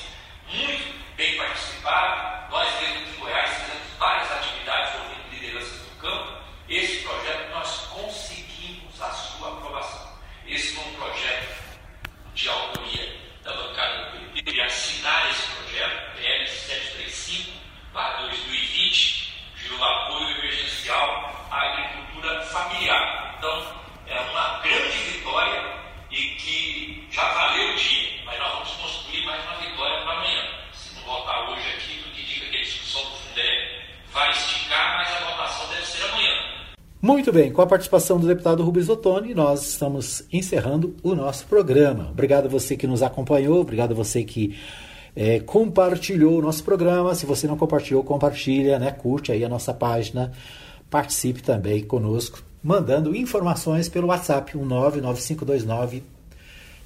muito 0.48 1.16
bem 1.16 1.36
participado, 1.36 2.50
nós 2.50 2.80
mesmos 2.80 3.10
de 3.10 3.16
Goiás 3.16 3.50
fizemos 3.50 3.82
várias 3.98 4.30
atividades 4.30 4.94
ouvindo 5.00 5.30
lideranças 5.30 5.78
do 5.78 5.96
campo, 6.00 6.44
esse 6.68 7.02
projeto 7.02 7.50
nós 7.50 7.76
conseguimos 7.86 9.00
a 9.00 9.10
sua 9.10 9.48
aprovação. 9.48 10.18
Esse 10.46 10.74
foi 10.74 10.84
um 10.84 10.94
projeto 10.94 11.64
de 12.34 12.48
autoria 12.48 13.16
da 13.42 13.52
bancada 13.52 14.10
do 14.10 14.32
PT 14.32 14.42
de 14.42 14.60
assinar 14.60 15.30
esse 15.30 15.46
projeto, 15.48 16.16
PL 16.16 16.48
735, 16.48 17.52
2020, 18.20 19.34
de 19.56 19.72
um 19.72 19.84
apoio 19.84 20.38
emergencial 20.38 21.46
à 21.50 21.60
agricultura 21.60 22.42
familiar. 22.42 23.34
Então, 23.38 23.84
é 24.06 24.20
uma 24.20 24.60
grande 24.60 24.98
vitória 24.98 25.74
e 26.10 26.16
que 26.36 27.08
já 27.10 27.24
valeu 27.32 27.72
o 27.72 27.76
dia, 27.76 28.20
mas 28.24 28.38
nós 28.38 28.52
vamos 28.52 28.70
construir 28.72 29.24
mais 29.24 29.42
uma 29.44 29.56
vitória 29.56 30.02
para 30.02 30.12
amanhã. 30.12 30.48
Se 30.72 30.94
não 30.94 31.02
votar 31.02 31.50
hoje 31.50 31.68
aqui, 31.70 32.02
tudo 32.02 32.20
indica 32.20 32.46
que 32.50 32.56
a 32.56 32.60
discussão 32.60 33.02
do 33.04 33.16
Fundeb 33.16 33.82
vai 34.12 34.30
esticar, 34.30 34.96
mas 34.98 35.10
a 35.10 35.30
votação 35.30 35.68
deve 35.68 35.86
ser 35.86 36.04
amanhã. 36.04 36.54
Muito 37.02 37.23
bem, 37.34 37.52
com 37.52 37.60
a 37.60 37.66
participação 37.66 38.20
do 38.20 38.28
deputado 38.28 38.62
Rubens 38.62 38.88
Ottoni, 38.88 39.34
nós 39.34 39.66
estamos 39.68 40.22
encerrando 40.32 40.94
o 41.02 41.16
nosso 41.16 41.44
programa. 41.46 42.08
Obrigado 42.12 42.46
a 42.46 42.48
você 42.48 42.76
que 42.76 42.86
nos 42.86 43.02
acompanhou, 43.02 43.60
obrigado 43.60 43.90
a 43.90 43.94
você 43.94 44.22
que 44.22 44.56
é, 45.16 45.40
compartilhou 45.40 46.38
o 46.38 46.40
nosso 46.40 46.62
programa. 46.62 47.12
Se 47.12 47.26
você 47.26 47.48
não 47.48 47.56
compartilhou, 47.56 48.04
compartilha, 48.04 48.78
né? 48.78 48.92
curte 48.92 49.32
aí 49.32 49.44
a 49.44 49.48
nossa 49.48 49.74
página, 49.74 50.30
participe 50.88 51.42
também 51.42 51.82
conosco, 51.82 52.40
mandando 52.62 53.16
informações 53.16 53.88
pelo 53.88 54.06
WhatsApp, 54.06 54.56
um 54.56 54.64
99529 54.64 56.04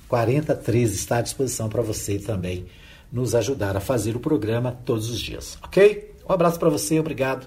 4013 0.08 0.94
está 0.94 1.18
à 1.18 1.20
disposição 1.20 1.68
para 1.68 1.82
você 1.82 2.18
também 2.18 2.64
nos 3.12 3.34
ajudar 3.34 3.76
a 3.76 3.80
fazer 3.80 4.16
o 4.16 4.20
programa 4.20 4.78
todos 4.86 5.10
os 5.10 5.20
dias, 5.20 5.58
ok? 5.62 6.14
Um 6.26 6.32
abraço 6.32 6.58
para 6.58 6.70
você, 6.70 6.98
obrigado. 6.98 7.46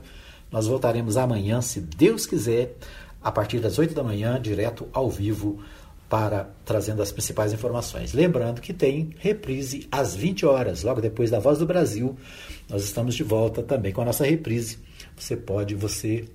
Nós 0.52 0.68
voltaremos 0.68 1.18
amanhã, 1.18 1.62
se 1.62 1.80
Deus 1.80 2.26
quiser, 2.26 2.76
a 3.24 3.32
partir 3.32 3.60
das 3.60 3.80
8 3.80 3.94
da 3.94 4.04
manhã, 4.04 4.40
direto 4.42 4.88
ao 4.92 5.10
vivo, 5.10 5.60
para 6.10 6.50
trazendo 6.66 7.02
as 7.02 7.10
principais 7.10 7.54
informações. 7.54 8.12
Lembrando 8.12 8.60
que 8.60 8.74
tem 8.74 9.12
reprise 9.18 9.88
às 9.90 10.14
20 10.14 10.46
horas, 10.46 10.84
logo 10.84 11.00
depois 11.00 11.32
da 11.32 11.40
Voz 11.40 11.60
do 11.60 11.66
Brasil. 11.66 12.18
Nós 12.70 12.84
estamos 12.84 13.16
de 13.16 13.24
volta 13.24 13.64
também 13.64 13.94
com 13.94 14.02
a 14.02 14.06
nossa 14.06 14.26
reprise. 14.26 14.78
Você 15.16 15.38
pode, 15.38 15.74
você 15.74 16.26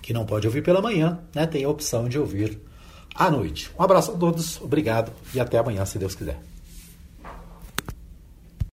que 0.00 0.12
não 0.12 0.24
pode 0.24 0.46
ouvir 0.46 0.62
pela 0.62 0.80
manhã, 0.80 1.18
né, 1.34 1.46
tem 1.46 1.64
a 1.64 1.68
opção 1.68 2.08
de 2.08 2.18
ouvir 2.18 2.60
à 3.12 3.28
noite. 3.28 3.70
Um 3.76 3.82
abraço 3.82 4.12
a 4.12 4.16
todos, 4.16 4.60
obrigado 4.60 5.12
e 5.34 5.40
até 5.40 5.58
amanhã, 5.58 5.84
se 5.84 5.98
Deus 5.98 6.14
quiser. 6.14 6.51